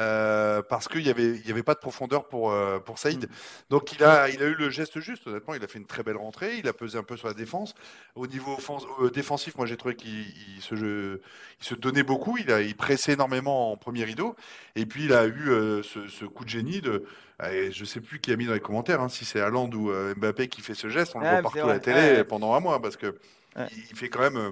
euh, 0.01 0.61
parce 0.61 0.87
qu'il 0.87 1.03
n'y 1.03 1.09
avait, 1.09 1.35
il 1.35 1.47
y 1.47 1.51
avait 1.51 1.63
pas 1.63 1.73
de 1.75 1.79
profondeur 1.79 2.27
pour, 2.27 2.51
euh, 2.51 2.79
pour 2.79 2.97
Saïd. 2.97 3.25
Mm. 3.25 3.33
Donc 3.69 3.93
il 3.93 4.03
a, 4.03 4.29
il 4.29 4.41
a 4.41 4.45
eu 4.47 4.55
le 4.55 4.69
geste 4.69 4.99
juste, 4.99 5.27
honnêtement, 5.27 5.53
il 5.53 5.63
a 5.63 5.67
fait 5.67 5.79
une 5.79 5.85
très 5.85 6.03
belle 6.03 6.17
rentrée, 6.17 6.57
il 6.57 6.67
a 6.67 6.73
pesé 6.73 6.97
un 6.97 7.03
peu 7.03 7.17
sur 7.17 7.27
la 7.27 7.33
défense. 7.33 7.75
Au 8.15 8.27
niveau 8.27 8.57
défensif, 9.13 9.55
moi 9.57 9.65
j'ai 9.65 9.77
trouvé 9.77 9.95
qu'il 9.95 10.25
se, 10.59 10.75
il 10.75 11.65
se 11.65 11.75
donnait 11.75 12.03
beaucoup, 12.03 12.37
il, 12.37 12.51
a, 12.51 12.61
il 12.61 12.75
pressait 12.75 13.13
énormément 13.13 13.71
en 13.71 13.77
premier 13.77 14.03
rideau, 14.03 14.35
et 14.75 14.85
puis 14.85 15.05
il 15.05 15.13
a 15.13 15.27
eu 15.27 15.45
ce, 15.83 16.07
ce, 16.07 16.25
coup 16.25 16.43
de 16.43 16.49
génie 16.49 16.81
de... 16.81 17.05
je 17.39 17.79
ne 17.79 17.85
sais 17.85 18.01
plus 18.01 18.19
qui 18.19 18.31
a 18.31 18.35
mis 18.35 18.45
dans 18.45 18.53
les 18.53 18.59
commentaires, 18.59 19.01
hein, 19.01 19.09
si 19.09 19.25
c'est 19.25 19.39
Haaland 19.39 19.69
ou 19.71 19.91
Mbappé 20.17 20.47
qui 20.47 20.61
fait 20.61 20.73
ce 20.73 20.89
geste, 20.89 21.15
on 21.15 21.19
le 21.19 21.29
voit 21.29 21.41
partout 21.41 21.59
à 21.59 21.73
la 21.73 21.79
télé 21.79 22.23
pendant 22.23 22.55
un 22.55 22.59
mois, 22.59 22.81
parce 22.81 22.97
que 22.97 23.15
il 23.57 23.95
fait 23.95 24.09
quand 24.09 24.21
même. 24.21 24.51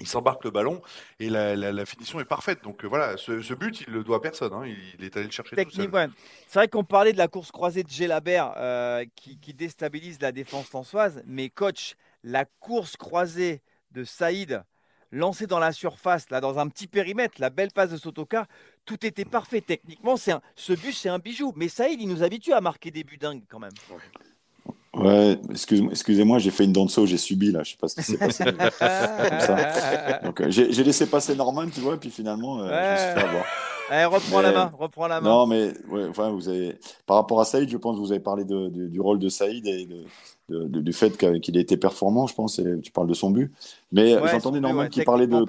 Il 0.00 0.06
s'embarque 0.06 0.44
le 0.44 0.50
ballon 0.50 0.80
et 1.18 1.28
la, 1.28 1.86
finition 1.86 2.20
est 2.20 2.24
parfaite. 2.24 2.62
Donc 2.62 2.84
euh, 2.84 2.88
voilà, 2.88 3.16
ce, 3.16 3.54
but, 3.54 3.82
il 3.86 3.92
le 3.92 4.04
doit 4.04 4.18
à 4.18 4.20
personne. 4.20 4.52
Hein. 4.52 4.64
Il, 4.66 5.04
est 5.04 5.16
allé 5.16 5.26
le 5.26 5.32
chercher 5.32 5.56
tout 5.56 5.70
seul. 5.70 6.10
C'est 6.46 6.58
vrai 6.58 6.68
qu'on 6.68 6.84
parlait 6.84 7.12
de 7.12 7.18
la 7.18 7.28
course 7.28 7.50
croisée 7.50 7.82
de 7.82 7.88
Gélabert 7.88 8.52
euh, 8.56 9.04
qui, 9.16 9.36
déstabilise 9.54 10.20
la 10.20 10.32
défense 10.32 10.72
lançoise. 10.72 11.22
Mais 11.26 11.48
coach, 11.48 11.96
la 12.22 12.44
course 12.44 12.96
croisée 12.96 13.60
de 13.90 14.04
Saïd 14.04 14.62
lancée 15.10 15.46
dans 15.46 15.58
la 15.58 15.72
surface, 15.72 16.28
là, 16.30 16.40
dans 16.40 16.58
un 16.58 16.68
petit 16.68 16.86
périmètre, 16.86 17.40
la 17.40 17.48
belle 17.48 17.70
passe 17.70 17.90
de 17.90 17.96
Sotoka, 17.96 18.46
tout 18.84 19.06
était 19.06 19.24
parfait. 19.24 19.62
Techniquement, 19.62 20.16
un, 20.28 20.40
ce 20.54 20.72
but, 20.74 20.92
c'est 20.92 21.08
un 21.08 21.18
bijou. 21.18 21.52
Mais 21.56 21.68
Saïd, 21.68 22.00
il 22.00 22.08
nous 22.08 22.22
habitue 22.22 22.52
à 22.52 22.60
marquer 22.60 22.90
des 22.90 23.04
buts 23.04 23.16
dingues 23.16 23.44
quand 23.48 23.58
même. 23.58 23.72
Ouais, 23.90 23.96
excusez-moi, 25.50 26.38
j'ai 26.38 26.50
fait 26.50 26.64
une 26.64 26.72
danse, 26.72 26.98
j'ai 27.04 27.16
subi 27.16 27.52
là, 27.52 27.62
je 27.62 27.72
sais 27.72 27.76
pas 27.76 27.88
ce 27.88 27.96
qui 27.96 28.02
s'est 28.02 28.16
passé. 28.16 28.44
Donc 30.24 30.40
euh, 30.40 30.50
j'ai 30.50 30.84
laissé 30.84 31.06
passer 31.06 31.34
Norman, 31.34 31.66
tu 31.72 31.80
vois, 31.80 31.94
et 31.94 31.98
puis 31.98 32.10
finalement, 32.10 32.60
euh, 32.60 32.68
je 32.68 32.92
me 32.92 32.96
suis 32.96 33.20
fait 33.20 33.26
avoir. 33.28 33.44
Allez, 33.90 34.04
reprends 34.04 34.40
la 34.42 34.52
main, 34.52 34.70
reprends 34.78 35.06
la 35.06 35.20
main. 35.20 35.28
Non, 35.30 35.46
mais 35.46 35.72
enfin, 36.10 36.30
vous 36.30 36.48
avez, 36.48 36.78
par 37.06 37.16
rapport 37.16 37.40
à 37.40 37.44
Saïd, 37.44 37.70
je 37.70 37.76
pense 37.76 37.96
que 37.96 38.00
vous 38.00 38.12
avez 38.12 38.20
parlé 38.20 38.44
de, 38.44 38.68
du 38.68 39.00
rôle 39.00 39.18
de 39.18 39.28
Saïd 39.28 39.66
et 39.66 39.88
du 40.48 40.92
fait 40.92 41.16
qu'il 41.16 41.56
a 41.56 41.60
été 41.60 41.76
performant, 41.76 42.26
je 42.26 42.34
pense, 42.34 42.58
et 42.58 42.80
tu 42.82 42.92
parles 42.92 43.08
de 43.08 43.14
son 43.14 43.30
but. 43.30 43.52
Mais 43.92 44.16
j'entendais 44.30 44.60
Norman 44.60 44.88
qui 44.88 45.02
parlait 45.02 45.26
de. 45.26 45.44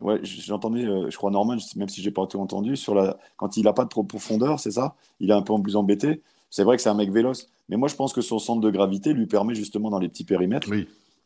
Ouais, 0.00 0.20
j'entendais, 0.22 0.84
euh, 0.84 1.08
je 1.08 1.16
crois 1.16 1.30
Norman, 1.30 1.56
même 1.76 1.88
si 1.88 2.02
j'ai 2.02 2.10
pas 2.10 2.26
tout 2.26 2.40
entendu, 2.40 2.76
sur 2.76 2.94
la 2.94 3.16
quand 3.36 3.56
il 3.56 3.66
a 3.68 3.72
pas 3.72 3.84
de 3.84 3.88
profondeur, 3.88 4.60
c'est 4.60 4.72
ça? 4.72 4.96
Il 5.20 5.30
est 5.30 5.34
un 5.34 5.42
peu 5.42 5.52
en 5.52 5.60
plus 5.60 5.76
embêté. 5.76 6.20
C'est 6.50 6.64
vrai 6.64 6.76
que 6.76 6.82
c'est 6.82 6.88
un 6.88 6.94
mec 6.94 7.10
véloce, 7.10 7.48
mais 7.68 7.76
moi 7.76 7.88
je 7.88 7.94
pense 7.94 8.12
que 8.12 8.20
son 8.20 8.38
centre 8.38 8.60
de 8.60 8.70
gravité 8.70 9.12
lui 9.12 9.26
permet 9.26 9.54
justement 9.54 9.90
dans 9.90 9.98
les 9.98 10.08
petits 10.08 10.24
périmètres 10.24 10.70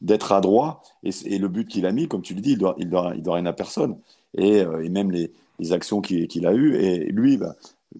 d'être 0.00 0.32
adroit. 0.32 0.82
Et, 1.02 1.10
et, 1.24 1.38
le 1.38 1.48
but 1.48 1.66
qu'il 1.66 1.86
a 1.86 1.92
mis, 1.92 2.06
comme 2.06 2.22
tu 2.22 2.34
le 2.34 2.40
dis, 2.40 2.52
il 2.52 2.58
doit, 2.58 2.76
il 2.78 2.88
doit, 2.88 3.12
il 3.16 3.22
doit 3.22 3.34
rien 3.34 3.46
à 3.46 3.52
personne. 3.52 3.98
Et, 4.36 4.60
euh, 4.60 4.84
et 4.84 4.88
même 4.88 5.10
les, 5.10 5.32
les 5.58 5.72
actions 5.72 6.00
qu'il 6.00 6.46
a 6.46 6.54
eues. 6.54 6.76
Et 6.76 7.06
lui, 7.06 7.36
bah, 7.36 7.54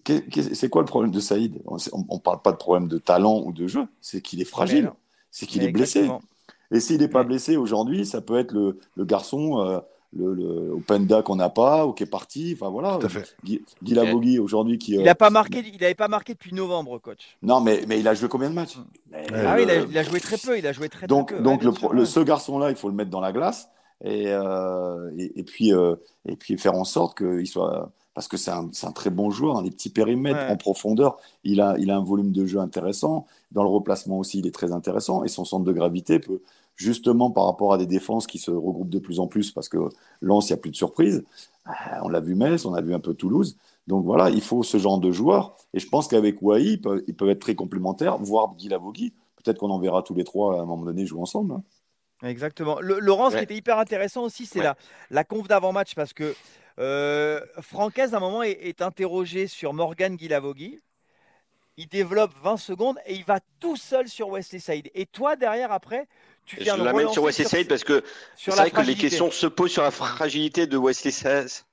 c'est 0.05 0.69
quoi 0.69 0.81
le 0.81 0.87
problème 0.87 1.11
de 1.11 1.19
Saïd? 1.19 1.61
On 1.65 1.75
ne 1.75 2.19
parle 2.19 2.41
pas 2.41 2.51
de 2.51 2.57
problème 2.57 2.87
de 2.87 2.97
talent 2.97 3.41
ou 3.45 3.51
de 3.51 3.67
jeu, 3.67 3.85
c'est 4.01 4.21
qu'il 4.21 4.41
est 4.41 4.45
fragile, 4.45 4.91
c'est 5.31 5.45
qu'il 5.45 5.63
est 5.63 5.71
blessé. 5.71 6.09
Et 6.71 6.79
s'il 6.79 6.99
n'est 6.99 7.07
pas 7.07 7.23
blessé 7.23 7.57
aujourd'hui, 7.57 8.05
ça 8.05 8.21
peut 8.21 8.37
être 8.37 8.51
le, 8.51 8.79
le 8.95 9.05
garçon. 9.05 9.59
Euh, 9.59 9.79
le, 10.15 10.33
le 10.33 10.71
Openda 10.73 11.21
qu'on 11.21 11.35
n'a 11.35 11.49
pas 11.49 11.85
ou 11.85 11.93
qui 11.93 12.03
est 12.03 12.07
parti. 12.07 12.55
Enfin 12.55 12.69
voilà. 12.69 12.97
Tout 12.97 13.05
à 13.05 13.09
fait. 13.09 13.35
Guy, 13.43 13.61
Guy 13.83 14.39
aujourd'hui 14.39 14.77
qui. 14.77 14.93
Il 14.93 15.03
n'a 15.03 15.15
pas 15.15 15.29
marqué. 15.29 15.63
Il 15.65 15.79
n'avait 15.79 15.95
pas 15.95 16.07
marqué 16.07 16.33
depuis 16.33 16.53
novembre, 16.53 16.97
coach. 16.99 17.37
Non, 17.41 17.61
mais, 17.61 17.83
mais 17.87 17.99
il 17.99 18.07
a 18.07 18.13
joué 18.13 18.27
combien 18.27 18.49
de 18.49 18.55
matchs? 18.55 18.77
Ah 19.13 19.55
oui, 19.55 19.65
il 19.89 19.97
a, 19.97 20.03
joué 20.03 20.19
très 20.19 20.37
peu. 20.37 20.57
Il 20.57 20.65
a 20.67 20.73
joué 20.73 20.89
très, 20.89 21.07
donc 21.07 21.33
peu. 21.33 21.41
Donc 21.41 21.63
le, 21.63 22.05
ce 22.05 22.19
garçon-là, 22.19 22.69
il 22.69 22.75
faut 22.75 22.89
le 22.89 22.95
mettre 22.95 23.11
dans 23.11 23.21
la 23.21 23.31
glace 23.31 23.69
et, 24.03 24.25
euh, 24.27 25.11
et, 25.17 25.43
puis 25.43 25.73
euh, 25.73 25.95
et 26.25 26.35
puis 26.35 26.57
faire 26.57 26.75
en 26.75 26.85
sorte 26.85 27.17
qu'il 27.17 27.47
soit 27.47 27.91
parce 28.13 28.27
que 28.27 28.37
c'est 28.37 28.51
un, 28.51 28.69
un, 28.83 28.91
très 28.91 29.11
bon 29.11 29.29
joueur, 29.29 29.53
dans 29.53 29.61
les 29.61 29.71
petits 29.71 29.89
périmètres, 29.89 30.51
en 30.51 30.57
profondeur. 30.57 31.17
Il 31.45 31.61
a, 31.61 31.75
il 31.79 31.89
a 31.89 31.95
un 31.95 32.03
volume 32.03 32.33
de 32.33 32.45
jeu 32.45 32.59
intéressant. 32.59 33.25
Dans 33.51 33.63
le 33.63 33.69
replacement 33.69 34.17
aussi, 34.17 34.39
il 34.39 34.47
est 34.47 34.53
très 34.53 34.73
intéressant. 34.73 35.23
Et 35.23 35.29
son 35.29 35.45
centre 35.45 35.63
de 35.63 35.71
gravité 35.71 36.19
peut, 36.19 36.41
justement 36.79 37.29
par 37.29 37.45
rapport 37.45 37.73
à 37.73 37.77
des 37.77 37.85
défenses 37.85 38.25
qui 38.25 38.39
se 38.39 38.51
regroupent 38.51 38.89
de 38.89 38.99
plus 38.99 39.19
en 39.19 39.27
plus 39.27 39.51
parce 39.51 39.69
que 39.69 39.77
Lens, 40.21 40.49
il 40.49 40.53
n'y 40.53 40.59
a 40.59 40.61
plus 40.61 40.71
de 40.71 40.75
surprise. 40.75 41.23
Euh, 41.67 41.71
on 42.03 42.09
l'a 42.09 42.19
vu 42.19 42.35
Metz, 42.35 42.65
on 42.65 42.73
a 42.73 42.81
vu 42.81 42.93
un 42.93 42.99
peu 42.99 43.13
Toulouse. 43.13 43.57
Donc 43.87 44.05
voilà, 44.05 44.29
il 44.29 44.41
faut 44.41 44.63
ce 44.63 44.77
genre 44.77 44.99
de 44.99 45.11
joueurs. 45.11 45.55
Et 45.73 45.79
je 45.79 45.87
pense 45.87 46.07
qu'avec 46.07 46.41
Wai, 46.41 46.63
ils 46.63 46.81
peuvent, 46.81 47.03
ils 47.07 47.15
peuvent, 47.15 47.29
être 47.29 47.39
très 47.39 47.55
complémentaires, 47.55 48.17
voire 48.17 48.55
Guy 48.55 48.69
Lavogui. 48.69 49.13
Peut-être 49.43 49.57
qu'on 49.57 49.69
en 49.69 49.79
verra 49.79 50.03
tous 50.03 50.13
les 50.15 50.23
trois 50.23 50.57
à 50.57 50.61
un 50.61 50.65
moment 50.65 50.85
donné 50.85 51.05
jouer 51.05 51.21
ensemble. 51.21 51.53
Hein. 51.53 51.63
Exactement. 52.23 52.79
Le, 52.81 52.99
Laurent, 52.99 53.29
ce 53.29 53.37
qui 53.37 53.43
était 53.43 53.55
hyper 53.55 53.77
intéressant 53.77 54.23
aussi, 54.23 54.45
c'est 54.45 54.61
la, 54.61 54.75
la 55.09 55.23
conf 55.23 55.47
d'avant-match 55.47 55.95
parce 55.95 56.13
que 56.13 56.35
euh, 56.79 57.41
Francaise, 57.61 58.13
à 58.13 58.17
un 58.17 58.19
moment, 58.19 58.43
est, 58.43 58.81
interrogé 58.81 59.47
sur 59.47 59.73
Morgan 59.73 60.15
Guilavogui. 60.15 60.79
Il 61.77 61.87
développe 61.87 62.33
20 62.41 62.57
secondes 62.57 62.97
et 63.05 63.15
il 63.15 63.23
va 63.23 63.39
tout 63.59 63.77
seul 63.77 64.07
sur 64.07 64.29
Wesley 64.29 64.59
Saïd. 64.59 64.89
Et 64.93 65.05
toi, 65.05 65.35
derrière, 65.35 65.71
après, 65.71 66.07
je 66.57 66.83
l'amène 66.83 67.09
sur 67.09 67.23
Wesley 67.23 67.45
Saïd 67.45 67.67
parce 67.67 67.83
que 67.83 68.03
c'est 68.35 68.51
vrai 68.51 68.71
que 68.71 68.81
les 68.81 68.95
questions 68.95 69.31
se 69.31 69.47
posent 69.47 69.71
sur 69.71 69.83
la 69.83 69.91
fragilité 69.91 70.67
de 70.67 70.77
Wesley 70.77 71.11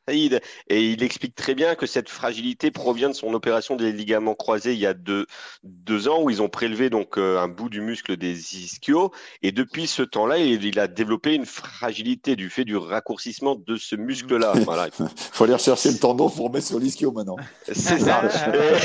Saïd 0.08 0.40
et 0.68 0.92
il 0.92 1.02
explique 1.02 1.34
très 1.34 1.54
bien 1.54 1.74
que 1.74 1.86
cette 1.86 2.08
fragilité 2.08 2.70
provient 2.70 3.08
de 3.08 3.14
son 3.14 3.34
opération 3.34 3.76
des 3.76 3.92
ligaments 3.92 4.34
croisés 4.34 4.72
il 4.72 4.78
y 4.78 4.86
a 4.86 4.94
deux, 4.94 5.26
deux 5.64 6.08
ans 6.08 6.22
où 6.22 6.30
ils 6.30 6.42
ont 6.42 6.48
prélevé 6.48 6.90
donc 6.90 7.18
euh, 7.18 7.38
un 7.38 7.48
bout 7.48 7.68
du 7.68 7.80
muscle 7.80 8.16
des 8.16 8.56
ischios 8.56 9.10
et 9.42 9.50
depuis 9.50 9.86
ce 9.86 10.02
temps-là 10.02 10.38
il, 10.38 10.78
a 10.78 10.86
développé 10.86 11.34
une 11.34 11.46
fragilité 11.46 12.36
du 12.36 12.50
fait 12.50 12.64
du 12.64 12.76
raccourcissement 12.76 13.56
de 13.56 13.76
ce 13.76 13.96
muscle-là. 13.96 14.52
Voilà. 14.66 14.88
faut 15.32 15.44
aller 15.44 15.52
rechercher 15.52 15.90
le 15.90 15.98
tendon 15.98 16.28
pour 16.28 16.52
mettre 16.52 16.66
sur 16.66 16.78
l'ischio 16.78 17.12
maintenant. 17.12 17.36
C'est 17.70 18.00
ça. 18.00 18.22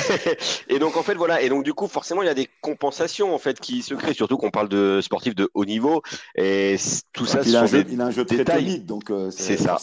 et, 0.69 0.79
donc 0.79 0.95
en 0.95 1.03
fait 1.03 1.15
voilà 1.15 1.41
et 1.41 1.49
donc 1.49 1.63
du 1.63 1.73
coup 1.73 1.88
forcément 1.88 2.21
il 2.21 2.27
y 2.27 2.29
a 2.29 2.36
des 2.36 2.47
compensations 2.62 3.34
en 3.34 3.39
fait 3.39 3.60
qui 3.60 3.81
se 3.81 3.93
créent 3.95 4.13
surtout 4.13 4.38
qu'on 4.38 4.51
parle 4.51 4.69
de 4.69 4.99
sportifs 5.01 5.36
de 5.36 5.49
haut 5.53 5.65
niveau 5.65 6.01
et 6.36 6.77
tout 7.13 7.25
ça. 7.25 7.41
Il 7.45 7.55
a, 7.55 7.62
un 7.62 7.65
jeu, 7.65 7.84
il 7.89 7.99
a 7.99 8.05
un 8.05 8.12
jeu 8.12 8.25
très 8.25 8.43
technique 8.43 8.86
donc 8.86 9.10
euh, 9.10 9.31
c'est 9.31 9.57
ça. 9.57 9.77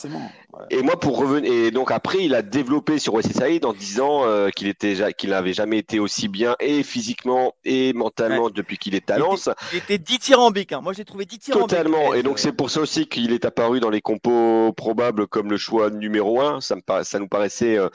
Et 0.70 0.82
moi, 0.82 0.98
pour 0.98 1.18
revenir, 1.18 1.52
et 1.52 1.70
donc 1.70 1.90
après, 1.90 2.24
il 2.24 2.34
a 2.34 2.40
développé 2.40 2.98
sur 2.98 3.14
Wesley 3.14 3.34
Saïd 3.34 3.64
en 3.66 3.74
disant 3.74 4.24
euh, 4.24 4.48
qu'il 4.48 4.66
était, 4.66 5.12
qu'il 5.12 5.30
n'avait 5.30 5.52
jamais 5.52 5.78
été 5.78 6.00
aussi 6.00 6.28
bien 6.28 6.56
et 6.58 6.82
physiquement 6.82 7.54
et 7.64 7.92
mentalement 7.92 8.48
depuis 8.48 8.78
qu'il 8.78 8.94
est 8.94 9.10
à 9.10 9.18
Lens. 9.18 9.50
Il 9.72 9.78
était, 9.78 9.98
dithyrambique. 9.98 10.72
Hein. 10.72 10.80
Moi, 10.80 10.94
j'ai 10.94 11.04
trouvé 11.04 11.26
dithyrambique. 11.26 11.68
Totalement. 11.68 12.14
Et 12.14 12.22
donc, 12.22 12.38
c'est 12.38 12.52
pour 12.52 12.70
ça 12.70 12.80
aussi 12.80 13.06
qu'il 13.06 13.32
est 13.32 13.44
apparu 13.44 13.80
dans 13.80 13.90
les 13.90 14.00
compos 14.00 14.72
probables 14.72 15.26
comme 15.26 15.50
le 15.50 15.58
choix 15.58 15.90
numéro 15.90 16.40
un. 16.40 16.62
Ça, 16.62 16.76
me 16.76 16.82
ça 17.04 17.18
nous 17.18 17.28
paraissait 17.28 17.76
euh, 17.76 17.90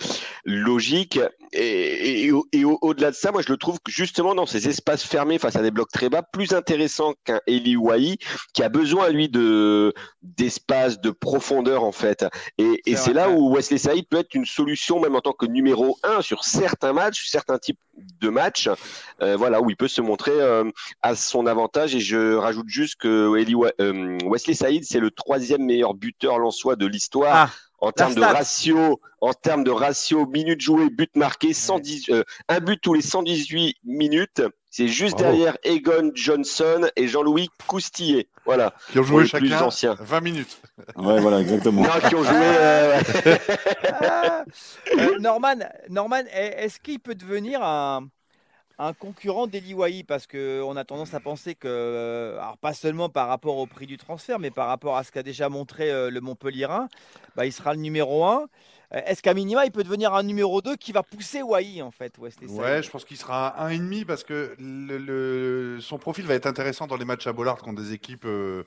logique. 0.46 1.20
Et, 1.54 2.28
et, 2.52 2.64
au-delà 2.64 3.12
de 3.12 3.16
ça, 3.16 3.32
moi, 3.32 3.42
je 3.46 3.52
le 3.52 3.58
trouve 3.58 3.78
justement 3.88 4.34
dans 4.36 4.46
ces 4.46 4.68
espaces 4.68 5.04
fermés 5.04 5.38
face 5.38 5.56
à 5.56 5.62
des 5.62 5.72
blocs 5.72 5.92
très 5.92 6.10
bas, 6.10 6.24
plus 6.24 6.54
intéressant 6.54 7.14
qu'un 7.26 7.42
Eli 7.48 7.76
Wai 7.76 8.18
qui 8.54 8.64
a 8.64 8.70
besoin, 8.70 9.10
lui, 9.10 9.30
de 9.30 9.94
d'espace, 10.22 11.00
de 11.02 11.12
profondeur, 11.12 11.84
en 11.84 11.92
fait. 11.92 12.26
Et, 12.58 12.96
c'est 12.96 13.14
là 13.14 13.30
où 13.30 13.54
Wesley 13.54 13.78
Saïd 13.78 14.08
peut 14.08 14.18
être 14.18 14.34
une 14.34 14.46
solution, 14.46 15.00
même 15.00 15.16
en 15.16 15.22
tant 15.22 15.34
que 15.34 15.46
numéro 15.46 15.98
un 16.04 16.22
sur 16.22 16.44
certains 16.44 16.94
matchs, 16.94 17.28
certains 17.28 17.58
types 17.58 17.80
de 18.20 18.30
matchs, 18.30 18.70
euh, 19.22 19.36
voilà, 19.36 19.62
où 19.62 19.70
il 19.70 19.76
peut 19.76 19.88
se 19.88 20.02
montrer 20.02 20.32
euh, 20.34 20.70
à 21.02 21.16
son 21.16 21.46
avantage. 21.46 21.96
Et 21.96 22.00
je 22.00 22.36
rajoute 22.36 22.68
juste 22.68 22.96
que 22.96 23.36
Eli, 23.38 23.56
euh, 23.80 24.18
Wesley 24.26 24.54
Saïd, 24.54 24.84
c'est 24.86 25.00
le 25.00 25.12
troisième 25.12 25.64
meilleur 25.64 25.94
buteur 25.94 26.40
lensois 26.40 26.76
de 26.76 26.86
l'histoire. 26.86 27.50
Ah 27.50 27.50
en 27.84 27.92
termes 27.92 28.16
de 28.16 28.22
ratio, 28.22 29.02
en 29.20 29.34
termes 29.34 29.66
de 29.66 29.72
ratio 29.72 30.26
minutes 30.26 30.62
jouées, 30.62 30.90
buts 30.90 31.08
marqués, 31.16 31.54
110, 31.54 32.10
euh, 32.10 32.24
un 32.48 32.60
but 32.60 32.80
tous 32.82 32.94
les 32.94 33.02
118 33.02 33.76
minutes. 33.84 34.42
C'est 34.76 34.88
juste 34.88 35.20
derrière 35.20 35.56
Egon 35.64 36.10
Johnson 36.16 36.90
et 36.96 37.08
Jean-Louis 37.08 37.48
Coustillet. 37.68 38.28
Voilà. 38.44 38.74
Qui 38.92 38.98
ont 38.98 39.04
joué 39.04 39.28
chacun 39.28 39.70
20 39.70 40.22
minutes. 40.22 40.60
Ouais, 40.96 41.22
voilà, 41.22 41.42
exactement. 41.42 41.84
qui 42.10 42.16
ont 42.16 42.24
joué. 42.24 42.34
Euh, 42.34 43.00
euh, 44.98 45.20
Norman, 45.20 45.60
Norman 45.92 46.24
est-ce 46.32 46.80
qu'il 46.80 47.00
peut 47.00 47.14
devenir 47.14 47.64
un, 47.64 48.08
un 48.80 48.94
concurrent 48.94 49.46
d'Eli 49.46 50.04
parce 50.04 50.26
qu'on 50.26 50.76
a 50.76 50.84
tendance 50.84 51.14
à 51.14 51.20
penser 51.20 51.54
que, 51.54 52.36
alors 52.40 52.58
pas 52.58 52.74
seulement 52.74 53.10
par 53.10 53.28
rapport 53.28 53.58
au 53.58 53.68
prix 53.68 53.86
du 53.86 53.98
transfert, 53.98 54.40
mais 54.40 54.50
par 54.50 54.68
rapport 54.68 54.98
à 54.98 55.04
ce 55.04 55.12
qu'a 55.12 55.22
déjà 55.22 55.50
montré 55.50 55.92
euh, 55.92 56.10
le 56.10 56.20
Montpellierin, 56.20 56.88
bah, 57.36 57.46
il 57.46 57.54
sera 57.54 57.76
le 57.76 57.80
numéro 57.80 58.26
1. 58.26 58.48
Euh, 58.94 59.02
est-ce 59.06 59.22
qu'à 59.22 59.34
minima, 59.34 59.66
il 59.66 59.72
peut 59.72 59.84
devenir 59.84 60.14
un 60.14 60.24
numéro 60.24 60.62
2 60.62 60.76
qui 60.76 60.92
va 60.92 61.04
pousser 61.04 61.42
Wai 61.42 61.82
en 61.82 61.92
fait 61.92 62.18
Ouais, 62.18 62.84
je 62.84 62.90
pense 62.90 63.06
qu'il 63.06 63.18
sera 63.18 63.64
un 63.64 63.72
1,5 63.72 64.06
parce 64.06 64.24
que 64.24 64.56
le, 64.60 65.80
son 65.82 65.98
profil 65.98 66.26
va 66.26 66.36
être 66.36 66.48
intéressant 66.48 66.88
dans 66.88 66.98
les 66.98 67.06
matchs 67.06 67.28
à 67.28 67.34
Bollard 67.34 67.58
contre 67.58 67.82
des 67.82 67.94
équipes. 67.94 68.26
Euh, 68.26 68.64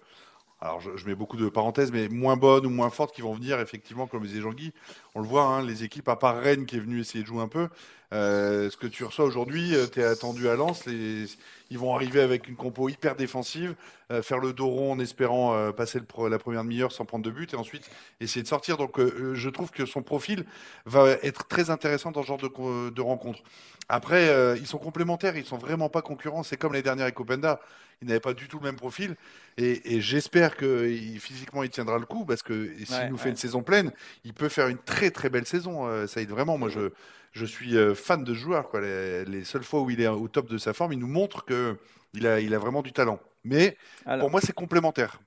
alors 0.60 0.80
je, 0.80 1.06
mets 1.06 1.14
beaucoup 1.14 1.36
de 1.36 1.48
parenthèses, 1.48 1.92
mais 1.92 2.08
moins 2.08 2.36
bonnes 2.36 2.64
ou 2.64 2.70
moins 2.70 2.88
fortes 2.88 3.14
qui 3.14 3.20
vont 3.20 3.34
venir, 3.34 3.60
effectivement, 3.60 4.06
comme 4.06 4.22
disait 4.22 4.40
Jean-Guy. 4.40 4.72
On 5.14 5.20
le 5.20 5.26
voit, 5.26 5.42
hein, 5.42 5.62
les 5.62 5.84
équipes, 5.84 6.08
à 6.08 6.16
part 6.16 6.38
Rennes 6.38 6.64
qui 6.64 6.76
est 6.76 6.80
venu 6.80 7.00
essayer 7.00 7.22
de 7.22 7.28
jouer 7.28 7.42
un 7.42 7.48
peu, 7.48 7.68
euh, 8.16 8.70
ce 8.70 8.76
que 8.76 8.86
tu 8.86 9.04
reçois 9.04 9.26
aujourd'hui, 9.26 9.74
euh, 9.74 9.86
tu 9.86 10.00
es 10.00 10.04
attendu 10.04 10.48
à 10.48 10.56
Lens. 10.56 10.84
Ils 10.86 11.78
vont 11.78 11.94
arriver 11.94 12.20
avec 12.20 12.48
une 12.48 12.56
compo 12.56 12.88
hyper 12.88 13.14
défensive, 13.14 13.74
euh, 14.10 14.22
faire 14.22 14.38
le 14.38 14.52
dos 14.52 14.68
rond 14.68 14.92
en 14.92 14.98
espérant 15.00 15.72
passer 15.72 16.00
la 16.30 16.38
première 16.38 16.62
demi-heure 16.62 16.92
sans 16.92 17.04
prendre 17.04 17.24
de 17.24 17.30
but 17.30 17.52
et 17.52 17.56
ensuite 17.56 17.90
essayer 18.20 18.42
de 18.42 18.48
sortir. 18.48 18.76
Donc 18.76 18.98
je 19.00 19.48
trouve 19.50 19.70
que 19.70 19.84
son 19.84 20.02
profil 20.02 20.46
va 20.86 21.10
être 21.22 21.46
très 21.48 21.68
intéressant 21.70 22.12
dans 22.12 22.22
ce 22.22 22.28
genre 22.28 22.38
de, 22.38 22.90
de 22.90 23.00
rencontre. 23.02 23.40
Après, 23.88 24.56
ils 24.58 24.66
sont 24.66 24.78
complémentaires, 24.78 25.36
ils 25.36 25.44
sont 25.44 25.58
vraiment 25.58 25.88
pas 25.88 26.02
concurrents. 26.02 26.42
C'est 26.42 26.56
comme 26.56 26.72
les 26.72 26.82
dernières 26.82 27.04
avec 27.04 27.20
Openda. 27.20 27.60
Ils 28.02 28.08
n'avaient 28.08 28.20
pas 28.20 28.34
du 28.34 28.46
tout 28.46 28.58
le 28.58 28.64
même 28.64 28.76
profil. 28.76 29.16
Et, 29.56 30.00
j'espère 30.00 30.56
que 30.56 30.86
physiquement 31.18 31.62
il 31.64 31.70
tiendra 31.70 31.98
le 31.98 32.06
coup 32.06 32.24
parce 32.24 32.42
que 32.42 32.70
s'il 32.84 33.08
nous 33.08 33.16
fait 33.16 33.30
une 33.30 33.36
saison 33.36 33.62
pleine, 33.62 33.90
il 34.24 34.34
peut 34.34 34.48
faire 34.48 34.68
une 34.68 34.78
très 34.78 35.10
très 35.10 35.30
belle 35.30 35.46
saison. 35.46 36.06
ça 36.06 36.20
aide 36.20 36.30
vraiment. 36.30 36.58
Moi, 36.58 36.68
je, 36.68 36.90
je 37.36 37.44
suis 37.44 37.76
euh, 37.76 37.94
fan 37.94 38.24
de 38.24 38.34
ce 38.34 38.38
joueur. 38.38 38.68
Quoi. 38.68 38.80
Les, 38.80 39.44
seules 39.44 39.62
fois 39.62 39.82
où 39.82 39.90
il 39.90 40.00
est 40.00 40.08
au 40.08 40.28
top 40.28 40.48
de 40.48 40.58
sa 40.58 40.72
forme, 40.72 40.92
il 40.94 40.98
nous 40.98 41.06
montre 41.06 41.44
qu'il 41.44 42.26
a, 42.26 42.40
il 42.40 42.54
a 42.54 42.58
vraiment 42.58 42.82
du 42.82 42.92
talent. 42.92 43.20
Mais 43.44 43.76
pour 44.04 44.30
moi, 44.30 44.40
c'est 44.40 44.54
complémentaire. 44.54 45.20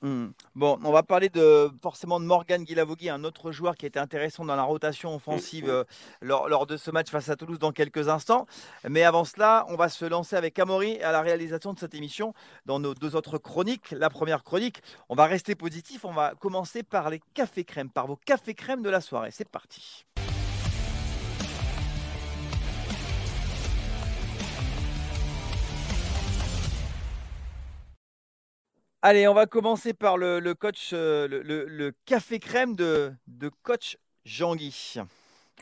Hmm. 0.00 0.28
Bon, 0.54 0.78
on 0.84 0.92
va 0.92 1.02
parler 1.02 1.28
de 1.28 1.70
forcément 1.82 2.20
de 2.20 2.24
Morgan 2.24 2.62
Guilavogui, 2.62 3.10
un 3.10 3.24
autre 3.24 3.50
joueur 3.50 3.74
qui 3.74 3.84
était 3.84 3.98
intéressant 3.98 4.44
dans 4.44 4.54
la 4.54 4.62
rotation 4.62 5.12
offensive 5.12 5.68
euh, 5.68 5.82
lors, 6.20 6.66
de 6.66 6.76
ce 6.76 6.92
match 6.92 7.10
face 7.10 7.28
à 7.30 7.34
Toulouse 7.34 7.58
dans 7.58 7.72
quelques 7.72 8.08
instants. 8.08 8.46
Mais 8.88 9.02
avant 9.02 9.24
cela, 9.24 9.66
on 9.68 9.74
va 9.74 9.88
se 9.88 10.04
lancer 10.04 10.36
avec 10.36 10.56
Amaury 10.60 11.02
à 11.02 11.10
la 11.10 11.20
réalisation 11.20 11.72
de 11.72 11.80
cette 11.80 11.96
émission 11.96 12.32
dans 12.64 12.78
nos 12.78 12.94
deux 12.94 13.16
autres 13.16 13.38
chroniques. 13.38 13.90
La 13.90 14.08
première 14.08 14.44
chronique, 14.44 14.82
on 15.08 15.16
va 15.16 15.26
rester 15.26 15.56
positif, 15.56 16.04
on 16.04 16.12
va 16.12 16.34
commencer 16.36 16.84
par 16.84 17.10
les 17.10 17.20
cafés 17.34 17.64
crèmes, 17.64 17.90
par 17.90 18.06
vos 18.06 18.16
cafés 18.24 18.54
crèmes 18.54 18.82
de 18.82 18.90
la 18.90 19.00
soirée. 19.00 19.30
C'est 19.32 19.48
parti. 19.48 20.06
Allez, 29.00 29.28
on 29.28 29.34
va 29.34 29.46
commencer 29.46 29.94
par 29.94 30.16
le, 30.16 30.40
coach, 30.54 30.90
euh, 30.92 31.28
le, 31.30 31.92
café 32.04 32.40
crème 32.40 32.74
de, 32.74 33.12
coach 33.62 33.96
Jean-Guy. 34.24 34.96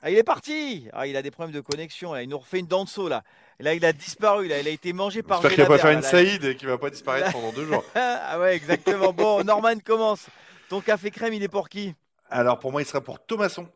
Ah, 0.02 0.10
il 0.10 0.16
est 0.16 0.22
parti 0.22 0.88
ah, 0.92 1.06
Il 1.06 1.16
a 1.16 1.22
des 1.22 1.30
problèmes 1.30 1.54
de 1.54 1.60
connexion. 1.60 2.16
Il 2.16 2.28
nous 2.28 2.38
refait 2.38 2.60
une 2.60 2.66
danse 2.66 2.96
là. 2.98 3.22
là, 3.60 3.74
il 3.74 3.84
a 3.84 3.92
disparu. 3.92 4.48
Là. 4.48 4.60
Il 4.60 4.68
a 4.68 4.70
été 4.70 4.94
mangé 4.94 5.22
par. 5.22 5.42
J'espère 5.42 5.54
qu'il 5.54 5.64
va 5.64 5.76
pas 5.76 5.78
faire 5.78 5.96
une 5.96 6.02
saïde 6.02 6.44
et 6.44 6.56
qu'il 6.56 6.68
va 6.68 6.78
pas 6.78 6.88
disparaître 6.88 7.32
pendant 7.32 7.52
deux 7.52 7.66
jours. 7.66 7.84
ah 7.94 8.38
ouais, 8.40 8.56
exactement. 8.56 9.12
Bon, 9.12 9.44
Norman 9.44 9.78
commence. 9.84 10.26
Ton 10.70 10.80
café 10.80 11.10
crème, 11.10 11.34
il 11.34 11.42
est 11.42 11.48
pour 11.48 11.68
qui? 11.68 11.94
Alors 12.30 12.58
pour 12.58 12.72
moi, 12.72 12.82
il 12.82 12.86
sera 12.86 13.02
pour 13.02 13.24
Thomasson. 13.24 13.68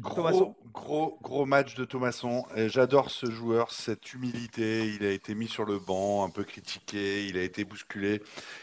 Gros, 0.00 0.56
gros, 0.72 1.18
gros 1.22 1.46
match 1.46 1.76
de 1.76 1.84
Thomasson. 1.84 2.44
J'adore 2.66 3.10
ce 3.10 3.30
joueur, 3.30 3.70
cette 3.70 4.12
humilité. 4.12 4.88
Il 4.88 5.06
a 5.06 5.10
été 5.10 5.36
mis 5.36 5.46
sur 5.46 5.64
le 5.64 5.78
banc, 5.78 6.24
un 6.24 6.30
peu 6.30 6.42
critiqué, 6.42 7.26
il 7.26 7.36
a 7.36 7.42
été 7.42 7.64
bousculé, 7.64 8.20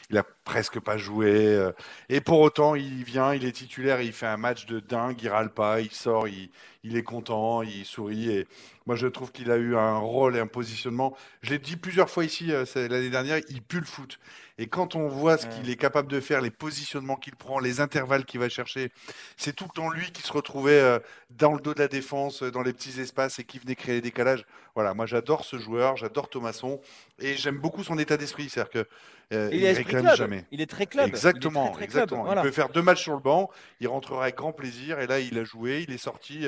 il 0.10 0.18
a 0.18 0.24
presque 0.44 0.80
pas 0.82 0.98
joué. 0.98 1.32
Euh, 1.32 1.72
et 2.10 2.20
pour 2.20 2.42
autant, 2.42 2.76
il 2.76 3.06
vient, 3.06 3.34
il 3.34 3.46
est 3.46 3.54
titulaire, 3.54 4.02
il 4.02 4.12
fait 4.12 4.26
un 4.26 4.38
match 4.38 4.66
de 4.66 4.82
dingue, 4.82 5.22
il 5.22 5.30
râle 5.30 5.54
pas, 5.54 5.80
il 5.80 5.92
sort, 5.92 6.28
il, 6.28 6.50
est 6.98 7.04
content, 7.04 7.62
il 7.62 7.86
sourit. 7.86 8.46
Moi, 8.92 8.98
je 8.98 9.08
trouve 9.08 9.32
qu'il 9.32 9.52
a 9.52 9.56
eu 9.56 9.78
un 9.78 10.00
rôle 10.00 10.36
et 10.36 10.42
un 10.42 10.48
positionnement. 10.48 11.16
Je 11.44 11.52
l'ai 11.52 11.60
dit 11.60 11.78
plusieurs 11.78 12.10
fois 12.10 12.26
ici 12.26 12.52
euh, 12.52 12.66
l'année 12.76 13.10
dernière, 13.10 13.40
il 13.48 13.62
pue 13.62 13.80
le 13.80 13.86
foot. 13.86 14.20
Et 14.58 14.68
quand 14.68 14.96
on 14.98 15.08
voit 15.08 15.38
ce 15.38 15.48
qu'il 15.48 15.70
est 15.70 15.78
capable 15.78 16.12
de 16.12 16.20
faire, 16.20 16.42
les 16.42 16.52
positionnements 16.52 17.16
qu'il 17.16 17.38
prend, 17.38 17.60
les 17.60 17.80
intervalles 17.80 18.26
qu'il 18.26 18.42
va 18.42 18.50
chercher, 18.50 18.92
c'est 19.38 19.56
tout 19.56 19.64
le 19.64 19.72
temps 19.74 19.90
lui 19.90 20.12
qui 20.12 20.24
se 20.24 20.34
retrouvait 20.34 20.82
euh, 20.82 21.00
dans 21.30 21.54
le 21.54 21.62
dos 21.62 21.74
de 21.74 21.80
la 21.80 21.88
défense, 21.88 22.44
euh, 22.44 22.52
dans 22.52 22.64
les 22.64 22.74
petits 22.74 23.00
espaces 23.00 23.40
et 23.40 23.46
qui 23.46 23.60
venait 23.60 23.76
créer 23.76 23.96
les 23.96 24.02
décalages. 24.02 24.46
Voilà, 24.76 24.94
moi 24.94 25.06
j'adore 25.06 25.46
ce 25.46 25.58
joueur, 25.58 25.98
j'adore 25.98 26.30
Thomasson 26.30 26.80
et 27.20 27.36
j'aime 27.36 27.58
beaucoup 27.58 27.84
son 27.84 27.98
état 28.00 28.18
d'esprit. 28.18 28.50
C'est-à-dire 28.50 28.72
que 28.72 28.88
euh, 29.34 29.50
il, 29.52 29.66
réclame 29.66 30.16
jamais. 30.16 30.46
Il 30.52 30.62
est 30.62 30.70
très 30.70 30.86
club. 30.86 31.08
Exactement, 31.08 31.78
exactement. 31.80 32.32
Il 32.34 32.42
peut 32.42 32.52
faire 32.52 32.70
deux 32.70 32.82
matchs 32.82 33.04
sur 33.04 33.14
le 33.14 33.20
banc, 33.20 33.50
il 33.80 33.88
rentrera 33.88 34.24
avec 34.24 34.36
grand 34.36 34.54
plaisir 34.54 35.00
et 35.00 35.08
là 35.08 35.20
il 35.20 35.38
a 35.38 35.44
joué, 35.44 35.86
il 35.88 35.94
est 35.94 35.98
sorti, 35.98 36.46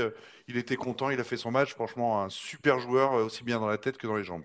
il 0.47 0.57
était 0.57 0.75
content, 0.75 1.09
il 1.09 1.19
a 1.19 1.23
fait 1.23 1.37
son 1.37 1.51
match. 1.51 1.73
Franchement, 1.73 2.23
un 2.23 2.29
super 2.29 2.79
joueur, 2.79 3.13
aussi 3.13 3.43
bien 3.43 3.59
dans 3.59 3.67
la 3.67 3.77
tête 3.77 3.97
que 3.97 4.07
dans 4.07 4.15
les 4.15 4.23
jambes. 4.23 4.43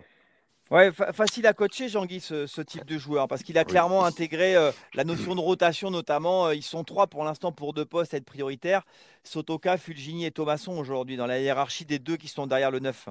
Ouais, 0.70 0.92
facile 0.92 1.46
à 1.46 1.54
coacher, 1.54 1.88
Jean-Guy, 1.88 2.20
ce, 2.20 2.60
type 2.60 2.84
de 2.84 2.98
joueur, 2.98 3.26
parce 3.26 3.42
qu'il 3.42 3.56
a 3.56 3.64
clairement 3.64 4.04
intégré 4.04 4.54
euh, 4.54 4.70
la 4.92 5.04
notion 5.04 5.34
de 5.34 5.40
rotation, 5.40 5.90
notamment. 5.90 6.48
Euh, 6.48 6.54
ils 6.54 6.62
sont 6.62 6.84
trois 6.84 7.06
pour 7.06 7.24
l'instant 7.24 7.52
pour 7.52 7.72
deux 7.72 7.86
postes 7.86 8.12
à 8.12 8.18
être 8.18 8.26
prioritaires 8.26 8.82
Sotoka, 9.24 9.78
Fulgini 9.78 10.26
et 10.26 10.30
Thomasson 10.30 10.76
aujourd'hui, 10.78 11.16
dans 11.16 11.26
la 11.26 11.40
hiérarchie 11.40 11.86
des 11.86 11.98
deux 11.98 12.18
qui 12.18 12.28
sont 12.28 12.46
derrière 12.46 12.70
le 12.70 12.80
9. 12.80 13.08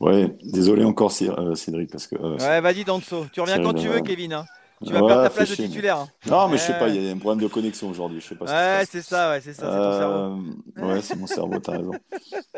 Ouais, 0.00 0.36
désolé 0.42 0.84
encore, 0.84 1.12
euh, 1.22 1.54
Cédric. 1.54 1.90
Parce 1.90 2.06
que, 2.06 2.16
ouais, 2.16 2.60
vas-y, 2.60 2.84
Danso. 2.84 3.26
Tu 3.32 3.40
reviens 3.40 3.62
quand 3.62 3.74
tu 3.74 3.88
veux, 3.88 4.00
Kevin. 4.00 4.34
Hein. 4.34 4.44
Tu 4.84 4.92
vas 4.92 5.00
perdre 5.06 5.22
ta 5.22 5.30
place 5.30 5.50
de 5.50 5.54
titulaire. 5.54 5.98
Hein. 5.98 6.08
Non, 6.26 6.48
mais 6.48 6.58
je 6.58 6.62
sais 6.62 6.78
pas, 6.78 6.88
il 6.88 7.02
y 7.02 7.08
a 7.08 7.12
un 7.12 7.18
problème 7.18 7.42
de 7.42 7.52
connexion 7.52 7.88
aujourd'hui. 7.88 8.20
Je 8.20 8.28
sais 8.28 8.34
pas. 8.34 8.44
Ouais, 8.44 8.84
c'est 8.90 9.02
ça, 9.02 9.30
ouais, 9.30 9.40
c'est 9.40 9.54
ça, 9.54 9.62
c'est 9.62 9.78
ton 9.78 9.98
cerveau. 9.98 10.92
Ouais, 10.92 11.02
c'est 11.02 11.16
mon 11.16 11.26
cerveau, 11.26 11.58
t'as 11.58 11.78
raison. 11.78 11.92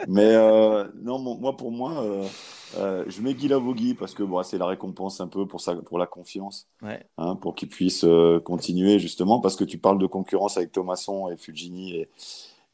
Mais 0.09 0.35
non, 1.03 1.19
moi, 1.19 1.57
pour 1.57 1.71
moi, 1.71 2.03
euh, 2.79 3.05
je 3.07 3.23
mets 3.23 3.35
Guy 3.35 3.49
Lavogui 3.49 3.95
parce 3.95 4.15
que 4.15 4.23
bon, 4.23 4.43
c'est 4.43 4.59
la 4.59 4.67
récompense 4.67 5.21
un 5.21 5.29
peu 5.29 5.47
pour, 5.47 5.61
ça, 5.61 5.75
pour 5.75 5.99
la 5.99 6.07
confiance, 6.07 6.69
hein, 7.17 7.37
pour 7.37 7.55
qu'il 7.55 7.69
puisse 7.69 8.05
euh, 8.05 8.41
continuer 8.41 8.99
justement, 8.99 9.41
parce 9.41 9.57
que 9.57 9.65
tu 9.65 9.79
parles 9.79 9.99
de 9.99 10.07
concurrence 10.07 10.57
avec 10.57 10.73
Thomasson 10.73 11.31
et 11.31 11.37
Fulgini 11.37 11.95
et, 11.95 12.09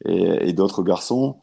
et, 0.05 0.53
d'autres 0.53 0.83
garçons. 0.83 1.37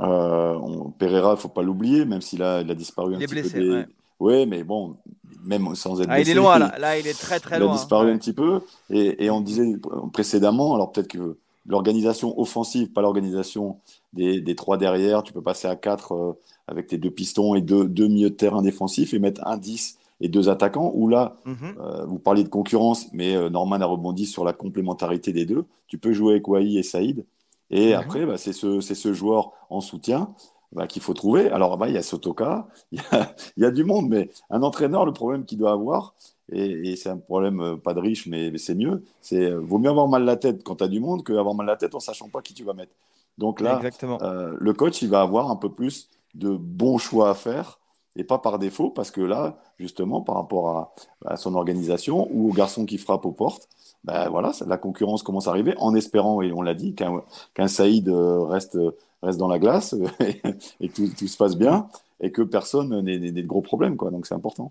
Euh, 0.00 0.54
on, 0.62 0.90
Pereira, 0.90 1.30
il 1.30 1.34
ne 1.34 1.36
faut 1.40 1.48
pas 1.48 1.62
l'oublier, 1.62 2.04
même 2.04 2.20
s'il 2.20 2.42
a, 2.42 2.60
il 2.60 2.70
a 2.70 2.74
disparu 2.74 3.14
un 3.14 3.18
petit 3.18 3.50
peu. 3.52 3.84
Oui, 4.20 4.46
mais 4.46 4.64
bon, 4.64 4.96
même 5.44 5.74
sans 5.74 6.00
être 6.00 6.08
ah, 6.10 6.20
Il 6.20 6.28
est 6.28 6.34
loin, 6.34 6.58
là. 6.58 6.74
là. 6.78 6.98
il 6.98 7.06
est 7.06 7.18
très 7.18 7.38
très 7.40 7.58
loin. 7.58 7.68
Il 7.68 7.70
a 7.70 7.74
disparu 7.76 8.10
un 8.10 8.18
petit 8.18 8.32
peu. 8.32 8.60
Et, 8.90 9.24
et 9.24 9.30
on 9.30 9.40
disait 9.40 9.76
précédemment, 10.12 10.74
alors 10.74 10.90
peut-être 10.92 11.08
que 11.08 11.36
l'organisation 11.66 12.38
offensive, 12.40 12.92
pas 12.92 13.02
l'organisation 13.02 13.76
des, 14.12 14.40
des, 14.40 14.54
trois 14.56 14.76
derrière, 14.76 15.22
tu 15.22 15.32
peux 15.32 15.42
passer 15.42 15.68
à 15.68 15.76
quatre 15.76 16.36
avec 16.66 16.86
tes 16.88 16.98
deux 16.98 17.10
pistons 17.10 17.54
et 17.54 17.60
deux, 17.60 17.86
deux 17.86 18.08
milieux 18.08 18.30
de 18.30 18.34
terrain 18.34 18.62
défensifs 18.62 19.14
et 19.14 19.18
mettre 19.18 19.46
un 19.46 19.56
10 19.56 19.98
et 20.20 20.28
deux 20.28 20.48
attaquants, 20.48 20.90
où 20.94 21.06
là, 21.08 21.36
Mhm. 21.44 21.56
euh, 21.80 22.04
vous 22.06 22.18
parliez 22.18 22.42
de 22.42 22.48
concurrence, 22.48 23.06
mais 23.12 23.36
euh, 23.36 23.50
Norman 23.50 23.76
a 23.80 23.86
rebondi 23.86 24.26
sur 24.26 24.44
la 24.44 24.52
complémentarité 24.52 25.32
des 25.32 25.44
deux. 25.46 25.64
Tu 25.86 25.96
peux 25.98 26.12
jouer 26.12 26.32
avec 26.32 26.48
Wai 26.48 26.74
et 26.76 26.82
Saïd. 26.82 27.24
Et 27.70 27.94
après, 27.94 28.24
bah, 28.24 28.38
c'est 28.38 28.52
ce, 28.52 29.12
joueur 29.12 29.52
en 29.70 29.80
soutien 29.80 30.34
bah, 30.72 30.86
qu'il 30.86 31.02
faut 31.02 31.14
trouver. 31.14 31.50
Alors, 31.50 31.76
bah, 31.78 31.88
il 31.88 31.94
y 31.94 31.98
a 31.98 32.02
Sotoka, 32.02 32.68
il 32.92 33.00
y 33.00 33.16
a, 33.16 33.34
il 33.56 33.62
y 33.62 33.66
a 33.66 33.70
du 33.70 33.84
monde, 33.84 34.08
mais 34.08 34.30
un 34.50 34.62
entraîneur, 34.62 35.04
le 35.04 35.12
problème 35.12 35.44
qu'il 35.44 35.58
doit 35.58 35.72
avoir, 35.72 36.14
et, 36.50 36.92
et 36.92 36.96
c'est 36.96 37.10
un 37.10 37.18
problème 37.18 37.60
euh, 37.60 37.76
pas 37.76 37.94
de 37.94 38.00
riche, 38.00 38.26
mais, 38.26 38.50
mais 38.50 38.58
c'est 38.58 38.74
mieux, 38.74 39.04
c'est 39.20 39.50
euh, 39.50 39.60
vaut 39.60 39.78
mieux 39.78 39.90
avoir 39.90 40.08
mal 40.08 40.24
la 40.24 40.36
tête 40.36 40.62
quand 40.64 40.76
tu 40.76 40.84
as 40.84 40.88
du 40.88 41.00
monde 41.00 41.24
qu'avoir 41.24 41.54
mal 41.54 41.66
la 41.66 41.76
tête 41.76 41.94
en 41.94 42.00
sachant 42.00 42.28
pas 42.28 42.40
qui 42.42 42.54
tu 42.54 42.64
vas 42.64 42.72
mettre. 42.72 42.92
Donc 43.36 43.60
là, 43.60 43.80
euh, 44.22 44.56
le 44.58 44.72
coach, 44.72 45.02
il 45.02 45.10
va 45.10 45.20
avoir 45.20 45.50
un 45.50 45.56
peu 45.56 45.70
plus 45.70 46.08
de 46.34 46.50
bons 46.50 46.98
choix 46.98 47.30
à 47.30 47.34
faire 47.34 47.78
et 48.16 48.24
pas 48.24 48.38
par 48.38 48.58
défaut, 48.58 48.90
parce 48.90 49.10
que 49.10 49.20
là, 49.20 49.58
justement, 49.78 50.22
par 50.22 50.36
rapport 50.36 50.70
à, 50.70 50.94
à 51.24 51.36
son 51.36 51.54
organisation 51.54 52.28
ou 52.32 52.50
au 52.50 52.52
garçon 52.52 52.84
qui 52.84 52.98
frappe 52.98 53.26
aux 53.26 53.32
portes, 53.32 53.68
ben 54.04 54.28
voilà, 54.30 54.52
la 54.66 54.78
concurrence 54.78 55.22
commence 55.22 55.48
à 55.48 55.50
arriver 55.50 55.74
en 55.78 55.94
espérant, 55.94 56.40
et 56.42 56.52
on 56.52 56.62
l'a 56.62 56.74
dit, 56.74 56.94
qu'un 56.94 57.22
qu'un 57.54 57.68
Saïd 57.68 58.08
euh, 58.08 58.44
reste, 58.44 58.78
reste 59.22 59.38
dans 59.38 59.48
la 59.48 59.58
glace 59.58 59.94
et, 60.20 60.40
et 60.80 60.88
que 60.88 60.94
tout, 60.94 61.08
tout 61.16 61.28
se 61.28 61.36
passe 61.36 61.56
bien 61.56 61.88
et 62.20 62.32
que 62.32 62.42
personne 62.42 63.00
n'ait 63.02 63.18
n'ait 63.18 63.32
de 63.32 63.46
gros 63.46 63.62
problèmes. 63.62 63.96
Quoi. 63.96 64.10
Donc 64.10 64.26
c'est 64.26 64.34
important. 64.34 64.70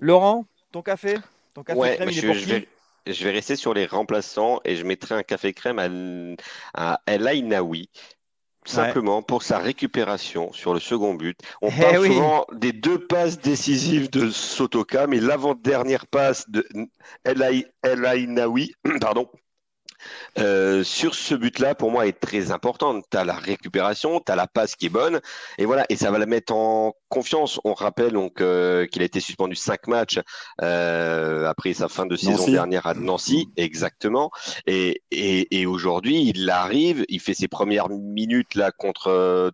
Laurent, 0.00 0.46
ton 0.72 0.82
café? 0.82 1.22
Ton 1.54 1.62
café 1.64 1.88
Ouais, 1.88 1.90
crème, 1.90 2.10
il 2.10 2.18
je, 2.18 2.20
est 2.20 2.22
pour 2.22 2.38
je 2.38 2.46
qui? 2.46 2.54
vais, 2.54 2.68
je 3.06 3.24
vais 3.24 3.30
rester 3.30 3.56
sur 3.56 3.74
les 3.74 3.86
remplaçants 3.86 4.60
et 4.64 4.76
je 4.76 4.84
mettrai 4.84 5.14
un 5.14 5.22
café 5.22 5.52
crème 5.52 5.78
à, 6.74 6.94
à 6.94 7.02
El 7.06 7.26
Ainaoui, 7.26 7.90
simplement 8.68 9.22
pour 9.22 9.42
sa 9.42 9.58
récupération 9.58 10.52
sur 10.52 10.74
le 10.74 10.80
second 10.80 11.14
but. 11.14 11.38
On 11.62 11.70
Eh 11.70 11.80
parle 11.80 11.98
oui. 11.98 12.08
souvent 12.14 12.46
des 12.52 12.72
deux 12.72 13.06
passes 13.06 13.38
décisives 13.38 14.10
de 14.10 14.30
Sotoka, 14.30 15.06
mais 15.06 15.20
l'avant-dernière 15.20 16.06
passe 16.06 16.48
de 16.50 16.66
El 17.24 17.42
Ainaoui, 18.04 18.74
pardon, 19.00 19.28
euh, 20.38 20.84
sur 20.84 21.14
ce 21.14 21.34
but-là, 21.34 21.74
pour 21.74 21.90
moi, 21.90 22.06
est 22.06 22.18
très 22.18 22.50
importante. 22.50 23.04
Tu 23.10 23.16
as 23.16 23.24
la 23.24 23.34
récupération, 23.34 24.20
tu 24.20 24.30
as 24.32 24.36
la 24.36 24.46
passe 24.46 24.76
qui 24.76 24.86
est 24.86 24.90
bonne, 24.90 25.20
et 25.58 25.64
voilà, 25.64 25.84
et 25.88 25.96
ça 25.96 26.10
va 26.10 26.18
la 26.18 26.26
mettre 26.26 26.52
en 26.52 26.94
confiance. 27.08 27.60
On 27.64 27.74
rappelle 27.74 28.12
donc 28.12 28.40
euh, 28.40 28.86
qu'il 28.86 29.02
a 29.02 29.04
été 29.04 29.20
suspendu 29.20 29.54
cinq 29.56 29.86
matchs 29.86 30.20
euh, 30.62 31.46
après 31.46 31.72
sa 31.74 31.88
fin 31.88 32.06
de 32.06 32.16
saison 32.16 32.32
Nancy. 32.38 32.52
dernière 32.52 32.86
à 32.86 32.94
Nancy, 32.94 33.48
exactement. 33.56 34.30
Et, 34.66 35.02
et, 35.10 35.60
et 35.60 35.66
aujourd'hui, 35.66 36.22
il 36.28 36.48
arrive, 36.50 37.04
il 37.08 37.20
fait 37.20 37.34
ses 37.34 37.48
premières 37.48 37.88
minutes 37.88 38.54
là 38.54 38.70
contre 38.72 39.08
euh, 39.08 39.50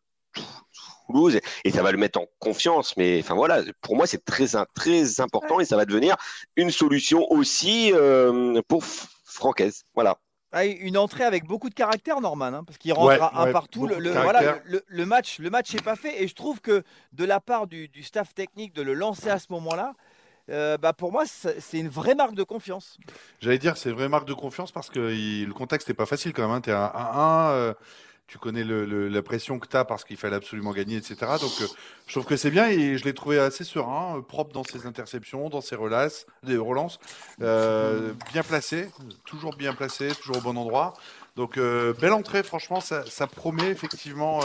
Toulouse, 1.07 1.39
et 1.65 1.71
ça 1.71 1.83
va 1.83 1.93
le 1.93 1.99
mettre 1.99 2.19
en 2.19 2.27
confiance. 2.39 2.97
Mais 2.97 3.21
enfin 3.21 3.35
voilà, 3.35 3.63
pour 3.83 3.95
moi, 3.95 4.07
c'est 4.07 4.25
très 4.25 4.49
très 4.75 5.21
important, 5.21 5.61
et 5.61 5.65
ça 5.65 5.77
va 5.77 5.85
devenir 5.85 6.17
une 6.57 6.71
solution 6.71 7.31
aussi 7.31 7.93
euh, 7.93 8.61
pour 8.69 8.83
Francaise. 9.27 9.83
Voilà. 9.95 10.17
Ah, 10.57 10.65
une 10.65 10.97
entrée 10.97 11.25
avec 11.25 11.45
beaucoup 11.45 11.69
de 11.69 11.75
caractère, 11.75 12.21
Norman, 12.21 12.47
hein, 12.47 12.65
parce 12.65 12.79
qu'il 12.79 12.93
rentre 12.93 13.21
un 13.35 13.45
ouais, 13.47 13.53
partout. 13.53 13.87
Le, 13.87 13.97
beaucoup 13.97 14.01
le- 14.09 14.15
de 14.15 14.19
voilà, 14.21 14.41
caractère. 14.41 14.63
le, 14.67 14.85
le 14.87 15.07
match, 15.07 15.39
le 15.41 15.51
match 15.51 15.75
n'est 15.75 15.83
pas 15.83 15.97
fait, 15.97 16.23
et 16.23 16.29
je 16.29 16.35
trouve 16.35 16.61
que 16.61 16.85
de 17.13 17.25
la 17.25 17.41
part 17.41 17.67
du, 17.67 17.89
du 17.89 18.03
staff 18.05 18.35
technique 18.35 18.73
de 18.73 18.83
le 18.83 18.95
lancer 18.95 19.29
à 19.31 19.39
ce 19.41 19.49
moment-là, 19.51 19.95
euh, 20.51 20.77
bah 20.79 20.93
pour 20.93 21.11
moi, 21.11 21.25
c'est 21.27 21.79
une 21.79 21.89
vraie 21.89 22.15
marque 22.15 22.35
de 22.35 22.43
confiance. 22.45 22.99
J'allais 23.41 23.59
dire, 23.59 23.77
c'est 23.77 23.89
une 23.91 23.97
vraie 23.97 24.09
marque 24.11 24.29
de 24.29 24.35
confiance 24.35 24.71
parce 24.73 24.91
que 24.91 25.13
il- 25.13 25.47
le 25.47 25.55
contexte 25.55 25.89
n'est 25.89 25.95
pas 25.95 26.07
facile 26.07 26.33
quand 26.33 26.47
même. 26.49 26.63
Tu 26.63 26.71
es 26.71 26.73
à 26.73 26.93
1-1, 26.95 27.51
euh, 27.53 27.75
tu 28.27 28.39
connais 28.39 28.65
le- 28.65 28.85
le- 28.87 29.09
la 29.09 29.23
pression 29.23 29.59
que 29.59 29.69
tu 29.69 29.77
as 29.77 29.85
parce 29.85 30.05
qu'il 30.05 30.17
fallait 30.17 30.37
absolument 30.37 30.73
gagner, 30.73 30.97
etc. 30.97 31.17
Donc, 31.41 31.53
euh, 31.61 31.67
je 32.07 32.13
trouve 32.13 32.25
que 32.25 32.37
c'est 32.37 32.51
bien 32.51 32.69
et 32.69 32.97
je 32.99 33.05
l'ai 33.05 33.13
trouvé 33.15 33.39
assez 33.39 33.65
serein, 33.65 34.17
euh, 34.19 34.23
propre 34.23 34.53
dans 34.53 34.65
ses 34.65 34.87
interceptions, 34.87 35.49
dans 35.51 35.61
ses 35.61 35.77
relances, 35.77 36.27
des 36.43 36.57
relances 36.57 36.99
euh, 37.43 38.13
bien 38.33 38.43
placé, 38.43 38.89
toujours 39.25 39.55
bien 39.57 39.75
placé, 39.75 40.09
toujours 40.15 40.39
au 40.39 40.41
bon 40.41 40.57
endroit. 40.57 40.95
Donc, 41.37 41.59
euh, 41.59 41.93
belle 42.01 42.13
entrée, 42.13 42.43
franchement, 42.43 42.81
ça, 42.81 43.05
ça 43.07 43.27
promet 43.27 43.69
effectivement 43.69 44.41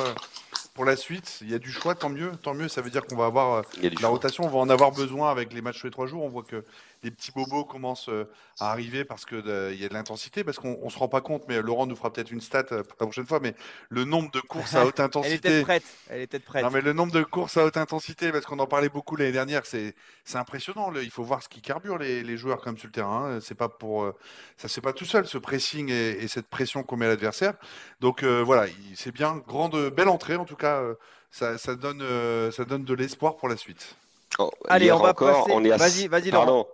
pour 0.73 0.86
la 0.86 0.95
suite. 0.95 1.39
Il 1.41 1.49
y 1.49 1.53
a 1.53 1.59
du 1.59 1.71
choix, 1.71 1.93
tant 1.95 2.09
mieux, 2.09 2.32
tant 2.41 2.53
mieux. 2.53 2.67
Ça 2.67 2.82
veut 2.82 2.89
dire 2.89 3.05
qu'on 3.05 3.15
va 3.15 3.25
avoir 3.25 3.63
la 3.95 3.99
choix. 3.99 4.09
rotation, 4.09 4.43
on 4.45 4.49
va 4.49 4.57
en 4.59 4.69
avoir 4.69 4.91
besoin 4.91 5.30
avec 5.30 5.53
les 5.53 5.61
matchs 5.61 5.80
tous 5.82 5.88
les 5.88 5.91
trois 5.91 6.07
jours. 6.07 6.23
On 6.23 6.30
voit 6.30 6.43
que 6.43 6.63
les 7.03 7.11
petits 7.11 7.31
bobos 7.31 7.63
commencent 7.65 8.09
euh, 8.09 8.29
à 8.59 8.71
arriver 8.71 9.05
parce 9.05 9.25
que 9.25 9.35
de- 9.37 9.71
il 9.73 9.81
y 9.81 9.85
a 9.85 9.89
de 9.89 9.93
l'intensité, 9.93 10.43
parce 10.43 10.57
qu'on 10.59 10.77
on 10.81 10.89
se 10.89 10.97
rend 10.97 11.07
pas 11.07 11.21
compte, 11.21 11.43
mais 11.47 11.61
Laurent 11.61 11.85
nous 11.87 11.95
fera 11.95 12.11
peut-être 12.11 12.31
une 12.31 12.41
stat 12.41 12.65
euh, 12.71 12.83
pour 12.83 12.95
la 12.99 13.05
prochaine 13.05 13.25
fois, 13.25 13.39
mais 13.39 13.55
le 13.89 14.03
nombre 14.03 14.31
de 14.31 14.39
courses 14.41 14.75
à 14.75 14.85
haute 14.85 14.99
Elle 14.99 15.03
est 15.03 15.05
intensité. 15.05 15.39
peut-être 15.49 15.63
prête. 15.63 15.83
Elle 16.09 16.21
est 16.21 16.27
peut-être 16.27 16.45
prête. 16.45 16.63
Non, 16.63 16.69
mais 16.71 16.81
le 16.81 16.93
nombre 16.93 17.11
de 17.13 17.23
courses 17.23 17.57
à 17.57 17.65
haute 17.65 17.77
intensité, 17.77 18.31
parce 18.31 18.45
qu'on 18.45 18.59
en 18.59 18.67
parlait 18.67 18.89
beaucoup 18.89 19.15
l'année 19.15 19.31
dernière, 19.31 19.65
c'est 19.65 19.95
c'est 20.25 20.37
impressionnant. 20.37 20.89
Le- 20.89 21.03
il 21.03 21.11
faut 21.11 21.23
voir 21.23 21.41
ce 21.41 21.49
qui 21.49 21.61
carbure 21.61 21.97
les, 21.97 22.21
les 22.23 22.37
joueurs 22.37 22.61
comme 22.61 22.77
sur 22.77 22.87
le 22.87 22.91
terrain. 22.93 23.35
hein. 23.35 23.39
C'est 23.41 23.55
pas 23.55 23.69
pour 23.69 24.03
euh, 24.03 24.15
ça, 24.57 24.67
c'est 24.67 24.81
pas 24.81 24.93
tout 24.93 25.05
seul 25.05 25.25
ce 25.25 25.37
pressing 25.37 25.89
et, 25.89 26.23
et 26.23 26.27
cette 26.27 26.47
pression 26.47 26.83
qu'on 26.83 26.97
met 26.97 27.05
à 27.05 27.09
l'adversaire. 27.09 27.53
Donc 28.01 28.23
euh, 28.23 28.43
voilà, 28.43 28.67
il- 28.67 28.97
c'est 28.97 29.11
bien, 29.13 29.37
grande, 29.47 29.89
belle 29.89 30.09
entrée 30.09 30.35
en 30.35 30.45
tout 30.45 30.55
cas. 30.57 30.81
euh, 30.81 30.95
ça, 31.31 31.59
ça 31.59 31.75
donne, 31.75 32.01
euh, 32.01 32.49
ça 32.51 32.65
donne 32.65 32.83
de 32.83 32.93
l'espoir 32.95 33.37
pour 33.37 33.49
la 33.49 33.55
suite. 33.55 33.95
Oh, 34.39 34.49
Allez, 34.67 34.91
on 34.91 34.97
va 34.99 35.09
encore, 35.11 35.43
passer- 35.43 35.51
on 35.55 35.63
est 35.63 35.71
à 35.71 35.77
vas-y, 35.77 36.07
vas-y, 36.07 36.31
Laurent. 36.31 36.67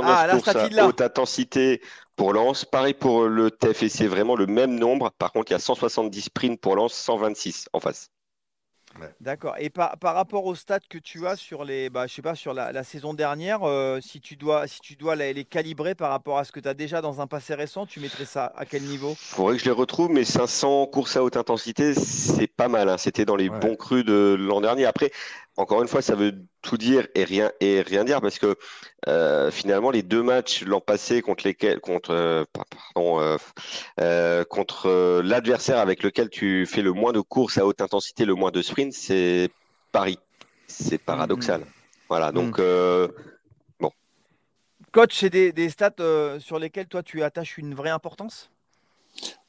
Pardon, 0.00 0.16
509 0.16 0.18
Ah, 0.20 0.26
la 0.26 0.34
courses 0.36 0.54
à 0.56 0.68
il 0.68 0.80
haute 0.82 1.00
intensité 1.00 1.80
pour 2.16 2.32
Lens. 2.32 2.64
Pareil 2.64 2.94
pour 2.94 3.24
le 3.26 3.50
TF 3.50 3.82
et 3.84 3.88
c'est 3.88 4.06
vraiment 4.06 4.36
le 4.36 4.46
même 4.46 4.74
nombre. 4.78 5.10
Par 5.18 5.32
contre, 5.32 5.50
il 5.52 5.54
y 5.54 5.56
a 5.56 5.60
170 5.60 6.22
sprints 6.22 6.60
pour 6.60 6.76
Lens, 6.76 6.92
126 6.94 7.68
en 7.72 7.80
face. 7.80 8.10
D'accord. 9.20 9.56
Et 9.58 9.70
par, 9.70 9.98
par 9.98 10.14
rapport 10.14 10.44
aux 10.46 10.54
stats 10.54 10.78
que 10.88 10.98
tu 10.98 11.26
as 11.26 11.36
sur 11.36 11.64
les, 11.64 11.90
bah, 11.90 12.06
je 12.06 12.14
sais 12.14 12.22
pas, 12.22 12.34
sur 12.36 12.54
la, 12.54 12.70
la 12.72 12.84
saison 12.84 13.12
dernière, 13.14 13.62
euh, 13.64 14.00
si 14.00 14.20
tu 14.20 14.36
dois, 14.36 14.66
si 14.68 14.80
tu 14.80 14.96
dois 14.96 15.16
les, 15.16 15.32
les 15.32 15.44
calibrer 15.44 15.94
par 15.94 16.10
rapport 16.10 16.38
à 16.38 16.44
ce 16.44 16.52
que 16.52 16.60
tu 16.60 16.68
as 16.68 16.74
déjà 16.74 17.00
dans 17.00 17.20
un 17.20 17.26
passé 17.26 17.54
récent, 17.54 17.86
tu 17.86 18.00
mettrais 18.00 18.24
ça 18.26 18.52
à 18.56 18.66
quel 18.66 18.84
niveau? 18.84 19.18
Faudrait 19.30 19.56
que 19.56 19.60
je 19.60 19.66
les 19.66 19.70
retrouve, 19.72 20.10
mais 20.10 20.24
500 20.24 20.86
courses 20.86 21.16
à 21.16 21.22
haute 21.24 21.36
intensité, 21.36 21.94
c'est 21.94 22.46
pas 22.46 22.68
mal. 22.68 22.88
hein. 22.88 22.98
C'était 22.98 23.24
dans 23.24 23.36
les 23.36 23.48
Ouais. 23.48 23.50
bons 23.50 23.74
crus 23.76 24.04
de 24.04 24.36
l'an 24.38 24.60
dernier. 24.60 24.84
Après, 24.86 25.10
encore 25.56 25.82
une 25.82 25.88
fois, 25.88 26.02
ça 26.02 26.14
veut 26.14 26.34
tout 26.62 26.76
dire 26.76 27.06
et 27.14 27.24
rien 27.24 27.52
et 27.60 27.80
rien 27.82 28.04
dire 28.04 28.20
parce 28.20 28.38
que 28.38 28.56
euh, 29.08 29.50
finalement, 29.50 29.90
les 29.90 30.02
deux 30.02 30.22
matchs 30.22 30.62
l'an 30.64 30.80
passé 30.80 31.22
contre 31.22 31.46
lesquels, 31.46 31.80
contre, 31.80 32.10
euh, 32.10 32.44
pardon, 32.94 33.38
euh, 34.00 34.44
contre 34.44 35.20
l'adversaire 35.22 35.78
avec 35.78 36.02
lequel 36.02 36.28
tu 36.28 36.66
fais 36.66 36.82
le 36.82 36.92
moins 36.92 37.12
de 37.12 37.20
courses 37.20 37.58
à 37.58 37.66
haute 37.66 37.80
intensité, 37.80 38.24
le 38.24 38.34
moins 38.34 38.50
de 38.50 38.62
sprints, 38.62 38.92
c'est 38.92 39.50
Paris. 39.92 40.18
C'est 40.66 40.98
paradoxal. 40.98 41.64
Voilà. 42.08 42.32
Donc, 42.32 42.58
euh, 42.58 43.08
Coach, 44.92 45.16
c'est 45.18 45.30
des, 45.30 45.52
des 45.52 45.70
stats 45.70 46.38
sur 46.38 46.58
lesquels 46.58 46.86
toi 46.86 47.02
tu 47.02 47.22
attaches 47.22 47.58
une 47.58 47.74
vraie 47.74 47.90
importance? 47.90 48.50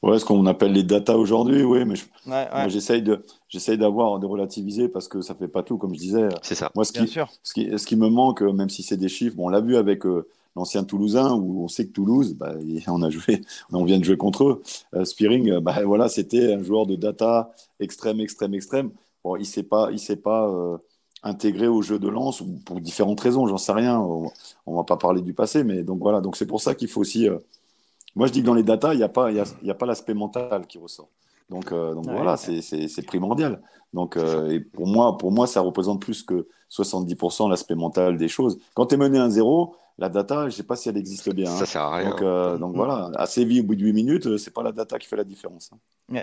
Ouais, 0.02 0.18
ce 0.18 0.24
qu'on 0.24 0.46
appelle 0.46 0.72
les 0.72 0.82
data 0.82 1.16
aujourd'hui, 1.18 1.62
oui, 1.64 1.84
mais 1.84 1.96
je- 1.96 2.04
Ouais, 2.26 2.32
ouais, 2.32 2.48
moi, 2.52 2.68
j'essaye 2.68 3.02
de, 3.02 3.24
j'essaye 3.48 3.78
d'avoir, 3.78 4.18
de 4.18 4.26
relativiser 4.26 4.88
parce 4.88 5.08
que 5.08 5.20
ça 5.20 5.34
fait 5.34 5.48
pas 5.48 5.62
tout, 5.62 5.78
comme 5.78 5.94
je 5.94 5.98
disais. 6.00 6.28
c'est 6.42 6.54
ça. 6.54 6.70
Moi, 6.74 6.84
ce 6.84 6.92
bien 6.92 7.04
qui, 7.04 7.12
sûr. 7.12 7.28
ce 7.42 7.54
qui, 7.54 7.78
ce 7.78 7.86
qui 7.86 7.96
me 7.96 8.08
manque, 8.08 8.42
euh, 8.42 8.52
même 8.52 8.68
si 8.70 8.82
c'est 8.82 8.96
des 8.96 9.08
chiffres, 9.08 9.36
bon, 9.36 9.46
on 9.46 9.48
l'a 9.48 9.60
vu 9.60 9.76
avec 9.76 10.04
euh, 10.06 10.28
l'ancien 10.54 10.84
Toulousain, 10.84 11.32
où 11.34 11.64
on 11.64 11.68
sait 11.68 11.86
que 11.86 11.92
Toulouse, 11.92 12.34
bah, 12.34 12.54
on 12.88 13.02
a 13.02 13.10
joué, 13.10 13.42
on 13.72 13.84
vient 13.84 13.98
de 13.98 14.04
jouer 14.04 14.16
contre 14.16 14.44
eux. 14.44 14.62
Euh, 14.94 15.04
Spearing, 15.04 15.50
euh, 15.50 15.60
bah, 15.60 15.82
voilà, 15.84 16.08
c'était 16.08 16.52
un 16.54 16.62
joueur 16.62 16.86
de 16.86 16.96
data 16.96 17.50
extrême, 17.80 18.20
extrême, 18.20 18.54
extrême. 18.54 18.90
Bon, 19.24 19.36
il 19.36 19.46
s'est 19.46 19.62
pas, 19.64 19.88
il 19.92 19.98
s'est 19.98 20.16
pas 20.16 20.48
euh, 20.48 20.76
intégré 21.22 21.66
au 21.68 21.82
jeu 21.82 21.98
de 21.98 22.08
lance 22.08 22.40
ou 22.40 22.60
pour 22.64 22.80
différentes 22.80 23.20
raisons, 23.20 23.46
j'en 23.46 23.58
sais 23.58 23.72
rien. 23.72 23.98
On, 24.00 24.30
on 24.66 24.76
va 24.76 24.84
pas 24.84 24.96
parler 24.96 25.22
du 25.22 25.34
passé, 25.34 25.64
mais 25.64 25.82
donc 25.82 26.00
voilà, 26.00 26.20
donc 26.20 26.36
c'est 26.36 26.46
pour 26.46 26.60
ça 26.60 26.74
qu'il 26.74 26.88
faut 26.88 27.00
aussi. 27.00 27.28
Moi, 28.16 28.26
je 28.26 28.32
dis 28.32 28.40
que 28.40 28.46
dans 28.46 28.54
les 28.54 28.62
data, 28.62 28.94
il 28.94 28.98
n'y 28.98 29.02
a 29.04 29.08
pas, 29.08 29.30
il 29.30 29.36
y 29.36 29.40
a, 29.40 29.44
il 29.62 29.68
y 29.68 29.70
a 29.70 29.74
pas 29.74 29.86
l'aspect 29.86 30.14
mental 30.14 30.66
qui 30.66 30.78
ressort. 30.78 31.10
Donc, 31.48 31.70
euh, 31.70 31.94
donc 31.94 32.06
Ouais, 32.06 32.14
voilà, 32.14 32.32
ouais. 32.32 32.60
c'est- 32.60 33.02
primordial. 33.06 33.62
Donc, 33.92 34.16
euh, 34.16 34.50
et 34.50 34.60
pour 34.60 34.86
moi, 34.86 35.16
pour 35.16 35.30
moi, 35.30 35.46
ça 35.46 35.60
représente 35.60 36.02
plus 36.02 36.22
que 36.24 36.48
70% 36.68 37.48
l'aspect 37.48 37.76
mental 37.76 38.16
des 38.18 38.28
choses. 38.28 38.58
Quand 38.74 38.86
tu 38.86 38.94
es 38.96 38.98
mené 38.98 39.18
1-0, 39.18 39.76
la 39.98 40.08
data, 40.08 40.40
je 40.42 40.46
ne 40.46 40.50
sais 40.50 40.62
pas 40.64 40.76
si 40.76 40.88
elle 40.88 40.96
existe 40.96 41.30
bien. 41.32 41.50
hein. 41.50 41.56
Ça 41.58 41.66
sert 41.66 41.82
à 41.82 41.96
rien. 41.96 42.10
Donc, 42.10 42.22
euh, 42.22 42.58
donc 42.58 42.74
voilà, 42.74 43.10
à 43.16 43.26
Séville, 43.26 43.60
au 43.60 43.64
bout 43.64 43.76
de 43.76 43.84
8 43.84 43.92
minutes, 43.92 44.36
c'est 44.38 44.52
pas 44.52 44.62
la 44.62 44.72
data 44.72 44.98
qui 44.98 45.06
fait 45.06 45.16
la 45.16 45.24
différence. 45.24 45.70
hein. 45.72 45.78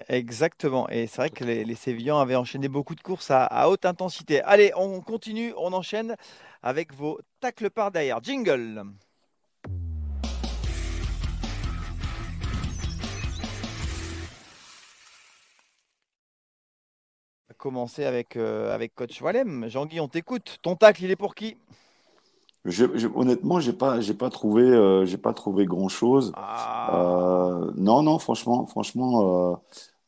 Exactement. 0.08 0.88
Et 0.90 1.08
c'est 1.08 1.18
vrai 1.18 1.30
que 1.30 1.44
les, 1.44 1.66
les 1.66 1.76
Sévillans 1.76 2.20
avaient 2.20 2.36
enchaîné 2.36 2.68
beaucoup 2.68 2.96
de 2.96 3.02
courses 3.02 3.32
à, 3.32 3.46
à 3.46 3.68
haute 3.70 3.86
intensité. 3.86 4.42
Allez, 4.42 4.72
on 4.76 5.02
continue, 5.02 5.54
on 5.58 5.74
enchaîne 5.74 6.16
avec 6.62 6.94
vos 6.94 7.20
tacles 7.40 7.70
par 7.70 7.92
derrière. 7.92 8.22
Jingle. 8.24 8.84
Commencer 17.64 18.04
avec, 18.04 18.36
euh, 18.36 18.76
avec 18.76 18.94
coach 18.94 19.22
Walem. 19.22 19.70
Jean-Guy, 19.70 20.02
on 20.02 20.10
t'écoute. 20.10 20.60
Ton 20.62 20.76
tacle, 20.76 21.04
il 21.06 21.12
est 21.12 21.16
pour 21.16 21.34
qui? 21.34 21.56
Je, 22.66 22.86
je- 22.98 23.08
honnêtement, 23.14 23.60
j'ai 23.60 23.74
pas, 23.74 24.00
j'ai 24.00 24.14
pas 24.14 24.30
trouvé, 24.30 24.64
euh, 24.64 25.06
j'ai 25.06 25.18
pas 25.18 25.34
trouvé 25.34 25.66
grand 25.66 25.90
chose. 25.90 26.38
Ah, 26.88 27.60
non, 27.76 28.04
non, 28.04 28.20
franchement, 28.20 28.66
franchement, 28.66 29.54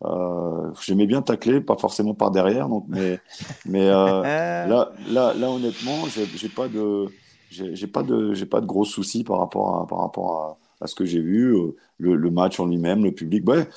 euh, 0.04 0.08
euh, 0.08 0.74
j'aimais 0.82 1.06
bien 1.08 1.22
tacler, 1.22 1.60
pas 1.62 1.76
forcément 1.78 2.14
par 2.14 2.32
derrière, 2.32 2.70
donc, 2.70 2.86
mais, 2.90 3.22
mais 3.66 3.90
euh, 3.90 4.24
Euh, 4.24 4.30
Là, 4.64 4.94
là, 5.06 5.34
là, 5.36 5.52
honnêtement, 5.52 6.08
j'ai 6.10 6.26
j'ai 6.36 6.50
pas 6.50 6.70
de, 6.70 7.14
j'ai 7.50 7.88
pas 7.88 8.02
de, 8.04 8.34
j'ai 8.34 8.46
pas 8.48 8.62
de 8.62 8.66
gros 8.66 8.84
soucis 8.86 9.24
par 9.24 9.38
rapport 9.40 9.76
à, 9.82 9.86
par 9.88 10.00
rapport 10.00 10.42
à, 10.42 10.60
ce 10.88 10.96
que 10.96 11.06
j'ai 11.06 11.22
vu, 11.22 11.56
euh, 11.56 11.76
le, 11.98 12.32
match 12.32 12.60
en 12.60 12.66
lui-même, 12.66 13.04
le 13.04 13.12
public. 13.12 13.48
Ouais, 13.48 13.68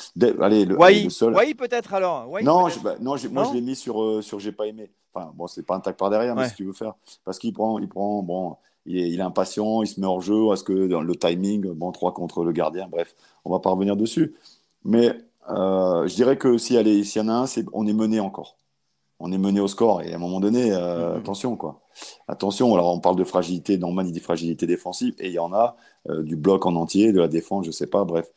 allez, 0.40 0.64
le, 0.64 0.76
le 0.76 1.10
seul. 1.10 1.34
peut-être 1.56 1.94
alors. 1.94 2.26
non, 2.42 2.68
bah, 2.82 2.96
non, 3.00 3.16
moi 3.30 3.44
je 3.44 3.54
l'ai 3.54 3.60
mis 3.60 3.76
sur, 3.76 4.02
euh, 4.02 4.22
sur 4.22 4.38
j'ai 4.40 4.52
pas 4.52 4.66
aimé. 4.66 4.90
Enfin, 5.14 5.32
bon, 5.34 5.46
c'est 5.46 5.64
pas 5.64 5.74
un 5.74 5.80
tac 5.80 5.96
par 5.96 6.10
derrière, 6.10 6.36
mais 6.36 6.48
si 6.48 6.54
tu 6.54 6.64
veux 6.64 6.72
faire, 6.72 6.94
parce 7.24 7.38
qu'il 7.38 7.52
prend, 7.52 7.78
il 7.78 7.88
prend, 7.88 8.22
bon, 8.22 8.56
il 8.84 8.98
est, 8.98 9.10
il 9.10 9.18
est, 9.18 9.22
impatient, 9.22 9.82
il 9.82 9.86
se 9.86 10.00
met 10.00 10.06
hors 10.06 10.20
jeu, 10.20 10.52
est-ce 10.52 10.64
que 10.64 10.86
dans 10.86 11.00
le 11.00 11.16
timing, 11.16 11.72
bon, 11.72 11.92
3 11.92 12.12
contre 12.12 12.44
le 12.44 12.52
gardien, 12.52 12.88
bref, 12.88 13.14
on 13.44 13.50
va 13.50 13.58
pas 13.58 13.70
revenir 13.70 13.96
dessus. 13.96 14.34
Mais 14.84 15.16
euh, 15.50 16.06
je 16.06 16.14
dirais 16.14 16.36
que 16.36 16.58
s'il 16.58 16.76
y, 16.76 17.20
en 17.20 17.28
a 17.28 17.32
un, 17.32 17.46
on 17.72 17.86
est 17.86 17.92
mené 17.92 18.20
encore. 18.20 18.57
On 19.20 19.32
est 19.32 19.38
mené 19.38 19.60
au 19.60 19.68
score 19.68 20.02
et 20.02 20.12
à 20.12 20.16
un 20.16 20.18
moment 20.18 20.40
donné, 20.40 20.72
euh, 20.72 21.14
mm-hmm. 21.14 21.18
attention 21.18 21.56
quoi. 21.56 21.80
Attention, 22.28 22.72
alors 22.74 22.94
on 22.94 23.00
parle 23.00 23.16
de 23.16 23.24
fragilité, 23.24 23.76
Norman 23.76 24.02
il 24.02 24.12
dit 24.12 24.20
fragilité 24.20 24.66
défensive 24.66 25.14
et 25.18 25.26
il 25.26 25.32
y 25.32 25.38
en 25.38 25.52
a 25.52 25.76
euh, 26.08 26.22
du 26.22 26.36
bloc 26.36 26.66
en 26.66 26.76
entier, 26.76 27.12
de 27.12 27.20
la 27.20 27.28
défense, 27.28 27.66
je 27.66 27.70
sais 27.72 27.88
pas, 27.88 28.04
bref, 28.04 28.30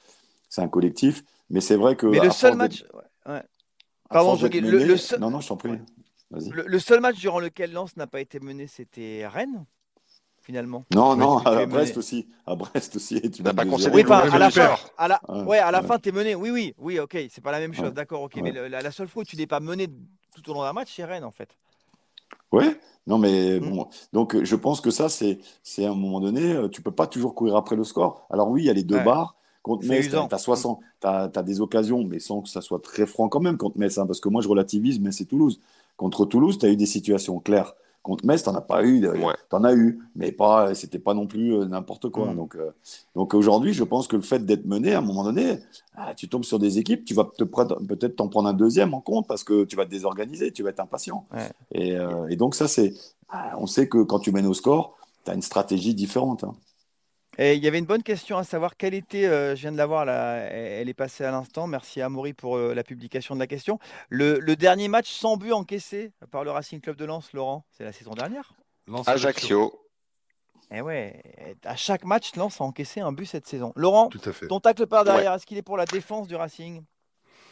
c'est 0.50 0.62
un 0.62 0.68
collectif. 0.68 1.24
Mais 1.52 1.62
c'est 1.62 1.76
vrai 1.76 1.96
que. 1.96 2.08
Mais 2.08 2.20
le 2.20 2.32
seul 2.32 2.56
match. 2.56 2.84
Pardon, 4.10 4.36
je... 4.36 4.48
le, 4.48 4.98
seul... 4.98 5.20
Non, 5.20 5.30
non, 5.30 5.40
je 5.40 5.48
t'en 5.48 5.58
prie. 5.58 5.72
Le, 6.32 6.80
seul 6.80 7.02
match 7.02 7.18
durant 7.18 7.40
lequel 7.40 7.72
Lens 7.72 7.96
n'a 7.98 8.08
pas 8.08 8.22
été 8.22 8.40
mené, 8.40 8.68
c'était 8.68 9.28
Rennes 9.28 9.66
finalement. 10.42 10.84
Non, 10.94 11.16
non, 11.16 11.38
à 11.39 11.66
Brest 11.66 11.98
aussi. 11.98 12.28
À 12.46 12.56
Brest 12.56 12.96
aussi. 12.96 13.22
Tu 13.32 13.44
n'as 13.44 13.54
pas 13.54 13.64
Oui, 13.64 14.04
à 14.10 14.38
la 14.38 14.50
fin, 14.50 14.76
à 14.98 15.08
la, 15.08 15.22
ouais, 15.46 15.60
à 15.60 15.72
la 15.72 15.82
fin, 15.82 16.00
tu 16.00 16.10
es 16.10 16.12
mené. 16.12 16.36
Oui, 16.36 16.52
oui, 16.52 16.74
oui, 16.78 17.00
ok, 17.00 17.18
c'est 17.30 17.42
pas 17.42 17.52
la 17.52 17.60
même 17.60 17.74
chose, 17.74 17.94
d'accord, 17.94 18.24
ok. 18.24 18.36
Mais 18.42 18.52
la, 18.52 18.92
seule 18.92 19.08
fois 19.08 19.22
où 19.22 19.26
tu 19.26 19.38
n'es 19.38 19.48
pas 19.48 19.60
mené 19.60 19.88
tout 20.36 20.50
au 20.50 20.54
long 20.54 20.62
d'un 20.62 20.74
match, 20.74 20.94
c'est 20.96 21.06
Rennes, 21.06 21.24
en 21.24 21.32
fait. 21.32 21.50
Oui, 22.52 22.66
non, 23.08 23.18
mais 23.18 23.60
mm. 23.60 23.70
bon. 23.70 23.88
Donc, 24.14 24.44
je 24.44 24.56
pense 24.56 24.82
que 24.82 24.92
ça, 24.92 25.10
c'est 25.10 25.39
à 25.80 25.89
un 25.89 25.96
moment 25.96 26.20
donné, 26.20 26.54
euh, 26.54 26.68
tu 26.68 26.82
peux 26.82 26.92
pas 26.92 27.08
toujours 27.08 27.36
courir 27.36 27.56
après 27.56 27.76
le 27.76 27.84
score. 27.84 28.26
Alors, 28.30 28.50
oui, 28.50 28.64
il 28.64 28.66
y 28.66 28.70
a 28.70 28.74
les 28.74 28.84
deux 28.84 29.00
barres. 29.00 29.36
Contre 29.62 29.86
Metz, 29.86 30.10
tu 30.10 30.16
as, 30.16 30.38
60, 30.39 30.80
as, 31.04 31.28
des 31.44 31.62
occasions, 31.62 32.04
mais 32.04 32.18
sans 32.18 32.42
que 32.42 32.50
ça 32.50 32.62
soit 32.62 32.82
très 32.82 33.06
franc 33.06 33.30
quand 33.30 33.42
même 33.42 33.58
contre 33.58 33.78
Metz, 33.78 33.96
hein, 34.00 34.08
parce 34.08 34.20
que 34.20 34.28
moi 34.28 34.42
je 34.42 34.48
relativise, 34.48 35.00
mais 35.00 35.12
c'est 35.12 35.26
Toulouse. 35.26 35.62
Contre 35.98 36.26
Toulouse, 36.26 36.58
tu 36.58 36.66
as 36.66 36.70
eu 36.70 36.76
des 36.76 36.88
situations 36.88 37.39
claires. 37.39 37.76
Contre 38.04 38.26
Metz, 38.26 38.41
t'en 38.41 38.56
as 38.56 38.62
pas 38.62 38.84
eu, 38.84 39.08
t'en 39.49 39.64
as 39.64 39.76
eu, 39.76 39.99
mais 40.16 40.32
pas, 40.32 40.74
c'était 40.74 40.97
pas 40.97 41.14
non 41.14 41.28
plus 41.28 41.54
euh, 41.54 41.66
n'importe 41.66 42.10
quoi. 42.10 42.32
Mm. 42.32 42.36
Donc, 42.36 42.56
euh, 42.56 42.72
donc 43.16 43.36
aujourd'hui, 43.36 43.74
je 43.74 43.84
pense 43.84 44.08
que 44.08 44.16
le 44.16 44.24
fait 44.24 44.43
d'être 44.43 44.66
mené, 44.66 44.93
à 44.93 44.97
un 44.97 45.02
moment 45.02 45.24
donné, 45.24 45.60
ah, 45.95 46.16
tu 46.16 46.28
tombes 46.28 46.43
sur 46.43 46.58
des 46.58 46.80
équipes, 46.80 47.06
tu 47.06 47.14
vas 47.14 47.26
peut-être 47.26 48.16
t'en 48.16 48.28
prendre 48.28 48.49
un 48.49 48.54
deuxième 48.54 48.95
en 48.95 49.02
compte 49.02 49.28
parce 49.28 49.43
que 49.43 49.66
tu 49.66 49.76
vas 49.76 49.86
te 49.86 49.91
désorganiser, 49.91 50.52
tu 50.52 50.64
vas 50.64 50.72
être 50.72 50.80
impatient. 50.80 51.26
Et, 51.72 51.95
euh, 51.95 52.28
et, 52.28 52.38
donc 52.38 52.56
ça, 52.56 52.68
c'est, 52.68 52.93
ah, 53.30 53.56
on 53.60 53.68
sait 53.68 53.88
que 53.88 54.02
quand 54.02 54.20
tu 54.20 54.32
mènes 54.32 54.47
au 54.47 54.56
score, 54.56 54.97
tu 55.24 55.30
as 55.30 55.36
une 55.36 55.43
stratégie 55.43 55.93
différente. 55.93 56.43
Hein. 56.43 56.56
Et 57.44 57.56
il 57.56 57.64
y 57.64 57.68
avait 57.68 57.80
une 57.80 57.86
bonne 57.86 58.04
question 58.04 58.38
à 58.38 58.44
savoir 58.44 58.78
quelle 58.78 58.94
était, 58.94 59.26
euh, 59.26 59.56
je 59.56 59.62
viens 59.62 59.72
de 59.72 59.78
la 59.78 59.88
voir 59.88 60.06
là, 60.06 60.36
elle 60.36 60.88
est 60.89 60.94
passée 60.94 61.24
à 61.24 61.32
l'instant. 61.32 61.66
Merci 61.66 62.00
à 62.00 62.08
Maury 62.08 62.34
pour 62.34 62.56
euh, 62.56 62.76
la 62.76 62.84
publication 62.84 63.34
de 63.34 63.39
la 63.39 63.48
question. 63.48 63.80
Le, 64.10 64.39
dernier 64.54 64.88
match 64.88 65.10
sans 65.12 65.38
but 65.38 65.52
encaissé 65.52 66.12
par 66.30 66.44
le 66.44 66.52
Racing 66.52 66.80
Club 66.82 66.98
de 66.98 67.06
Lens, 67.06 67.34
Laurent, 67.34 67.66
c'est 67.72 67.84
la 67.84 67.94
saison 67.94 68.12
dernière? 68.12 68.54
Ajaccio. 69.08 69.74
Et 70.70 70.78
eh 70.78 70.82
ouais, 70.82 71.24
à 71.66 71.76
chaque 71.76 72.06
match, 72.06 72.36
Lens 72.36 72.62
a 72.62 72.64
encaissé 72.64 73.02
un 73.02 73.12
but 73.12 73.26
cette 73.26 73.48
saison. 73.48 73.74
Laurent, 73.76 74.12
ton 74.48 74.60
tacle 74.60 74.86
par 74.86 75.04
derrière, 75.04 75.34
est-ce 75.34 75.48
qu'il 75.48 75.58
est 75.58 75.64
pour 75.64 75.78
la 75.78 75.86
défense 75.86 76.28
du 76.28 76.36
Racing? 76.36 76.84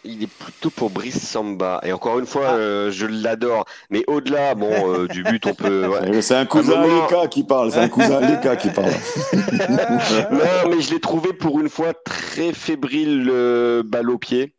Il 0.09 0.23
est 0.23 0.27
plutôt 0.27 0.69
pour 0.69 0.89
Brice 0.89 1.19
Samba. 1.19 1.79
Et 1.83 1.93
encore 1.93 2.19
une 2.19 2.25
fois, 2.25 2.47
ah. 2.49 2.55
euh, 2.55 2.91
je 2.91 3.05
l'adore. 3.05 3.65
Mais 3.89 4.03
au-delà, 4.07 4.55
bon, 4.55 4.71
euh, 4.71 5.07
du 5.07 5.23
but, 5.23 5.45
on 5.45 5.53
peut. 5.53 5.89
C'est 6.21 6.35
un 6.35 6.45
cousin 6.45 6.81
Leka 6.81 7.27
qui 7.27 7.43
parle. 7.43 7.71
C'est 7.71 7.79
un 7.79 7.89
cousin 7.89 8.19
Leka 8.29 8.55
qui 8.55 8.69
parle. 8.69 8.91
non, 10.31 10.69
mais 10.69 10.81
je 10.81 10.91
l'ai 10.91 10.99
trouvé 10.99 11.33
pour 11.33 11.59
une 11.59 11.69
fois 11.69 11.93
très 11.93 12.53
fébrile, 12.53 13.23
le 13.23 13.83
balle 13.85 14.09
au 14.09 14.17
pied. 14.17 14.55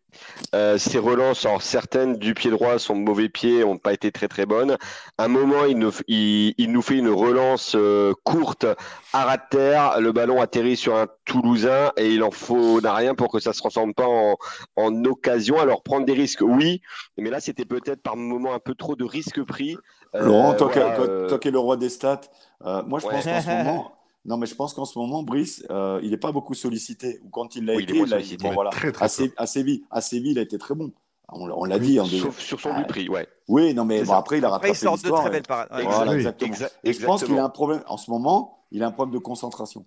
Euh, 0.55 0.79
ses 0.79 0.99
relances, 0.99 1.45
alors 1.47 1.63
certaines 1.63 2.17
du 2.17 2.35
pied 2.35 2.51
droit, 2.51 2.79
son 2.79 2.95
mauvais 2.95 3.29
pied 3.29 3.61
n'ont 3.61 3.79
pas 3.79 3.93
été 3.93 4.11
très 4.11 4.29
très 4.29 4.47
bonnes. 4.47 4.77
À 5.19 5.25
un 5.25 5.29
moment, 5.29 5.65
il 5.69 5.79
nous, 5.79 5.93
il, 6.09 6.55
nous 6.73 6.83
fait 6.83 6.97
une 6.97 7.09
relance 7.09 7.75
euh, 7.77 8.13
courte 8.25 8.67
à 9.13 9.25
ras 9.25 9.37
de 9.37 9.43
terre. 9.51 10.01
Le 10.01 10.13
ballon 10.13 10.41
atterrit 10.41 10.77
sur 10.77 10.97
un 10.97 11.07
Toulousain 11.25 11.93
et 11.97 12.11
il 12.11 12.23
en 12.23 12.31
faut 12.31 12.81
n'a 12.81 12.95
rien 12.95 13.15
pour 13.15 13.31
que 13.31 13.39
ça 13.39 13.53
se 13.53 13.59
transforme 13.59 13.95
pas 13.95 14.07
en, 14.07 14.37
en, 14.77 15.05
occasion. 15.05 15.59
Alors 15.61 15.83
prendre 15.83 16.07
des 16.07 16.15
risques, 16.15 16.43
oui, 16.43 16.81
mais 17.17 17.31
là 17.31 17.41
c'était 17.41 17.65
peut-être 17.65 18.03
par 18.03 18.17
moment 18.17 18.55
un 18.55 18.59
peu 18.59 18.75
trop 18.75 18.97
de 18.97 19.05
risques 19.05 19.43
pris. 19.45 19.77
Euh, 20.15 20.25
Laurent, 20.25 20.55
toi, 20.55 20.69
qui 21.39 21.49
es 21.49 21.51
le 21.51 21.59
roi 21.59 21.77
des 21.77 21.89
stats, 21.89 22.23
moi 22.65 22.99
je 22.99 23.07
pense 23.07 23.25
qu'en 23.25 23.41
ce 23.41 23.65
moment. 23.65 24.00
Non, 24.25 24.37
mais 24.37 24.47
je 24.47 24.55
pense 24.55 24.75
qu'en 24.75 24.85
ce 24.85 24.99
moment, 24.99 25.23
Brice, 25.23 25.65
euh, 25.71 25.99
il 26.03 26.11
n'est 26.11 26.19
pas 26.19 26.33
beaucoup 26.33 26.55
sollicité. 26.55 27.21
Ou 27.25 27.31
quand 27.31 27.57
il 27.57 27.65
l'a 27.65 27.75
été, 27.75 27.97
il 27.97 28.15
a 28.15 28.21
été 28.21 28.37
bon, 28.37 28.53
voilà. 28.53 28.71
très, 28.71 28.93
très 28.93 29.07
à, 29.07 29.09
Séville, 29.47 29.83
à, 29.91 30.01
Séville, 30.01 30.33
il 30.33 30.39
a 30.39 30.43
été 30.43 30.59
très 30.59 30.75
bon. 30.75 30.93
On, 31.33 31.65
l'a 31.65 31.79
dit. 31.79 31.99
En 32.01 32.07
Sauf 32.07 32.39
sur 32.39 32.61
son 32.61 32.83
prix, 32.89 33.09
ouais. 33.09 33.27
Oui, 33.49 33.73
non, 33.73 33.85
mais 33.85 34.03
bon, 34.03 34.15
après, 34.15 34.39
il 34.39 34.45
a 34.45 34.51
rattrapé 34.51 34.73
l'histoire. 34.73 34.97
Il 34.97 35.01
sort 35.09 35.19
de 35.19 35.23
très 35.23 35.31
belles 35.31 35.43
parades. 35.43 35.69
Voilà, 35.71 36.15
exactement. 36.15 36.55
Et 36.85 36.93
je 36.93 37.05
pense 37.05 37.25
qu'il 37.25 37.39
a 37.39 37.45
un 37.45 37.49
problème, 37.49 37.83
en 37.87 37.97
ce 37.97 38.11
moment, 38.11 38.65
il 38.71 38.83
a 38.83 38.89
un 38.89 38.93
problème 38.93 39.15
de 39.15 39.23
concentration. 39.23 39.87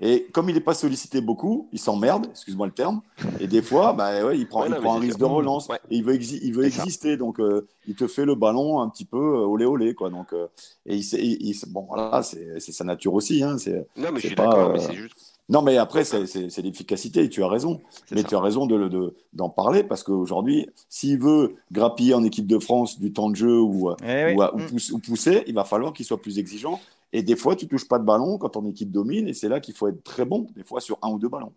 Et 0.00 0.26
comme 0.32 0.48
il 0.48 0.54
n'est 0.54 0.60
pas 0.60 0.74
sollicité 0.74 1.20
beaucoup, 1.20 1.68
il 1.72 1.78
s'emmerde, 1.78 2.26
excuse-moi 2.30 2.66
le 2.66 2.72
terme. 2.72 3.00
Et 3.38 3.46
des 3.46 3.62
fois, 3.62 3.92
bah, 3.92 4.24
ouais, 4.24 4.38
il 4.38 4.48
prend, 4.48 4.64
il 4.64 4.74
prend 4.74 4.96
un 4.96 5.00
risque 5.00 5.18
de 5.18 5.24
relance. 5.24 5.68
Et 5.90 5.96
il 5.96 6.04
veut, 6.04 6.20
il 6.20 6.52
veut 6.52 6.64
exister. 6.64 7.16
Donc, 7.16 7.38
euh, 7.38 7.68
il 7.86 7.94
te 7.94 8.08
fait 8.08 8.24
le 8.24 8.34
ballon 8.34 8.80
un 8.80 8.88
petit 8.88 9.04
peu 9.04 9.16
euh, 9.16 9.46
olé 9.46 9.66
olé. 9.66 9.94
Quoi. 9.94 10.10
Donc, 10.10 10.32
euh, 10.32 10.48
et 10.84 10.96
il, 10.96 11.54
bon, 11.68 11.86
voilà, 11.88 12.22
c'est 12.22 12.60
sa 12.60 12.84
nature 12.84 13.14
aussi. 13.14 13.42
Hein, 13.42 13.56
non, 13.96 14.10
mais 14.12 14.20
je 14.20 14.26
suis 14.26 14.36
d'accord, 14.36 14.72
mais 14.72 14.80
c'est 14.80 14.94
juste. 14.94 15.34
Non, 15.50 15.60
mais 15.60 15.76
après, 15.76 16.04
c'est 16.04 16.62
l'efficacité, 16.62 17.28
tu 17.28 17.44
as 17.44 17.48
raison. 17.48 17.80
Mais 18.10 18.24
tu 18.24 18.34
as 18.34 18.40
raison 18.40 18.66
d'en 18.66 18.78
de, 18.88 19.14
d'en 19.34 19.50
parler 19.50 19.84
parce 19.84 20.02
qu'aujourd'hui, 20.02 20.68
s'il 20.88 21.18
veut 21.18 21.56
grappiller 21.70 22.14
en 22.14 22.24
équipe 22.24 22.46
de 22.46 22.58
France 22.58 22.98
du 22.98 23.12
temps 23.12 23.28
de 23.28 23.36
jeu 23.36 23.60
ou, 23.60 23.90
eh 24.02 24.34
ou, 24.34 24.42
mm. 24.42 24.92
ou, 24.92 24.98
pousser, 25.00 25.44
il 25.46 25.54
va 25.54 25.64
falloir 25.64 25.92
qu'il 25.92 26.06
soit 26.06 26.20
plus 26.20 26.38
exigeant 26.38 26.80
et 27.14 27.22
des 27.22 27.36
fois, 27.36 27.54
tu 27.54 27.68
touches 27.68 27.86
pas 27.86 28.00
de 28.00 28.04
ballon 28.04 28.38
quand 28.38 28.50
ton 28.50 28.66
équipe 28.66 28.90
domine, 28.90 29.28
et 29.28 29.34
c'est 29.34 29.48
là 29.48 29.60
qu'il 29.60 29.72
faut 29.72 29.86
être 29.86 30.02
très 30.02 30.24
bon, 30.24 30.48
des 30.56 30.64
fois 30.64 30.80
sur 30.80 30.98
un 31.00 31.10
ou 31.10 31.18
deux 31.20 31.28
ballons. 31.28 31.54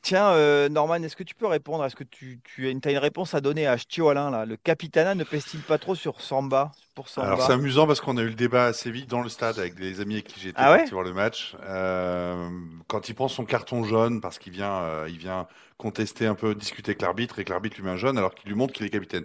Tiens, 0.00 0.28
euh, 0.28 0.68
Norman, 0.68 1.02
est-ce 1.02 1.16
que 1.16 1.24
tu 1.24 1.34
peux 1.34 1.48
répondre 1.48 1.84
Est-ce 1.84 1.96
que 1.96 2.04
tu, 2.04 2.40
as, 2.58 2.68
une, 2.68 2.78
une 2.84 2.98
réponse 2.98 3.34
à 3.34 3.40
donner 3.40 3.66
à 3.66 3.76
Stio 3.76 4.08
Alain 4.08 4.30
là? 4.30 4.46
Le 4.46 4.56
Capitana 4.56 5.16
ne 5.16 5.24
pèse-t-il 5.24 5.60
pas 5.62 5.78
trop 5.78 5.96
sur 5.96 6.20
Samba 6.20 6.70
pour 6.94 7.08
Samba? 7.08 7.26
Alors 7.26 7.42
c'est 7.42 7.52
amusant 7.52 7.88
parce 7.88 8.00
qu'on 8.00 8.16
a 8.16 8.22
eu 8.22 8.28
le 8.28 8.34
débat 8.34 8.66
assez 8.66 8.92
vite 8.92 9.10
dans 9.10 9.22
le 9.22 9.28
stade 9.28 9.58
avec 9.58 9.74
des 9.74 10.00
amis 10.00 10.14
avec 10.14 10.28
qui 10.28 10.38
j'étais 10.38 10.54
ah 10.56 10.78
voir 10.92 11.02
le 11.02 11.12
match. 11.12 11.56
Euh, 11.64 12.48
quand 12.86 13.08
il 13.08 13.16
prend 13.16 13.26
son 13.26 13.44
carton 13.44 13.82
jaune 13.82 14.20
parce 14.20 14.38
qu'il 14.38 14.52
vient, 14.52 14.74
euh, 14.82 15.08
il 15.08 15.18
vient 15.18 15.48
contester 15.76 16.26
un 16.26 16.36
peu, 16.36 16.54
discuter 16.54 16.90
avec 16.90 17.02
l'arbitre 17.02 17.40
et 17.40 17.44
que 17.44 17.50
l'arbitre 17.50 17.76
lui 17.78 17.82
met 17.82 17.90
un 17.90 17.96
jaune 17.96 18.18
alors 18.18 18.36
qu'il 18.36 18.48
lui 18.48 18.56
montre 18.56 18.72
qu'il 18.72 18.86
est 18.86 18.90
capitaine. 18.90 19.24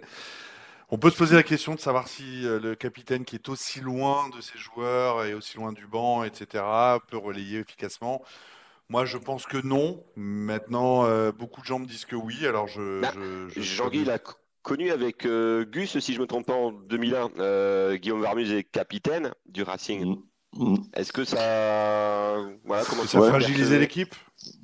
On 0.94 0.98
peut 0.98 1.08
se 1.08 1.16
poser 1.16 1.34
la 1.34 1.42
question 1.42 1.74
de 1.74 1.80
savoir 1.80 2.06
si 2.06 2.46
euh, 2.46 2.60
le 2.60 2.74
capitaine 2.74 3.24
qui 3.24 3.36
est 3.36 3.48
aussi 3.48 3.80
loin 3.80 4.28
de 4.28 4.42
ses 4.42 4.58
joueurs 4.58 5.24
et 5.24 5.32
aussi 5.32 5.56
loin 5.56 5.72
du 5.72 5.86
banc, 5.86 6.22
etc., 6.22 6.62
peut 7.08 7.16
relayer 7.16 7.60
efficacement. 7.60 8.22
Moi, 8.90 9.06
je 9.06 9.16
pense 9.16 9.46
que 9.46 9.56
non. 9.56 10.04
Maintenant, 10.16 11.06
euh, 11.06 11.32
beaucoup 11.32 11.62
de 11.62 11.66
gens 11.66 11.78
me 11.78 11.86
disent 11.86 12.04
que 12.04 12.14
oui. 12.14 12.46
Alors, 12.46 12.68
je. 12.68 13.00
Bah, 13.00 13.14
Jean-Guy 13.56 14.04
l'a 14.04 14.18
connu 14.60 14.90
avec 14.90 15.24
euh, 15.24 15.64
Gus, 15.64 15.98
si 15.98 16.12
je 16.12 16.18
ne 16.18 16.24
me 16.24 16.26
trompe 16.26 16.44
pas, 16.44 16.52
en 16.52 16.72
2001. 16.72 17.96
Guillaume 17.96 18.20
Varmus 18.20 18.52
est 18.52 18.64
capitaine 18.64 19.32
du 19.46 19.62
Racing. 19.62 20.18
Mm. 20.58 20.76
Est-ce 20.92 21.14
que 21.14 21.24
ça, 21.24 22.36
voilà, 22.66 22.84
comment 22.84 23.04
ça 23.04 23.18
a 23.18 23.28
fragilisé 23.28 23.78
l'équipe? 23.78 24.14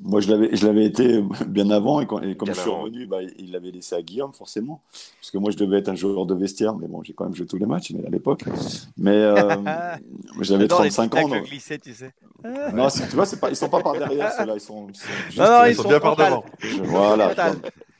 Moi, 0.00 0.20
je 0.20 0.30
l'avais, 0.30 0.54
je 0.54 0.66
l'avais 0.66 0.84
été 0.84 1.22
bien 1.46 1.70
avant 1.70 2.00
et, 2.00 2.06
comme 2.06 2.22
je 2.24 2.52
suis 2.52 2.70
revenu, 2.70 3.06
bah, 3.06 3.18
il 3.38 3.52
l'avait 3.52 3.70
laissé 3.70 3.94
à 3.94 4.02
Guillaume 4.02 4.32
forcément, 4.32 4.80
parce 5.20 5.30
que 5.30 5.38
moi, 5.38 5.50
je 5.50 5.56
devais 5.56 5.78
être 5.78 5.88
un 5.88 5.94
joueur 5.94 6.26
de 6.26 6.34
vestiaire, 6.34 6.74
mais 6.76 6.86
bon, 6.86 7.02
j'ai 7.02 7.12
quand 7.12 7.24
même 7.24 7.34
joué 7.34 7.46
tous 7.46 7.58
les 7.58 7.66
matchs 7.66 7.92
mais 7.92 8.06
à 8.06 8.10
l'époque. 8.10 8.44
Mais 8.96 9.16
euh, 9.16 9.56
j'avais 10.40 10.68
35 10.68 11.14
ans. 11.16 11.28
Donc... 11.28 11.44
Tu 11.44 11.58
sais. 11.58 11.78
non, 12.74 12.88
tu 12.88 13.16
vois, 13.16 13.26
c'est 13.26 13.40
pas, 13.40 13.50
ils 13.50 13.56
sont 13.56 13.68
pas 13.68 13.82
par 13.82 13.92
derrière, 13.92 14.32
ceux-là, 14.32 14.54
ils 14.54 14.60
sont, 14.60 14.88
juste, 14.88 15.38
non, 15.38 15.44
non, 15.44 15.64
ils, 15.66 15.74
sont, 15.74 15.88
bien 15.88 16.00
par 16.00 16.16
devant. 16.16 16.44
Voilà. 16.84 17.34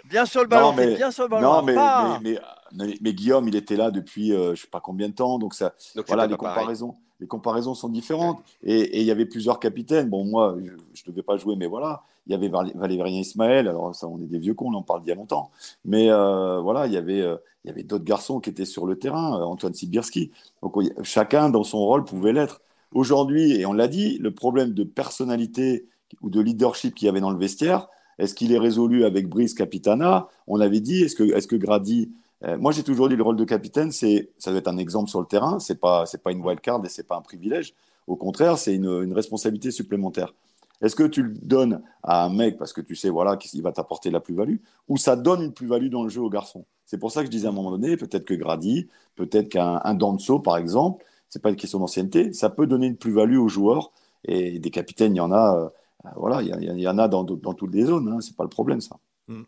Bien 0.09 0.25
sur 0.25 0.41
le 0.41 0.49
ballon, 0.49 0.71
non, 0.71 0.77
mais, 0.77 0.95
bien 0.95 1.11
sur 1.11 1.25
le 1.25 1.29
ballon. 1.29 1.53
Non, 1.53 1.63
mais, 1.63 1.75
mais, 1.75 2.19
mais, 2.23 2.39
mais, 2.73 3.15
Guillaume, 3.15 3.49
il 3.49 3.57
était 3.57 3.77
là 3.77 3.91
depuis 3.91 4.33
euh, 4.33 4.55
je 4.55 4.63
sais 4.63 4.69
pas 4.69 4.81
combien 4.81 5.09
de 5.09 5.15
temps, 5.15 5.39
donc 5.39 5.55
ça, 5.55 5.75
donc 5.97 6.07
voilà 6.07 6.27
les 6.27 6.37
comparaisons 6.37 6.95
les 7.21 7.27
comparaisons 7.27 7.75
sont 7.75 7.89
différentes. 7.89 8.41
Et, 8.63 9.01
il 9.01 9.07
y 9.07 9.11
avait 9.11 9.27
plusieurs 9.27 9.59
capitaines. 9.59 10.09
Bon, 10.09 10.25
moi, 10.25 10.57
je 10.95 11.03
ne 11.07 11.13
devais 11.13 11.23
pas 11.23 11.37
jouer, 11.37 11.57
mais 11.57 11.67
voilà. 11.67 12.03
Il 12.27 12.33
y 12.33 12.35
avait 12.35 12.49
Valérien 12.49 13.21
Ismaël. 13.21 13.69
Alors, 13.69 13.95
ça, 13.95 14.07
on 14.07 14.21
est 14.21 14.27
des 14.27 14.39
vieux 14.39 14.55
cons, 14.55 14.71
on 14.71 14.75
en 14.75 14.83
parle 14.83 15.01
d'il 15.01 15.09
y 15.09 15.13
a 15.13 15.15
longtemps. 15.15 15.51
Mais 15.85 16.11
euh, 16.11 16.61
voilà, 16.61 16.87
il 16.87 16.93
y 16.93 16.97
avait, 16.97 17.21
euh, 17.21 17.37
il 17.65 17.69
y 17.69 17.71
avait 17.71 17.83
d'autres 17.83 18.05
garçons 18.05 18.39
qui 18.41 18.51
étaient 18.51 18.65
sur 18.65 18.87
le 18.87 18.99
terrain, 18.99 19.41
euh, 19.41 19.45
Antoine 19.45 19.75
Sibirski. 19.75 20.31
Donc, 20.63 20.77
chacun 21.03 21.49
dans 21.49 21.65
son 21.65 21.79
rôle 21.79 22.05
pouvait 22.05 22.33
l'être. 22.33 22.61
Aujourd'hui, 22.93 23.53
et 23.53 23.67
on 23.67 23.73
l'a 23.73 23.89
dit, 23.89 24.19
le 24.19 24.33
problème 24.33 24.73
de 24.73 24.85
personnalité 24.85 25.89
ou 26.23 26.31
de 26.31 26.41
leadership 26.41 26.95
qu'il 26.95 27.07
y 27.07 27.09
avait 27.09 27.21
dans 27.21 27.31
le 27.31 27.39
vestiaire, 27.39 27.89
est-ce 28.19 28.35
qu'il 28.35 28.53
est 28.53 28.59
résolu 28.59 29.05
avec 29.05 29.29
Brice 29.29 29.55
Capitana? 29.55 30.29
On 30.47 30.61
avait 30.61 30.81
dit, 30.81 31.03
est-ce 31.03 31.15
que, 31.47 31.57
Grady 31.57 32.11
moi, 32.43 32.73
j'ai 32.73 32.85
toujours 32.85 33.09
dit 33.09 33.17
le 33.17 33.23
rôle 33.23 33.37
de 33.37 33.45
capitaine, 33.45 33.91
c'est 33.91 34.31
ça 34.39 34.51
doit 34.51 34.61
être 34.61 34.69
un 34.69 34.79
exemple 34.79 35.11
sur 35.11 35.21
le 35.21 35.27
terrain. 35.27 35.59
C'est 35.59 35.81
pas 35.81 36.07
c'est 36.07 36.23
pas 36.23 36.31
une 36.33 36.41
wild 36.41 36.61
card 36.61 36.85
et 36.85 36.89
c'est 36.89 37.07
pas 37.07 37.17
un 37.17 37.23
privilège. 37.23 37.75
Au 38.07 38.17
contraire, 38.17 38.59
c'est 38.59 38.75
une, 38.75 38.87
une 38.87 39.13
responsabilité 39.13 39.71
supplémentaire. 39.71 40.33
Est-ce 40.81 40.95
que 40.95 41.05
tu 41.05 41.23
le 41.23 41.35
donnes 41.35 41.83
à 42.03 42.25
un 42.25 42.31
mec 42.33 42.57
parce 42.57 42.73
que 42.73 42.81
tu 42.81 42.95
sais 42.95 43.11
voilà 43.11 43.37
qu'il 43.37 43.63
va 43.63 43.73
t'apporter 43.73 44.11
la 44.11 44.21
plus-value 44.21 44.59
ou 44.87 44.97
ça 44.97 45.17
donne 45.17 45.43
une 45.43 45.53
plus-value 45.53 45.89
dans 45.89 46.05
le 46.05 46.09
jeu 46.09 46.21
au 46.21 46.31
garçon? 46.31 46.65
C'est 46.85 46.99
pour 46.99 47.11
ça 47.11 47.21
que 47.21 47.27
je 47.27 47.31
disais 47.31 47.47
à 47.47 47.51
un 47.51 47.53
moment 47.53 47.71
donné, 47.71 47.97
peut-être 47.97 48.25
que 48.25 48.35
Grady, 48.35 48.89
peut-être 49.17 49.49
qu'un 49.49 49.95
Danso 49.95 50.39
par 50.39 50.57
exemple, 50.57 51.05
c'est 51.29 51.43
pas 51.43 51.51
une 51.51 51.57
question 51.57 51.81
d'ancienneté, 51.81 52.33
ça 52.33 52.49
peut 52.49 52.67
donner 52.67 52.87
une 52.87 52.97
plus-value 52.97 53.39
aux 53.39 53.49
joueurs 53.49 53.93
et 54.25 54.59
des 54.59 54.71
capitaines, 54.71 55.15
il 55.15 55.19
y 55.19 55.21
en 55.21 55.33
a, 55.33 55.57
euh, 55.57 56.09
voilà, 56.17 56.43
il 56.43 56.49
y, 56.49 56.83
y, 56.83 56.89
en 56.89 56.99
a 56.99 57.09
dans, 57.09 57.25
dans 57.25 57.55
toutes 57.55 57.75
les 57.75 57.85
zones, 57.85 58.09
hein, 58.09 58.21
c'est 58.21 58.37
pas 58.37 58.45
le 58.45 58.49
problème 58.49 58.81
ça. 58.81 58.97
Mm. 59.27 59.43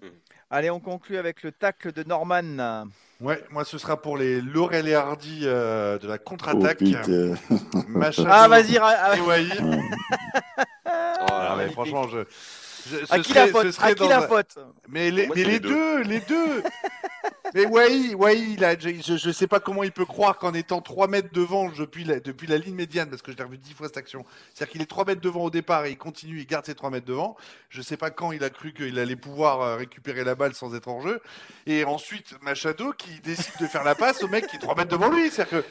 Allez, 0.53 0.69
on 0.69 0.81
conclut 0.81 1.17
avec 1.17 1.45
le 1.45 1.53
tacle 1.53 1.93
de 1.93 2.03
Norman. 2.03 2.89
Ouais, 3.21 3.41
moi 3.51 3.65
ce 3.65 3.79
sera 3.79 4.03
pour 4.03 4.17
les 4.17 4.41
Laurel 4.41 4.89
et 4.89 4.95
Hardy 4.95 5.43
euh, 5.45 5.97
de 5.99 6.09
la 6.09 6.19
contre-attaque. 6.19 6.83
Oh, 6.83 7.35
ah, 8.27 8.49
vas-y, 8.49 8.77
ah, 8.79 9.15
oh, 11.31 11.55
mais 11.57 11.69
franchement, 11.71 12.09
je, 12.09 12.25
je, 12.89 12.97
à 13.11 13.21
qui 13.21 13.33
la 13.33 13.47
faute, 13.47 13.79
à 13.81 13.95
qui 13.95 14.09
la 14.09 14.23
faute? 14.23 14.59
Mais 14.89 15.13
les, 15.13 15.29
mais 15.29 15.45
les 15.45 15.61
deux, 15.61 16.03
les 16.03 16.19
deux 16.19 16.65
Mais 17.55 17.67
ouais, 17.67 18.15
ouais, 18.15 18.39
il 18.39 18.65
a, 18.65 18.79
je 18.79 19.29
ne 19.29 19.33
sais 19.33 19.47
pas 19.47 19.61
comment 19.61 19.83
il 19.83 19.93
peut 19.93 20.05
croire 20.05 20.39
qu'en 20.39 20.55
étant 20.55 20.81
3 20.81 21.09
mètres 21.09 21.31
devant 21.33 21.69
depuis 21.69 22.05
la, 22.05 22.21
depuis 22.21 22.47
la 22.47 22.59
ligne 22.59 22.75
médiane, 22.75 23.09
parce 23.09 23.23
que 23.23 23.33
je 23.33 23.37
l'ai 23.37 23.45
revu 23.45 23.59
10 23.59 23.73
fois 23.73 23.89
cette 23.89 23.97
action, 23.97 24.25
c'est-à-dire 24.55 24.73
qu'il 24.73 24.83
est 24.83 24.87
3 24.87 25.05
mètres 25.05 25.21
devant 25.21 25.45
au 25.45 25.51
départ 25.51 25.85
et 25.87 25.91
il 25.91 25.99
continue, 25.99 26.39
il 26.39 26.47
garde 26.47 26.67
ses 26.67 26.75
3 26.75 26.91
mètres 26.91 27.07
devant. 27.07 27.37
Je 27.69 27.79
ne 27.79 27.85
sais 27.85 27.97
pas 27.97 28.11
quand 28.11 28.33
il 28.33 28.45
a 28.45 28.51
cru 28.51 28.73
qu'il 28.73 28.99
allait 28.99 29.17
pouvoir 29.17 29.61
euh, 29.61 29.77
récupérer 29.77 30.25
la 30.25 30.35
balle 30.35 30.55
sans 30.55 30.75
être 30.75 30.89
en 30.89 31.01
jeu. 31.01 31.21
Et 31.67 31.85
ensuite, 31.85 32.35
Machado 32.43 32.93
qui 32.93 33.21
décide 33.21 33.55
de 33.61 33.67
faire 33.67 33.85
la 33.85 33.95
passe 33.95 34.23
au 34.23 34.29
mec 34.29 34.47
qui 34.47 34.57
est 34.57 34.61
3 34.61 34.77
mètres 34.77 34.91
devant 34.91 35.11
lui. 35.11 35.31
C'est-à-dire 35.31 35.63
que 35.63 35.67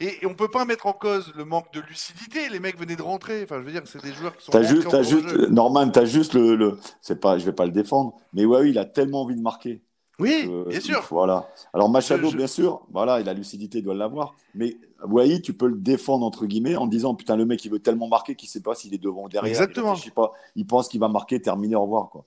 et, 0.00 0.24
on 0.24 0.34
peut 0.34 0.48
pas 0.48 0.64
mettre 0.64 0.86
en 0.86 0.94
cause 0.94 1.32
le 1.36 1.44
manque 1.44 1.72
de 1.74 1.80
lucidité. 1.80 2.48
Les 2.48 2.58
mecs 2.58 2.78
venaient 2.78 2.96
de 2.96 3.02
rentrer. 3.02 3.42
Enfin, 3.42 3.58
je 3.60 3.64
veux 3.64 3.72
dire, 3.72 3.82
c'est 3.84 4.02
des 4.02 4.12
joueurs 4.14 4.34
qui 4.36 4.46
sont. 4.46 4.54
As 4.56 4.62
juste, 4.62 4.92
as 4.94 5.02
juste, 5.02 5.28
Norman, 5.50 5.90
t'as 5.90 6.06
juste 6.06 6.32
le, 6.32 6.56
le... 6.56 6.78
c'est 7.02 7.20
pas, 7.20 7.38
je 7.38 7.44
vais 7.44 7.52
pas 7.52 7.66
le 7.66 7.72
défendre, 7.72 8.14
mais 8.32 8.46
ouais, 8.46 8.60
oui, 8.60 8.70
il 8.70 8.78
a 8.78 8.86
tellement 8.86 9.22
envie 9.22 9.36
de 9.36 9.42
marquer. 9.42 9.82
Oui, 10.20 10.50
bien 10.68 10.80
sûr. 10.80 11.06
Voilà. 11.10 11.48
Alors 11.72 11.88
Machado, 11.88 12.30
bien 12.30 12.46
sûr, 12.46 12.82
voilà, 12.92 13.20
il 13.20 13.28
a 13.28 13.34
lucidité, 13.34 13.78
il 13.78 13.84
doit 13.84 13.94
l'avoir. 13.94 14.34
Mais 14.54 14.76
Wai, 15.04 15.40
tu 15.40 15.52
peux 15.52 15.68
le 15.68 15.76
défendre 15.76 16.26
entre 16.26 16.46
guillemets 16.46 16.76
en 16.76 16.86
disant 16.86 17.14
putain 17.14 17.36
le 17.36 17.46
mec 17.46 17.64
il 17.64 17.70
veut 17.70 17.78
tellement 17.78 18.08
marquer 18.08 18.34
qu'il 18.34 18.48
sait 18.48 18.60
pas 18.60 18.74
s'il 18.74 18.92
est 18.94 18.98
devant 18.98 19.24
ou 19.24 19.28
derrière. 19.28 19.50
Exactement. 19.50 19.94
Il, 20.04 20.12
pas, 20.12 20.32
il 20.56 20.66
pense 20.66 20.88
qu'il 20.88 21.00
va 21.00 21.08
marquer, 21.08 21.40
terminer, 21.40 21.76
au 21.76 21.82
revoir 21.82 22.10
quoi. 22.10 22.24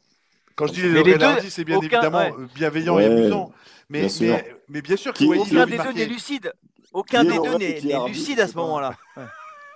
Quand 0.56 0.68
je 0.68 0.74
dis 0.74 0.82
les, 0.82 1.04
deux, 1.04 1.50
c'est 1.50 1.64
bien 1.64 1.80
évidemment 1.80 2.26
bienveillant 2.54 3.00
et 3.00 3.06
amusant. 3.06 3.52
Mais 3.90 4.08
bien, 4.08 4.42
mais, 4.70 4.82
bien 4.82 4.96
sûr 4.96 5.14
que 5.14 5.24
aucun 5.24 5.66
des 5.66 5.78
deux 5.78 5.94
n'est 5.94 6.06
lucide. 6.06 6.54
Aucun 6.94 7.24
des 7.24 7.38
deux 7.38 7.58
n'est 7.58 8.08
lucide 8.08 8.40
à 8.40 8.48
ce 8.48 8.56
moment-là. 8.58 8.96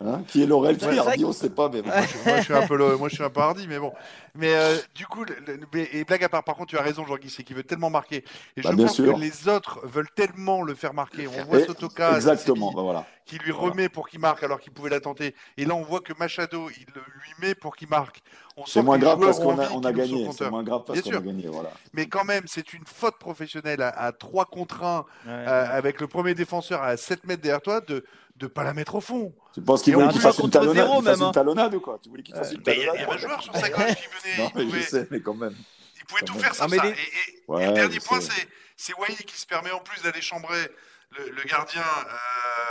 Hein 0.05 0.21
qui 0.27 0.43
est 0.43 0.45
Laurel 0.45 0.77
Hardy, 0.81 1.25
on 1.25 1.29
ne 1.29 1.33
sait 1.33 1.49
pas. 1.49 1.69
Mais 1.69 1.81
moi, 1.81 1.93
je, 2.37 2.43
suis 2.43 2.53
un 2.53 2.67
peu, 2.67 2.95
moi, 2.97 3.09
je 3.09 3.15
suis 3.15 3.23
un 3.23 3.29
peu 3.29 3.41
hardi, 3.41 3.65
mais 3.67 3.79
bon. 3.79 3.91
Mais 4.35 4.53
euh, 4.53 4.77
du 4.93 5.07
coup, 5.07 5.25
et 5.73 6.03
blague 6.03 6.23
à 6.23 6.29
part, 6.29 6.43
par 6.43 6.55
contre, 6.55 6.69
tu 6.69 6.77
as 6.77 6.83
raison, 6.83 7.05
Jean-Guy, 7.05 7.29
c'est 7.29 7.43
qu'il 7.43 7.55
veut 7.55 7.63
tellement 7.63 7.89
marquer. 7.89 8.23
Et 8.55 8.61
je 8.61 8.67
bah, 8.67 8.75
pense 8.75 8.97
que 8.97 9.19
les 9.19 9.47
autres 9.47 9.79
veulent 9.87 10.11
tellement 10.15 10.61
le 10.61 10.75
faire 10.75 10.93
marquer. 10.93 11.27
On 11.27 11.45
voit 11.45 11.65
Sotoka 11.65 12.15
exactement, 12.15 12.71
bah, 12.71 12.83
voilà. 12.83 13.05
Qui 13.27 13.37
lui 13.37 13.51
remet 13.51 13.89
pour 13.89 14.07
qu'il 14.09 14.19
marque 14.19 14.41
alors 14.41 14.59
qu'il 14.59 14.71
pouvait 14.71 14.89
la 14.89 14.99
tenter. 14.99 15.35
Et 15.57 15.65
là, 15.65 15.75
on 15.75 15.83
voit 15.83 15.99
que 16.01 16.13
Machado, 16.17 16.69
il 16.69 16.85
lui 16.85 17.33
met 17.39 17.53
pour 17.53 17.75
qu'il 17.75 17.89
marque. 17.89 18.21
C'est 18.65 18.81
moins, 18.81 18.97
grave 18.97 19.19
parce 19.19 19.39
qu'on 19.39 19.59
a, 19.59 19.69
on 19.71 19.81
a 19.81 19.93
gagné. 19.93 20.27
C'est 20.35 20.49
moins 20.49 20.63
grave 20.63 20.83
parce 20.87 21.01
qu'on 21.01 21.11
a 21.11 21.19
gagné. 21.19 21.47
Voilà. 21.47 21.71
Mais 21.93 22.07
quand 22.07 22.23
même, 22.23 22.45
c'est 22.47 22.73
une 22.73 22.85
faute 22.85 23.17
professionnelle 23.19 23.81
à, 23.81 24.11
3 24.11 24.45
contre 24.45 24.83
1 24.83 25.05
euh, 25.27 25.67
avec 25.69 26.01
le 26.01 26.07
premier 26.07 26.33
défenseur 26.33 26.81
à 26.81 26.97
7 26.97 27.25
mètres 27.25 27.43
derrière 27.43 27.61
toi 27.61 27.81
de 27.81 28.03
de 28.37 28.47
pas 28.47 28.63
la 28.63 28.73
mettre 28.73 28.95
au 28.95 29.01
fond. 29.01 29.33
Tu 29.53 29.61
penses 29.61 29.81
qu'il 29.81 29.95
voulait 29.95 30.09
qu'il 30.09 30.21
fasse 30.21 30.37
une 30.37 30.49
talonnade, 30.49 31.19
une 31.19 31.31
talonnade 31.31 31.73
ou 31.75 31.79
quoi? 31.79 31.99
Tu 32.01 32.09
voulais 32.09 32.23
qu'il 32.23 32.35
fasse 32.35 32.53
une 32.53 32.61
talonnade 32.61 32.95
Il 32.95 33.01
y 33.01 33.03
avait 33.03 33.13
un 33.13 33.17
joueur 33.17 33.41
sur 33.41 33.55
sa 33.55 33.69
gauche 33.69 33.95
qui 33.95 34.07
venait. 34.07 34.37
Non, 34.37 34.51
mais 34.55 34.69
je 34.69 34.87
sais, 34.87 35.07
mais 35.09 35.21
quand 35.21 35.33
même. 35.33 35.55
Il 35.97 36.05
pouvait 36.05 36.21
tout 36.21 36.37
faire 36.37 36.53
sans 36.53 36.69
ça. 36.69 36.85
Et, 36.85 36.95
le 37.49 37.73
dernier 37.73 37.99
point, 37.99 38.19
c'est 38.75 38.93
Wai 38.93 39.15
qui 39.25 39.39
se 39.39 39.47
permet 39.47 39.71
en 39.71 39.79
plus 39.79 40.01
d'aller 40.03 40.21
chambrer 40.21 40.69
le, 41.17 41.43
gardien 41.49 41.81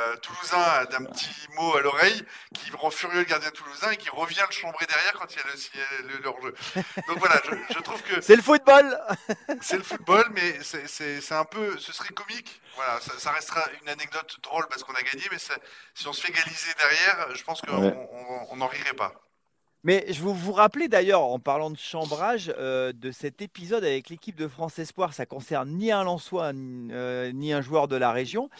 euh, 0.01 0.17
toulousain 0.17 0.85
d'un 0.87 1.05
petit 1.05 1.31
mot 1.55 1.77
à 1.77 1.81
l'oreille 1.81 2.25
qui 2.55 2.71
rend 2.73 2.91
furieux 2.91 3.21
le 3.21 3.25
gardien 3.25 3.51
toulousain 3.51 3.91
et 3.91 3.97
qui 3.97 4.11
revient 4.11 4.43
le 4.49 4.55
chambrer 4.55 4.87
derrière 4.87 5.13
quand 5.15 5.27
il 5.33 5.39
y 5.39 5.41
a 5.41 6.03
le, 6.03 6.09
le, 6.09 6.23
jeu 6.23 6.55
Donc 7.09 7.19
voilà, 7.19 7.41
je, 7.71 7.79
trouve 7.81 8.03
que. 8.03 8.21
C'est 8.21 8.37
le 8.37 8.43
football 8.43 8.99
C'est 9.61 9.77
le 9.77 9.83
football, 9.83 10.25
mais 10.33 10.59
c'est 10.63 11.33
un 11.33 11.45
peu. 11.45 11.79
Ce 11.79 11.93
serait 11.93 12.15
comique. 12.15 12.61
Voilà, 12.75 13.01
ça, 13.01 13.31
restera 13.33 13.65
une 13.83 13.89
anecdote 13.89 14.37
drôle 14.43 14.67
parce 14.69 14.83
qu'on 14.85 14.95
a 14.95 15.03
gagné, 15.03 15.25
mais 15.31 15.39
si 15.39 16.07
on 16.07 16.13
se 16.13 16.21
fait 16.21 16.29
égaliser 16.29 16.73
derrière, 16.77 17.35
je 17.35 17.43
pense 17.43 17.63
qu'on 17.63 18.57
n'en 18.57 18.67
rirait 18.67 18.93
pas. 18.93 19.13
Mais 19.87 20.05
je 20.09 20.21
vous 20.21 20.35
vous 20.35 20.51
rappelez 20.51 20.89
d'ailleurs, 20.89 21.23
en 21.23 21.39
parlant 21.39 21.71
de 21.71 21.79
chambrage, 21.79 22.53
euh, 22.59 22.93
de 22.93 23.13
cet 23.13 23.41
épisode 23.41 23.85
avec 23.85 24.09
l'équipe 24.09 24.35
de 24.35 24.49
France 24.49 24.81
Espoir, 24.81 25.15
ça 25.15 25.27
concerne 25.27 25.71
ni 25.71 25.93
un 25.93 26.03
Lançois 26.03 26.51
euh, 26.53 27.31
ni 27.31 27.53
un 27.53 27.61
joueur 27.61 27.87
de 27.87 27.95
la 27.95 28.11
région. 28.11 28.51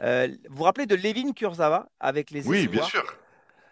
Euh, 0.00 0.28
vous 0.50 0.56
vous 0.56 0.64
rappelez 0.64 0.84
de 0.84 0.94
Levin 0.94 1.32
Kurzawa 1.32 1.88
avec 2.00 2.30
les 2.30 2.46
Oui, 2.46 2.68
bien 2.68 2.82
sûr. 2.82 3.02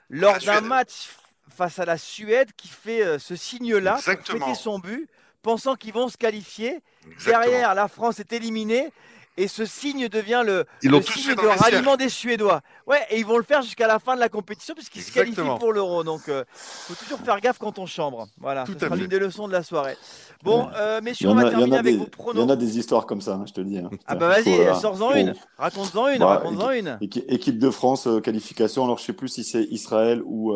Lors 0.08 0.38
d'un 0.38 0.62
match 0.62 1.10
face 1.50 1.78
à 1.78 1.84
la 1.84 1.98
Suède 1.98 2.48
qui 2.56 2.68
fait 2.68 3.18
ce 3.18 3.36
signe-là 3.36 4.00
pour 4.02 4.02
fêter 4.02 4.54
son 4.54 4.78
but, 4.78 5.06
pensant 5.42 5.74
qu'ils 5.74 5.92
vont 5.92 6.08
se 6.08 6.16
qualifier. 6.16 6.80
Derrière, 7.26 7.74
la 7.74 7.88
France 7.88 8.20
est 8.20 8.32
éliminée 8.32 8.90
et 9.36 9.48
ce 9.48 9.64
signe 9.64 10.08
devient 10.08 10.42
le, 10.44 10.64
signe 10.80 11.34
de 11.34 11.58
ralliement 11.58 11.96
des 11.96 12.08
Suédois. 12.08 12.60
Ouais, 12.86 13.00
et 13.10 13.18
ils 13.18 13.26
vont 13.26 13.38
le 13.38 13.42
faire 13.42 13.62
jusqu'à 13.62 13.86
la 13.86 13.98
fin 13.98 14.14
de 14.14 14.20
la 14.20 14.28
compétition 14.28 14.74
puisqu'ils 14.74 15.02
se 15.02 15.12
qualifient 15.12 15.40
pour 15.58 15.72
l'Euro. 15.72 16.04
Donc, 16.04 16.22
il 16.26 16.32
euh, 16.32 16.44
faut 16.52 16.94
toujours 16.94 17.18
faire 17.20 17.40
gaffe 17.40 17.58
quand 17.58 17.78
on 17.78 17.86
chambre. 17.86 18.26
Voilà, 18.38 18.66
ce 18.66 18.78
sera 18.78 18.94
l'une 18.94 19.06
des 19.06 19.18
leçons 19.18 19.48
de 19.48 19.52
la 19.52 19.62
soirée. 19.62 19.96
Bon, 20.42 20.68
euh, 20.76 21.00
messieurs, 21.00 21.28
on 21.28 21.34
va 21.34 21.48
terminer 21.48 21.78
avec 21.78 21.96
vos 21.96 22.06
pronos. 22.06 22.42
Il 22.42 22.46
y 22.46 22.50
en 22.50 22.52
a 22.52 22.56
des 22.56 22.78
histoires 22.78 23.06
comme 23.06 23.20
ça, 23.20 23.34
hein, 23.34 23.44
je 23.46 23.52
te 23.52 23.60
le 23.60 23.66
dis. 23.66 23.78
Hein. 23.78 23.90
Ah 24.06 24.16
bah 24.16 24.28
vas-y, 24.28 24.80
sors-en 24.80 25.14
une. 25.14 25.34
Raconte-en 25.56 26.08
une. 26.08 26.18
Bah, 26.18 26.26
raconte-en 26.26 26.70
une. 26.72 26.98
Équipe 27.00 27.58
de 27.58 27.70
France 27.70 28.06
euh, 28.06 28.20
qualification. 28.20 28.84
Alors, 28.84 28.98
je 28.98 29.04
sais 29.04 29.12
plus 29.12 29.28
si 29.28 29.44
c'est 29.44 29.64
Israël 29.64 30.22
ou 30.24 30.52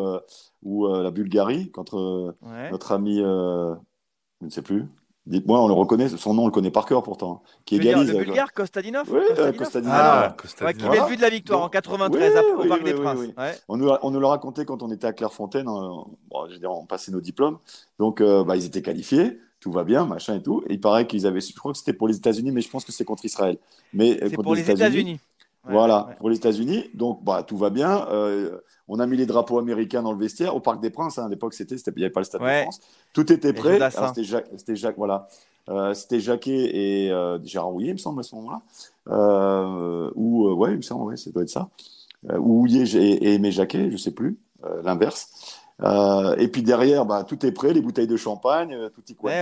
ou 0.62 0.88
la 0.88 1.10
Bulgarie 1.10 1.70
contre 1.70 2.34
notre 2.70 2.92
ami, 2.92 3.18
je 3.18 3.76
ne 4.42 4.50
sais 4.50 4.62
plus. 4.62 4.86
Dites-moi, 5.26 5.60
on 5.60 5.66
le 5.66 5.74
reconnaît, 5.74 6.08
son 6.08 6.34
nom 6.34 6.44
on 6.44 6.46
le 6.46 6.52
connaît 6.52 6.70
par 6.70 6.86
cœur 6.86 7.02
pourtant. 7.02 7.42
Hein, 7.44 7.58
qui 7.64 7.76
égalise. 7.76 8.12
Le 8.12 8.24
Bulgare 8.24 8.52
Kostadinov 8.52 9.10
Oui, 9.10 9.56
Kostadinov. 9.56 9.94
Ah, 9.96 10.36
ah 10.60 10.72
qui 10.72 10.84
met 10.84 11.00
le 11.00 11.06
but 11.08 11.16
de 11.16 11.22
la 11.22 11.30
victoire 11.30 11.62
en 11.62 11.68
93 11.68 12.34
au 12.58 12.68
Parc 12.68 12.84
des 12.84 12.94
Princes. 12.94 13.18
On, 13.68 13.76
nous, 13.76 13.90
on 14.02 14.10
nous 14.10 14.20
l'a 14.20 14.28
raconté 14.28 14.64
quand 14.64 14.82
on 14.82 14.90
était 14.92 15.06
à 15.06 15.12
Clairefontaine, 15.12 15.68
on, 15.68 16.06
bon, 16.30 16.48
je 16.48 16.64
on 16.66 16.86
passait 16.86 17.10
nos 17.10 17.20
diplômes. 17.20 17.58
Donc, 17.98 18.20
euh, 18.20 18.44
bah, 18.44 18.56
ils 18.56 18.64
étaient 18.64 18.82
qualifiés, 18.82 19.40
tout 19.58 19.72
va 19.72 19.82
bien, 19.82 20.06
machin 20.06 20.36
et 20.36 20.42
tout. 20.42 20.62
Et 20.68 20.74
il 20.74 20.80
paraît 20.80 21.08
qu'ils 21.08 21.26
avaient, 21.26 21.40
je 21.40 21.54
crois 21.54 21.72
que 21.72 21.78
c'était 21.78 21.92
pour 21.92 22.06
les 22.06 22.16
États-Unis, 22.16 22.52
mais 22.52 22.60
je 22.60 22.70
pense 22.70 22.84
que 22.84 22.92
c'est 22.92 23.04
contre 23.04 23.24
Israël. 23.24 23.58
Mais 23.92 24.22
euh, 24.22 24.28
c'est 24.30 24.36
pour 24.36 24.54
les 24.54 24.70
États-Unis. 24.70 25.18
Voilà, 25.68 26.08
pour 26.18 26.30
les 26.30 26.36
États-Unis. 26.36 26.90
Donc, 26.94 27.22
bah, 27.24 27.42
tout 27.42 27.56
va 27.56 27.70
bien. 27.70 28.06
Euh, 28.10 28.58
on 28.88 29.00
a 29.00 29.06
mis 29.06 29.16
les 29.16 29.26
drapeaux 29.26 29.58
américains 29.58 30.02
dans 30.02 30.12
le 30.12 30.18
vestiaire 30.18 30.54
au 30.54 30.60
Parc 30.60 30.80
des 30.80 30.90
Princes. 30.90 31.18
Hein, 31.18 31.26
à 31.26 31.28
l'époque, 31.28 31.54
c'était, 31.54 31.74
il 31.74 31.92
n'y 31.96 32.04
avait 32.04 32.10
pas 32.10 32.20
le 32.20 32.24
Stade 32.24 32.40
de 32.40 32.62
France. 32.62 32.80
Tout 33.12 33.32
était 33.32 33.52
prêt. 33.52 33.78
C'était 33.90 34.24
Jacques, 34.24 34.46
Jacques, 34.68 34.96
voilà. 34.96 35.26
Euh, 35.68 35.94
c'était 35.94 36.20
Jacquet 36.20 36.76
et 36.76 37.10
euh, 37.10 37.42
Gérard 37.42 37.74
Houillet, 37.74 37.88
il 37.88 37.94
me 37.94 37.98
semble, 37.98 38.20
à 38.20 38.22
ce 38.22 38.34
moment-là. 38.36 40.12
Ou, 40.14 40.48
ouais, 40.52 40.72
il 40.72 40.76
me 40.76 40.82
semble, 40.82 41.04
ouais, 41.04 41.16
ça 41.16 41.30
doit 41.30 41.42
être 41.42 41.50
ça. 41.50 41.68
ou 42.38 42.62
Houillet 42.62 42.84
et, 42.96 43.34
Aimé 43.34 43.50
Jacquet, 43.50 43.88
je 43.88 43.94
ne 43.94 43.96
sais 43.96 44.12
plus, 44.12 44.38
l'inverse. 44.84 45.58
et 46.38 46.48
puis 46.48 46.62
derrière, 46.62 47.04
bah, 47.04 47.24
tout 47.24 47.44
est 47.44 47.52
prêt, 47.52 47.72
les 47.72 47.80
bouteilles 47.80 48.06
de 48.06 48.16
champagne, 48.16 48.76
tout 48.94 49.02
y 49.08 49.16
quanti. 49.16 49.34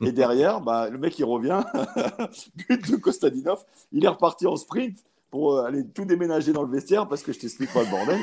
Et 0.00 0.12
derrière, 0.12 0.62
bah, 0.62 0.88
le 0.88 0.98
mec, 0.98 1.18
il 1.18 1.24
revient, 1.24 1.60
but 2.68 2.90
de 2.90 2.96
Kostadinov, 2.96 3.62
il 3.92 4.02
est 4.02 4.08
reparti 4.08 4.46
en 4.46 4.56
sprint 4.56 4.96
pour 5.30 5.60
aller 5.60 5.86
tout 5.86 6.04
déménager 6.04 6.52
dans 6.52 6.62
le 6.62 6.70
vestiaire 6.70 7.08
parce 7.08 7.22
que 7.22 7.32
je 7.32 7.38
t'explique 7.38 7.72
pas 7.72 7.82
le 7.82 7.90
bordel. 7.90 8.18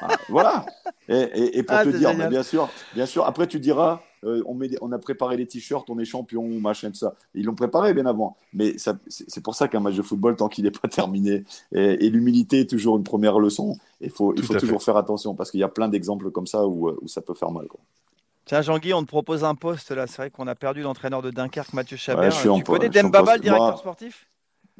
Ah, 0.00 0.16
voilà. 0.28 0.64
Et, 1.08 1.62
pour 1.62 1.76
ah, 1.76 1.84
te 1.84 1.90
dire, 1.90 2.14
bien 2.28 2.42
sûr, 2.42 2.68
bien 2.94 3.06
sûr, 3.06 3.24
après 3.26 3.46
tu 3.46 3.58
diras, 3.58 4.00
euh, 4.24 4.42
on, 4.46 4.54
met 4.54 4.70
on, 4.80 4.92
a 4.92 4.98
préparé 4.98 5.36
les 5.36 5.46
t-shirts, 5.46 5.88
on 5.90 5.98
est 5.98 6.04
champion, 6.04 6.46
machin, 6.60 6.90
tout 6.90 6.98
ça. 6.98 7.14
Ils 7.34 7.44
l'ont 7.44 7.54
préparé 7.54 7.94
bien 7.94 8.06
avant. 8.06 8.36
Mais 8.52 8.76
c'est 8.78 9.42
pour 9.42 9.54
ça 9.54 9.68
qu'un 9.68 9.80
match 9.80 9.96
de 9.96 10.02
football, 10.02 10.36
tant 10.36 10.48
qu'il 10.48 10.64
n'est 10.64 10.70
pas 10.70 10.88
terminé, 10.88 11.44
et, 11.72 12.10
l'humilité 12.10 12.60
est 12.60 12.70
toujours 12.70 12.96
une 12.96 13.04
première 13.04 13.38
leçon, 13.38 13.76
il 14.00 14.10
faut, 14.10 14.34
il 14.36 14.42
faut 14.42 14.54
toujours 14.54 14.82
faire 14.82 14.96
attention 14.96 15.34
parce 15.34 15.50
qu'il 15.50 15.60
y 15.60 15.64
a 15.64 15.68
plein 15.68 15.88
d'exemples 15.88 16.30
comme 16.30 16.46
ça 16.46 16.66
où, 16.66 16.90
où, 16.90 17.08
ça 17.08 17.22
peut 17.22 17.34
faire 17.34 17.50
mal. 17.50 17.66
Quoi. 17.66 17.80
Tiens, 18.44 18.62
Jean-Guy, 18.62 18.94
on 18.94 19.02
te 19.02 19.08
propose 19.08 19.44
un 19.44 19.54
poste 19.54 19.90
là. 19.90 20.06
C'est 20.06 20.22
vrai 20.22 20.30
qu'on 20.30 20.46
a 20.46 20.54
perdu 20.54 20.82
l'entraîneur 20.82 21.22
de 21.22 21.30
Dunkerque, 21.30 21.72
Mathieu 21.72 21.96
Chabert. 21.96 22.32
tu 22.40 22.64
connais 22.64 22.88
Dembaba, 22.88 23.36
le 23.36 23.42
directeur 23.42 23.78
sportif? 23.78 24.26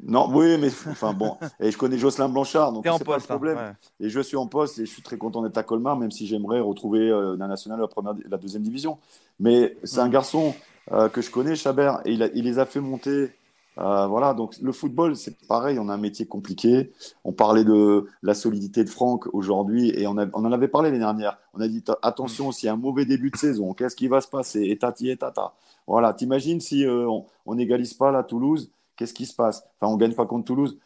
Non, 0.01 0.29
oui, 0.31 0.57
mais 0.57 0.69
enfin 0.89 1.13
bon. 1.13 1.37
Et 1.59 1.71
je 1.71 1.77
connais 1.77 1.97
Jocelyn 1.97 2.29
Blanchard, 2.29 2.71
donc 2.71 2.85
c'est 2.85 3.03
pas 3.03 3.17
le 3.17 3.23
hein, 3.23 3.25
problème. 3.27 3.75
Et 3.99 4.09
je 4.09 4.19
suis 4.19 4.37
en 4.37 4.47
poste 4.47 4.79
et 4.79 4.85
je 4.85 4.91
suis 4.91 5.01
très 5.01 5.17
content 5.17 5.41
d'être 5.41 5.57
à 5.57 5.63
Colmar, 5.63 5.97
même 5.97 6.11
si 6.11 6.25
j'aimerais 6.25 6.61
retrouver 6.61 7.09
euh, 7.09 7.35
la 7.37 7.47
nationale, 7.47 7.81
la, 7.81 7.87
première, 7.87 8.13
la 8.29 8.37
deuxième 8.37 8.63
division. 8.63 8.97
Mais 9.39 9.75
c'est 9.83 9.99
un 9.99 10.09
garçon 10.09 10.53
euh, 10.91 11.09
que 11.09 11.21
je 11.21 11.29
connais, 11.29 11.55
Chabert, 11.55 12.01
et 12.05 12.13
il, 12.13 12.31
il, 12.33 12.45
les 12.45 12.59
a 12.59 12.65
fait 12.65 12.79
monter 12.81 13.31
Euh, 13.77 14.07
voilà, 14.07 14.33
donc 14.33 14.57
le 14.61 14.73
football, 14.73 15.15
c'est 15.15 15.37
pareil, 15.47 15.79
on 15.79 15.87
a 15.87 15.93
un 15.93 15.97
métier 15.97 16.25
compliqué. 16.25 16.91
On 17.23 17.31
parlait 17.31 17.63
de 17.63 18.07
la 18.21 18.33
solidité 18.33 18.83
de 18.83 18.89
Franck 18.89 19.27
aujourd'hui 19.33 19.91
et 19.95 20.05
on, 20.05 20.17
on, 20.17 20.45
en 20.45 20.51
avait 20.51 20.67
parlé 20.67 20.89
l'année 20.89 20.99
dernière. 20.99 21.37
On 21.53 21.61
a 21.61 21.67
dit 21.67 21.81
attention, 22.01 22.51
s'il 22.51 22.67
y 22.67 22.69
a 22.69 22.73
un 22.73 22.77
mauvais 22.77 23.05
début 23.05 23.31
de 23.31 23.37
saison, 23.37 23.73
qu'est-ce 23.73 23.95
qui 23.95 24.09
va 24.09 24.19
se 24.19 24.27
passer? 24.27 24.63
Et 24.63 24.77
tati 24.77 25.09
et 25.09 25.15
tata. 25.15 25.53
Voilà, 25.87 26.13
t'imagines 26.13 26.59
si 26.59 26.85
on 26.87 27.55
n'égalise 27.55 27.93
pas 27.93 28.11
la 28.11 28.23
Toulouse, 28.23 28.69
qu'est-ce 28.99 29.13
qui 29.13 29.25
se 29.25 29.33
passe? 29.33 29.63
Enfin, 29.79 29.91
on 29.91 29.95
gagne 29.95 30.13
pas 30.13 30.25
contre 30.25 30.45
Toulouse. 30.45 30.77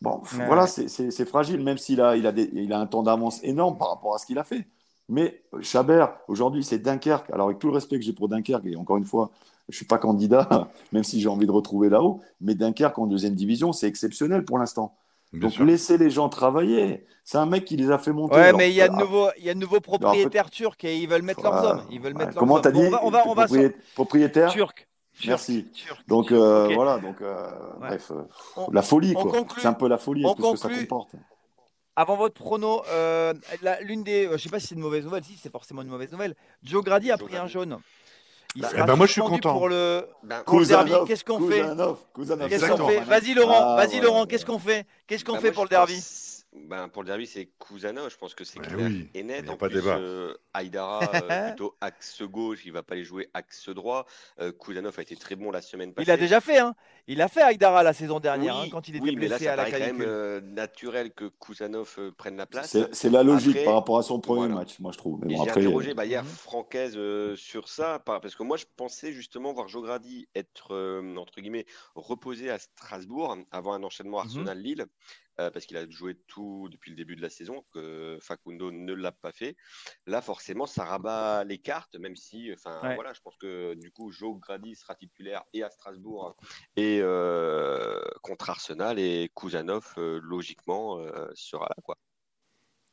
Bon, 0.00 0.22
voilà, 0.46 0.66
c'est 0.66 1.24
fragile, 1.26 1.62
même 1.62 1.76
s'il 1.76 2.00
a, 2.00 2.16
il 2.16 2.26
a, 2.26 2.32
il 2.34 2.72
a 2.72 2.80
un 2.80 2.86
temps 2.86 3.02
d'avance 3.02 3.44
énorme 3.44 3.76
par 3.76 3.90
rapport 3.90 4.14
à 4.14 4.18
ce 4.18 4.24
qu'il 4.24 4.38
a 4.38 4.44
fait. 4.44 4.66
Mais 5.10 5.42
Chabert, 5.60 6.16
aujourd'hui, 6.26 6.64
c'est 6.64 6.78
Dunkerque. 6.78 7.28
Alors, 7.30 7.48
avec 7.48 7.58
tout 7.58 7.66
le 7.66 7.74
respect 7.74 7.98
que 7.98 8.04
j'ai 8.04 8.14
pour 8.14 8.28
Dunkerque, 8.28 8.64
et 8.64 8.76
encore 8.76 8.96
une 8.96 9.04
fois, 9.04 9.30
je 9.68 9.74
ne 9.74 9.76
suis 9.76 9.84
pas 9.84 9.98
candidat, 9.98 10.70
même 10.92 11.04
si 11.04 11.20
j'ai 11.20 11.28
envie 11.28 11.46
de 11.46 11.52
retrouver 11.52 11.90
là-haut, 11.90 12.20
mais 12.40 12.54
Dunkerque 12.54 12.98
en 12.98 13.06
deuxième 13.06 13.34
division, 13.34 13.72
c'est 13.72 13.88
exceptionnel 13.88 14.44
pour 14.44 14.58
l'instant. 14.58 14.94
Donc 15.32 15.58
laissez 15.58 15.96
les 15.96 16.10
gens 16.10 16.28
travailler. 16.28 17.06
C'est 17.22 17.38
un 17.38 17.46
mec 17.46 17.64
qui 17.64 17.76
les 17.76 17.90
a 17.92 17.98
fait 17.98 18.12
monter. 18.12 18.34
Ouais, 18.34 18.52
mais 18.52 18.70
il 18.70 18.74
y 18.74 18.80
a 18.80 18.88
de 18.88 18.96
nouveaux, 18.96 19.28
il 19.38 19.44
y 19.44 19.50
a 19.50 19.54
de 19.54 19.60
nouveaux 19.60 19.78
propriétaires 19.78 20.50
turcs 20.50 20.82
et 20.82 20.98
ils 20.98 21.08
veulent 21.08 21.22
mettre 21.22 21.42
leurs 21.42 21.64
hommes. 21.64 21.82
Ils 21.92 22.00
veulent 22.00 22.16
mettre 22.16 22.34
Comment 22.34 22.58
t'as 22.58 22.72
dit 22.72 22.80
on 23.02 23.10
va, 23.10 23.28
on 23.28 23.34
va, 23.34 23.46
Propriétaire? 23.94 24.50
Turc. 24.50 24.88
Merci. 25.26 25.66
donc 26.08 26.32
euh, 26.32 26.70
voilà, 26.74 26.98
donc 26.98 27.20
euh, 27.20 27.50
bref, 27.78 28.10
euh, 28.10 28.22
la 28.72 28.82
folie 28.82 29.14
quoi. 29.14 29.32
C'est 29.58 29.66
un 29.66 29.72
peu 29.72 29.88
la 29.88 29.98
folie 29.98 30.22
tout 30.22 30.44
ce 30.44 30.52
que 30.52 30.58
ça 30.58 30.68
comporte. 30.68 31.10
Avant 31.96 32.16
votre 32.16 32.34
prono, 32.34 32.82
l'une 33.82 34.02
des, 34.02 34.28
je 34.32 34.36
sais 34.38 34.48
pas 34.48 34.60
si 34.60 34.68
c'est 34.68 34.74
une 34.74 34.80
mauvaise 34.80 35.04
nouvelle, 35.04 35.24
si 35.24 35.36
c'est 35.36 35.52
forcément 35.52 35.82
une 35.82 35.88
mauvaise 35.88 36.12
nouvelle. 36.12 36.34
Joe 36.62 36.82
Grady 36.84 37.10
a 37.10 37.18
pris 37.18 37.36
un 37.36 37.46
jaune. 37.46 37.78
Il 38.56 38.62
bah, 38.62 38.68
sera 38.70 38.84
ben 38.84 38.96
moi 38.96 39.06
je 39.06 39.12
suis 39.12 39.20
content. 39.20 39.52
Pour 39.52 39.68
le, 39.68 40.08
ben, 40.24 40.42
derby, 40.66 40.92
qu'est-ce 41.06 41.24
qu'on 41.24 41.48
fait 41.48 41.62
Vas-y 43.04 43.34
Laurent, 43.34 43.60
ah, 43.60 43.76
vas-y 43.76 44.00
Laurent, 44.00 44.26
qu'est-ce 44.26 44.44
qu'on 44.44 44.58
fait 44.58 44.86
Qu'est-ce 45.06 45.24
qu'on 45.24 45.34
bah, 45.34 45.40
fait 45.40 45.52
pour 45.52 45.62
le 45.64 45.68
derby 45.68 46.02
ben, 46.52 46.88
pour 46.88 47.02
le 47.02 47.06
derby, 47.06 47.28
c'est 47.28 47.48
Kuzano. 47.60 48.08
Je 48.08 48.16
pense 48.16 48.34
que 48.34 48.42
c'est 48.42 48.58
clair 48.58 48.90
et 49.14 49.22
net. 49.22 49.48
En 49.48 49.56
plus, 49.56 49.82
euh, 49.86 50.34
Aïdara, 50.52 51.00
euh, 51.30 51.48
plutôt 51.48 51.76
axe 51.80 52.22
gauche, 52.22 52.62
il 52.64 52.72
va 52.72 52.82
pas 52.82 52.96
les 52.96 53.04
jouer 53.04 53.28
axe 53.34 53.68
droit. 53.68 54.04
Euh, 54.40 54.50
Kuzanov 54.50 54.98
a 54.98 55.02
été 55.02 55.14
très 55.14 55.36
bon 55.36 55.52
la 55.52 55.62
semaine 55.62 55.92
passée. 55.92 56.08
Il 56.08 56.10
a 56.10 56.16
déjà 56.16 56.40
fait, 56.40 56.58
hein. 56.58 56.74
Il 57.06 57.22
a 57.22 57.28
fait 57.28 57.42
Aïdara 57.42 57.84
la 57.84 57.92
saison 57.92 58.18
dernière, 58.18 58.56
hein, 58.56 58.66
quand 58.70 58.88
il 58.88 58.96
était 58.96 59.04
oui, 59.04 59.14
blessé 59.14 59.28
mais 59.28 59.44
là, 59.46 59.56
ça 59.56 59.62
à 59.62 59.70
la 59.70 59.70
quand 59.70 59.78
même 59.78 60.54
naturel 60.54 61.12
que 61.12 61.26
Kuzanov 61.40 62.12
prenne 62.16 62.36
la 62.36 62.46
place. 62.46 62.76
C'est 62.90 63.10
la 63.10 63.22
logique 63.22 63.64
par 63.64 63.74
rapport 63.74 63.98
à 63.98 64.02
son 64.02 64.18
premier 64.18 64.48
match, 64.48 64.80
moi 64.80 64.90
je 64.90 64.98
trouve. 64.98 65.20
Bon, 65.20 65.28
J'ai 65.28 65.50
interrogé 65.50 65.94
bah, 65.94 66.04
hier 66.04 66.24
mhm. 66.24 66.28
Francaise 66.28 66.98
sur 67.36 67.68
ça, 67.68 68.00
parce 68.04 68.34
que 68.34 68.42
moi 68.42 68.56
je 68.56 68.64
pensais 68.76 69.12
justement 69.12 69.52
voir 69.52 69.68
Jogradi 69.68 70.28
être 70.34 70.74
entre 71.16 71.40
guillemets 71.40 71.66
reposé 71.94 72.50
à 72.50 72.58
Strasbourg 72.58 73.36
avant 73.52 73.72
un 73.72 73.84
enchaînement 73.84 74.18
mhm. 74.18 74.26
Arsenal-Lille. 74.26 74.86
Euh, 75.40 75.50
parce 75.50 75.64
qu'il 75.64 75.76
a 75.78 75.88
joué 75.88 76.16
tout 76.26 76.68
depuis 76.70 76.90
le 76.90 76.96
début 76.96 77.16
de 77.16 77.22
la 77.22 77.30
saison, 77.30 77.64
que 77.72 78.18
Facundo 78.20 78.70
ne 78.70 78.92
l'a 78.92 79.12
pas 79.12 79.32
fait. 79.32 79.56
Là, 80.06 80.20
forcément, 80.20 80.66
ça 80.66 80.84
rabat 80.84 81.44
les 81.44 81.58
cartes, 81.58 81.96
même 81.96 82.14
si, 82.14 82.52
enfin, 82.52 82.78
voilà, 82.94 83.14
je 83.14 83.20
pense 83.22 83.36
que 83.38 83.72
du 83.74 83.90
coup, 83.90 84.12
Joe 84.12 84.38
Grady 84.38 84.74
sera 84.74 84.94
titulaire 84.94 85.42
et 85.54 85.62
à 85.62 85.70
Strasbourg 85.70 86.36
et 86.76 87.00
euh, 87.00 88.00
contre 88.22 88.50
Arsenal 88.50 88.98
et 88.98 89.30
Kuzanov, 89.34 89.94
euh, 89.96 90.20
logiquement, 90.22 90.98
sera 91.34 91.66
là, 91.68 91.76
quoi. 91.82 91.96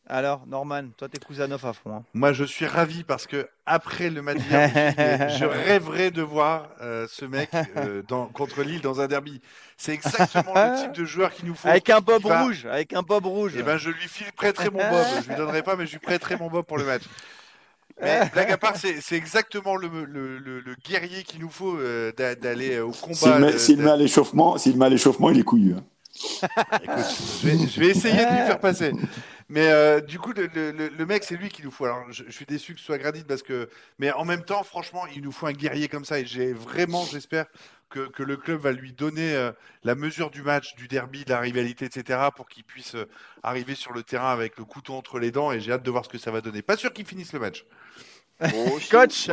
Alors, 0.10 0.44
Norman, 0.48 0.84
toi, 0.96 1.10
t'es 1.10 1.20
Kuzanov 1.20 1.66
à 1.66 1.74
fond. 1.74 1.92
Hein. 1.92 2.04
Moi, 2.14 2.32
je 2.32 2.46
suis 2.46 2.66
ravi 2.66 3.04
parce 3.04 3.28
que 3.28 3.50
après 3.66 4.10
le 4.10 4.22
match 4.22 4.38
je 4.50 5.44
rêverais 5.46 6.12
de 6.12 6.22
voir 6.22 6.70
euh, 6.82 7.08
ce 7.10 7.26
mec 7.26 7.50
euh, 7.76 8.02
dans, 8.08 8.28
contre 8.28 8.64
Lille 8.64 8.80
dans 8.80 9.02
un 9.02 9.08
derby. 9.08 9.42
C'est 9.76 9.92
exactement 9.92 10.54
le 10.54 10.82
type 10.82 10.94
de 10.94 11.04
joueur 11.04 11.34
qu'il 11.34 11.48
nous 11.48 11.56
faut. 11.56 11.68
Avec 11.68 11.90
un 11.90 12.00
bob 12.00 12.24
rouge, 12.24 12.66
avec 12.66 12.94
un 12.94 13.02
bob 13.02 13.26
rouge. 13.26 13.54
Eh 13.58 13.64
ben, 13.64 13.78
je 13.78 13.90
lui 13.90 14.08
file 14.08 14.32
prêterai 14.32 14.70
mon 14.70 14.80
bob. 14.80 15.06
Je 15.24 15.30
lui 15.30 15.36
donnerai 15.36 15.62
pas, 15.62 15.76
mais 15.76 15.86
je 15.86 15.92
lui 15.92 16.00
prêterai 16.00 16.38
mon 16.38 16.50
bob 16.50 16.66
pour 16.66 16.78
le 16.78 16.86
match. 16.86 17.04
Mais 18.02 18.30
blague 18.32 18.52
à 18.52 18.58
part, 18.58 18.76
c'est 18.78 19.16
exactement 19.16 19.76
le, 19.76 19.90
le, 20.06 20.38
le, 20.38 20.76
guerrier 20.88 21.24
qu'il 21.24 21.42
nous 21.42 21.50
faut 21.50 21.76
euh, 21.78 22.12
d'aller 22.14 22.80
au 22.80 22.92
combat. 22.92 23.58
S'il 23.58 23.82
met, 23.82 23.90
à 23.90 23.98
l'échauffement, 23.98 24.58
s'il 24.58 24.78
met 24.78 24.86
à 24.86 24.90
l'échauffement, 24.90 25.32
il 25.32 25.40
est 25.40 25.44
couillu. 25.44 25.74
Hein. 25.74 25.84
Écoute, 26.84 27.06
je 27.42 27.48
vais, 27.48 27.68
je 27.68 27.80
vais, 27.80 27.88
essayer 27.88 28.26
de 28.26 28.32
lui 28.32 28.48
faire 28.48 28.60
passer. 28.60 28.92
Mais 29.50 29.70
euh, 29.70 30.02
du 30.02 30.20
coup, 30.20 30.34
le, 30.34 30.48
le, 30.48 30.90
le 30.90 31.06
mec, 31.06 31.24
c'est 31.24 31.38
lui 31.38 31.48
qui 31.48 31.64
nous 31.64 31.72
faut. 31.72 31.86
Alors, 31.86 32.04
je, 32.12 32.30
suis 32.30 32.46
déçu 32.46 32.74
que 32.74 32.80
ce 32.80 32.86
soit 32.86 32.98
Gradit 32.98 33.24
parce 33.24 33.44
que. 33.44 33.70
Mais 33.98 34.12
en 34.12 34.26
même 34.26 34.44
temps, 34.44 34.64
franchement, 34.64 35.04
il 35.16 35.22
nous 35.22 35.32
faut 35.32 35.48
un 35.48 35.54
guerrier 35.54 35.88
comme 35.88 36.04
ça. 36.04 36.20
Et 36.20 36.26
j'ai 36.26 36.52
vraiment, 36.52 37.06
j'espère 37.06 37.46
que, 37.90 38.10
que, 38.10 38.24
le 38.24 38.36
club 38.36 38.60
va 38.60 38.74
lui 38.74 38.92
donner 38.92 39.36
euh, 39.36 39.54
la 39.86 39.96
mesure 39.96 40.32
du 40.32 40.44
match, 40.44 40.76
du 40.76 40.90
derby, 40.90 41.24
de 41.24 41.30
la 41.30 41.40
rivalité, 41.40 41.86
etc., 41.86 42.20
pour 42.36 42.50
qu'il 42.50 42.66
puisse 42.66 42.96
euh, 42.96 43.08
arriver 43.42 43.74
sur 43.74 43.94
le 43.94 44.04
terrain 44.04 44.34
avec 44.34 44.58
le 44.58 44.66
couteau 44.66 44.94
entre 44.96 45.18
les 45.18 45.32
dents. 45.32 45.54
Et 45.54 45.62
j'ai 45.62 45.72
hâte 45.72 45.84
de 45.84 45.92
voir 45.92 46.04
ce 46.04 46.10
que 46.10 46.18
ça 46.18 46.30
va 46.32 46.42
donner. 46.42 46.62
Pas 46.62 46.76
sûr 46.76 46.92
qu'il 46.92 47.06
finisse 47.06 47.32
le 47.32 47.40
match. 47.40 47.66
Coach 48.92 49.30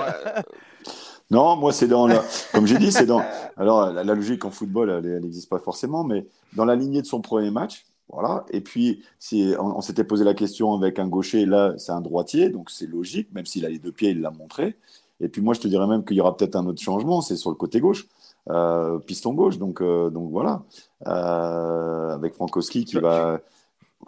Non, 1.30 1.56
moi, 1.56 1.72
c'est 1.72 1.88
dans 1.88 2.06
la... 2.06 2.22
Comme 2.52 2.68
j'ai 2.68 2.78
dit, 2.78 2.92
c'est 2.92 3.06
dans. 3.06 3.24
Alors, 3.56 3.92
la, 3.92 4.04
logique 4.04 4.44
en 4.44 4.52
football, 4.52 4.90
elle 4.90 5.22
n'existe 5.22 5.48
pas 5.48 5.58
forcément, 5.58 6.04
mais 6.04 6.24
dans 6.52 6.64
la 6.64 6.76
lignée 6.76 7.02
de 7.02 7.06
son 7.06 7.20
premier 7.20 7.50
match, 7.50 7.84
voilà. 8.08 8.44
Et 8.50 8.60
puis, 8.60 9.02
si 9.18 9.54
on, 9.58 9.80
s'était 9.80 10.04
posé 10.04 10.24
la 10.24 10.34
question 10.34 10.74
avec 10.74 10.98
un 10.98 11.08
gaucher, 11.08 11.46
là, 11.46 11.74
c'est 11.78 11.92
un 11.92 12.00
droitier, 12.00 12.50
donc 12.50 12.70
c'est 12.70 12.86
logique, 12.86 13.32
même 13.32 13.46
s'il 13.46 13.64
a 13.64 13.68
les 13.68 13.78
deux 13.78 13.92
pieds, 13.92 14.10
il 14.10 14.20
l'a 14.20 14.30
montré. 14.30 14.76
Et 15.20 15.28
puis, 15.28 15.40
moi, 15.42 15.54
je 15.54 15.60
te 15.60 15.68
dirais 15.68 15.86
même 15.86 16.04
qu'il 16.04 16.16
y 16.16 16.20
aura 16.20 16.36
peut-être 16.36 16.56
un 16.56 16.66
autre 16.66 16.82
changement, 16.82 17.20
c'est 17.22 17.36
sur 17.36 17.50
le 17.50 17.56
côté 17.56 17.80
gauche, 17.80 18.06
euh, 18.50 18.98
piston 18.98 19.32
gauche. 19.32 19.58
Donc, 19.58 19.80
euh, 19.80 20.10
donc 20.10 20.30
voilà, 20.30 20.62
euh, 21.06 22.14
avec 22.14 22.34
Frankowski 22.34 22.84
qui 22.84 22.96
va, 22.96 23.40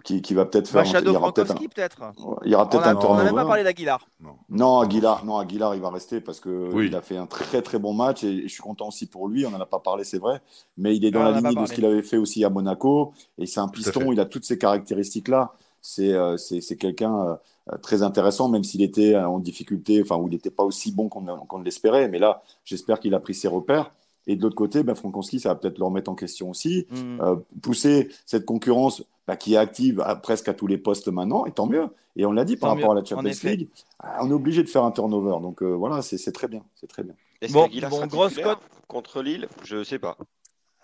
qui, 0.07 0.35
va 0.35 0.47
peut-être 0.47 0.69
faire. 0.69 0.87
Shadow 0.87 1.13
il 1.13 1.17
Frankowski, 1.17 1.69
peut-être. 1.69 2.13
Il 2.45 2.53
y 2.53 2.55
aura 2.55 2.69
peut-être 2.69 2.87
un 2.87 2.95
tournoi. 2.95 3.11
On 3.11 3.17
n'a 3.17 3.25
même 3.25 3.35
pas 3.35 3.45
parlé 3.45 3.65
d'Aguilar. 3.65 4.07
Non. 4.49 4.81
Aguilar, 4.81 5.25
non, 5.25 5.39
Aguilar, 5.39 5.75
il 5.75 5.81
va 5.81 5.91
rester 5.91 6.21
parce 6.21 6.41
que 6.41 6.71
il 6.85 6.95
a 6.95 7.01
fait 7.01 7.17
un 7.17 7.27
très 7.27 7.63
très 7.63 7.79
bon 7.79 7.93
match 7.93 8.25
et 8.25 8.43
je 8.43 8.49
suis 8.49 8.63
content 8.63 8.89
aussi 8.89 9.07
pour 9.07 9.29
lui. 9.29 9.45
On 9.47 9.51
n'en 9.51 9.61
a 9.61 9.67
pas 9.67 9.81
parlé, 9.81 10.05
c'est 10.05 10.19
vrai, 10.19 10.41
mais 10.77 10.97
il 10.97 11.05
est 11.05 11.11
dans 11.11 11.23
la 11.23 11.33
lignée 11.33 11.55
de 11.55 11.67
ce 11.67 11.73
qu'il 11.73 11.85
avait 11.85 12.03
fait 12.03 12.17
aussi 12.17 12.45
à 12.45 12.51
Monaco 12.51 13.13
et 13.39 13.47
c'est 13.47 13.61
un 13.61 13.69
piston. 13.69 14.13
Il 14.13 14.21
a 14.21 14.27
toutes 14.27 14.45
ces 14.45 14.59
caractéristiques 14.59 15.29
là. 15.29 15.53
C'est 15.83 16.13
euh, 16.13 16.37
c'est 16.37 16.77
quelqu'un 16.77 17.39
euh, 17.73 17.77
très 17.79 18.03
intéressant, 18.03 18.49
même 18.49 18.65
s'il 18.65 18.83
était 18.83 19.17
en 19.17 19.39
difficulté, 19.39 20.03
enfin 20.03 20.17
où 20.17 20.27
il 20.27 20.33
n'était 20.33 20.51
pas 20.51 20.65
aussi 20.65 20.91
bon 20.93 21.09
qu'on 21.09 21.61
l'espérait. 21.61 22.09
Mais 22.09 22.19
là, 22.19 22.43
j'espère 22.65 22.99
qu'il 22.99 23.15
a 23.15 23.21
pris 23.21 23.35
ses 23.35 23.49
repères. 23.49 23.93
Et 24.27 24.37
de 24.37 24.43
l'autre 24.43 24.57
côté, 24.57 24.83
ben, 24.83 24.95
Frankowski, 24.95 25.41
ça 25.41 25.51
va 25.51 25.55
peut-être 25.55 25.79
le 25.79 25.85
remettre 25.85 26.11
en 26.11 26.15
question 26.15 26.51
aussi. 26.51 26.87
Mm. 26.91 27.21
Euh, 27.21 27.37
pousser 27.63 28.09
cette 28.25 28.45
concurrence 28.45 29.05
bah, 29.27 29.37
qui 29.37 29.55
est 29.55 29.59
active 29.59 30.05
presque 30.23 30.49
à 30.49 30.55
tous 30.55 30.67
les 30.67 30.79
postes 30.79 31.09
maintenant, 31.09 31.47
et 31.47 31.53
tant 31.53 31.67
mieux. 31.67 31.89
Et 32.17 32.25
on 32.25 32.33
l'a 32.33 32.45
dit 32.45 32.57
par 32.57 32.71
rapport 32.71 32.93
à 32.93 32.95
la 32.95 33.05
Champions 33.05 33.31
League, 33.45 33.69
ah, 34.01 34.19
on 34.23 34.31
est 34.31 34.35
obligé 34.35 34.63
de 34.63 34.69
faire 34.69 34.85
un 34.85 34.91
turnover. 34.91 35.41
Donc 35.43 35.63
euh, 35.63 35.75
voilà, 35.75 36.03
c'est 36.03 36.33
très 36.33 36.49
bien. 36.49 36.63
C'est 36.75 36.87
très 36.87 37.03
bien. 37.03 37.15
Est-ce 37.43 37.53
bon, 37.53 37.69
bon 37.91 38.07
grosse 38.07 38.37
cote 38.37 38.61
contre 38.89 39.23
Lille? 39.23 39.49
Je 39.65 39.77
ne 39.77 39.85
sais 39.85 39.99
pas. 39.99 40.17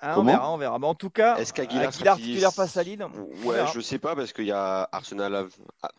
Ah, 0.04 0.18
on 0.18 0.24
verra, 0.24 0.52
on 0.52 0.58
verra. 0.58 0.78
Mais 0.80 0.86
en 0.88 0.96
tout 0.96 1.10
cas, 1.10 1.36
est-ce 1.36 1.52
qu'Aguilar 1.52 1.92
titulaire 1.92 2.52
face 2.52 2.76
à 2.76 2.82
Lille 2.82 3.06
Ouais, 3.44 3.60
je 3.72 3.80
sais 3.80 3.98
pas 3.98 4.16
parce 4.16 4.32
qu'il 4.32 4.46
y 4.46 4.52
a 4.52 4.88
Arsenal 4.90 5.46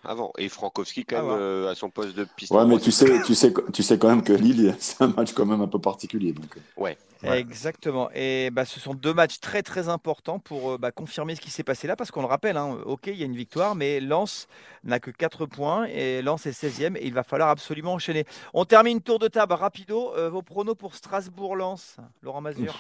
avant 0.04 0.34
et 0.38 0.50
Frankowski 0.50 1.06
quand 1.06 1.20
ah, 1.20 1.22
même 1.22 1.32
euh, 1.32 1.72
à 1.72 1.76
son 1.76 1.90
poste 1.90 2.14
de 2.14 2.28
piston. 2.36 2.58
Ouais, 2.58 2.66
mais 2.66 2.80
tu 2.80 2.92
sais, 2.92 3.22
tu 3.26 3.34
sais, 3.34 3.54
tu 3.72 3.82
sais 3.82 3.98
quand 3.98 4.10
même 4.10 4.22
que 4.22 4.34
Lille, 4.34 4.76
c'est 4.80 5.02
un 5.02 5.08
match 5.08 5.32
quand 5.32 5.46
même 5.46 5.62
un 5.62 5.70
peu 5.70 5.80
particulier. 5.80 6.34
Donc. 6.34 6.58
Euh. 6.58 6.82
Ouais. 6.82 6.98
Exactement. 7.24 8.10
Et 8.14 8.50
bah, 8.50 8.66
ce 8.66 8.82
sont 8.82 8.94
deux 8.94 9.14
matchs 9.14 9.40
très 9.40 9.64
très 9.64 9.88
importants 9.88 10.40
pour 10.40 10.72
euh, 10.72 10.78
bah, 10.78 10.92
confirmer 10.92 11.36
ce 11.36 11.42
qui 11.42 11.52
s'est 11.52 11.64
passé 11.64 11.88
là, 11.88 11.96
parce 11.96 12.12
qu'on 12.12 12.20
le 12.20 12.28
rappelle, 12.28 12.58
hein, 12.58 12.78
ok, 12.86 13.08
il 13.08 13.16
y 13.16 13.24
a 13.24 13.26
une 13.26 13.38
victoire, 13.38 13.76
mais 13.76 14.02
Lens 14.02 14.50
n'a 14.84 15.00
que 15.00 15.12
4 15.12 15.46
points 15.46 15.86
et 15.86 16.22
Lens 16.22 16.46
est 16.46 16.52
16e 16.52 16.98
et 16.98 17.06
il 17.06 17.14
va 17.14 17.24
falloir 17.24 17.48
absolument 17.48 17.94
enchaîner. 17.94 18.26
On 18.54 18.66
termine 18.66 19.00
tour 19.00 19.20
de 19.20 19.30
table 19.30 19.54
rapido. 19.54 20.12
vos 20.30 20.42
pronos 20.42 20.76
pour 20.76 20.96
Strasbourg-Lens, 20.96 21.96
Laurent 22.22 22.42
Mazur. 22.42 22.76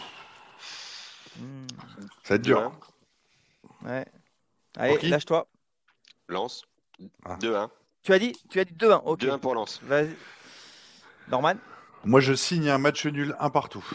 Ça 2.23 2.29
va 2.29 2.35
être 2.35 2.41
dur. 2.41 2.71
Ouais. 3.85 4.05
Allez, 4.77 5.09
lâche-toi. 5.09 5.47
Lance. 6.27 6.63
2-1. 7.25 7.69
Tu 8.03 8.13
as 8.13 8.19
dit 8.19 8.33
Tu 8.49 8.59
as 8.59 8.65
dit 8.65 8.73
2-1. 8.73 9.01
Ok. 9.05 9.21
2-1 9.21 9.39
pour 9.39 9.55
Lance. 9.55 9.79
Vas-y. 9.83 10.15
Norman 11.29 11.55
Moi, 12.05 12.19
je 12.19 12.33
signe 12.33 12.69
un 12.69 12.77
match 12.77 13.05
nul, 13.05 13.35
un 13.39 13.49
partout. 13.49 13.85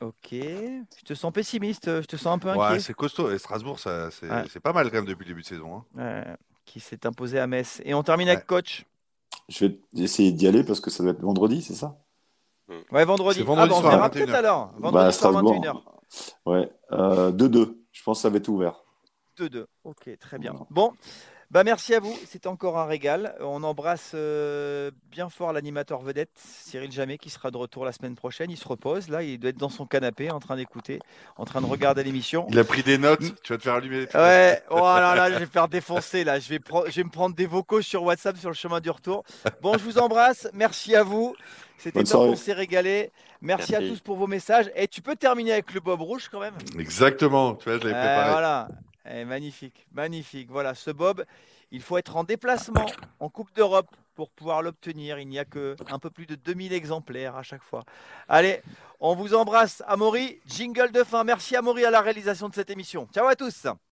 Ok. 0.00 0.32
Je 0.32 1.04
te 1.04 1.14
sens 1.14 1.32
pessimiste, 1.32 1.86
je 1.86 2.06
te 2.06 2.16
sens 2.16 2.34
un 2.34 2.38
peu 2.38 2.48
inquiet. 2.48 2.74
Ouais, 2.74 2.80
c'est 2.80 2.94
costaud. 2.94 3.30
Et 3.30 3.38
Strasbourg, 3.38 3.78
c'est 3.78 4.60
pas 4.60 4.72
mal 4.72 4.86
quand 4.90 4.96
même 4.96 5.06
depuis 5.06 5.24
le 5.24 5.30
début 5.30 5.42
de 5.42 5.46
saison. 5.46 5.84
Hein. 5.98 6.36
qui 6.64 6.80
s'est 6.80 7.06
imposé 7.06 7.38
à 7.38 7.46
Metz. 7.46 7.80
Et 7.84 7.94
on 7.94 8.02
termine 8.02 8.28
avec 8.28 8.46
coach. 8.46 8.84
Je 9.48 9.66
vais 9.66 9.78
essayer 9.96 10.32
d'y 10.32 10.48
aller 10.48 10.64
parce 10.64 10.80
que 10.80 10.90
ça 10.90 11.04
va 11.04 11.10
être 11.10 11.20
vendredi, 11.20 11.62
c'est 11.62 11.74
ça? 11.74 11.96
Ouais, 12.90 13.04
vendredi. 13.04 13.42
vendredi 13.42 13.72
ah, 13.74 13.78
on 13.78 13.88
verra 13.88 14.10
peut-être 14.10 14.34
alors. 14.34 14.72
Vendredi 14.76 15.06
bah, 15.06 15.12
soir, 15.12 15.32
21h. 15.32 15.82
Ouais, 16.44 16.70
2-2. 16.90 17.56
Euh, 17.58 17.84
je 17.92 18.02
pense 18.02 18.18
que 18.18 18.22
ça 18.22 18.30
va 18.30 18.36
être 18.38 18.48
ouvert. 18.48 18.82
2-2. 19.38 19.66
Ok, 19.84 20.10
très 20.18 20.38
bien. 20.38 20.54
Bon. 20.70 20.92
Bah, 21.52 21.62
merci 21.62 21.94
à 21.94 22.00
vous, 22.00 22.14
c'était 22.28 22.48
encore 22.48 22.76
un 22.76 22.86
régal. 22.86 23.36
On 23.40 23.62
embrasse 23.62 24.12
euh, 24.14 24.90
bien 25.12 25.28
fort 25.28 25.52
l'animateur 25.52 26.00
vedette, 26.00 26.32
Cyril 26.34 26.90
Jamet, 26.90 27.18
qui 27.18 27.30
sera 27.30 27.52
de 27.52 27.56
retour 27.56 27.84
la 27.84 27.92
semaine 27.92 28.16
prochaine. 28.16 28.50
Il 28.50 28.56
se 28.56 28.66
repose, 28.66 29.08
là, 29.08 29.22
il 29.22 29.38
doit 29.38 29.50
être 29.50 29.56
dans 29.56 29.68
son 29.68 29.86
canapé 29.86 30.32
en 30.32 30.40
train 30.40 30.56
d'écouter, 30.56 30.98
en 31.36 31.44
train 31.44 31.60
de 31.60 31.66
regarder 31.66 32.02
l'émission. 32.02 32.48
Il 32.50 32.58
a 32.58 32.64
pris 32.64 32.82
des 32.82 32.98
notes, 32.98 33.40
tu 33.44 33.52
vas 33.52 33.58
te 33.58 33.62
faire 33.62 33.74
allumer. 33.74 34.08
Ouais, 34.12 34.60
oh 34.70 34.80
là 34.80 35.14
là, 35.14 35.30
je 35.30 35.38
vais 35.38 35.46
faire 35.46 35.68
défoncer, 35.68 36.24
là. 36.24 36.40
Je 36.40 36.48
vais, 36.48 36.60
je 36.88 36.96
vais 36.96 37.04
me 37.04 37.10
prendre 37.10 37.36
des 37.36 37.46
vocaux 37.46 37.80
sur 37.80 38.02
WhatsApp 38.02 38.36
sur 38.38 38.50
le 38.50 38.56
chemin 38.56 38.80
du 38.80 38.90
retour. 38.90 39.22
Bon, 39.62 39.78
je 39.78 39.84
vous 39.84 39.98
embrasse, 39.98 40.48
merci 40.52 40.96
à 40.96 41.04
vous. 41.04 41.36
C'était 41.78 42.02
top, 42.02 42.22
on 42.22 42.36
s'est 42.36 42.54
régalé. 42.54 43.12
Merci, 43.40 43.74
à 43.74 43.80
tous 43.80 44.00
pour 44.00 44.16
vos 44.16 44.26
messages. 44.26 44.70
Et 44.74 44.88
tu 44.88 45.02
peux 45.02 45.16
terminer 45.16 45.52
avec 45.52 45.72
le 45.72 45.80
Bob 45.80 46.00
Rouge 46.00 46.28
quand 46.30 46.40
même 46.40 46.54
Exactement, 46.78 47.54
tu 47.54 47.68
vois, 47.68 47.78
je 47.78 47.84
l'avais 47.88 47.98
préparé. 47.98 48.30
voilà, 48.30 48.68
eh, 49.10 49.24
magnifique, 49.24 49.86
magnifique. 49.92 50.50
Voilà, 50.50 50.74
ce 50.74 50.90
Bob, 50.90 51.24
il 51.70 51.82
faut 51.82 51.98
être 51.98 52.16
en 52.16 52.24
déplacement 52.24 52.86
en 53.20 53.28
Coupe 53.28 53.54
d'Europe 53.54 53.94
pour 54.14 54.30
pouvoir 54.30 54.62
l'obtenir. 54.62 55.18
Il 55.18 55.28
n'y 55.28 55.38
a 55.38 55.44
que 55.44 55.76
un 55.90 55.98
peu 55.98 56.10
plus 56.10 56.26
de 56.26 56.34
2000 56.34 56.72
exemplaires 56.72 57.36
à 57.36 57.42
chaque 57.42 57.62
fois. 57.62 57.84
Allez, 58.28 58.62
on 58.98 59.14
vous 59.14 59.34
embrasse, 59.34 59.82
Amaury. 59.86 60.40
Jingle 60.46 60.90
de 60.90 61.04
fin. 61.04 61.22
Merci 61.22 61.54
Amaury 61.54 61.84
à 61.84 61.90
la 61.90 62.00
réalisation 62.00 62.48
de 62.48 62.54
cette 62.54 62.70
émission. 62.70 63.06
Ciao 63.12 63.26
à 63.26 63.36
tous. 63.36 63.66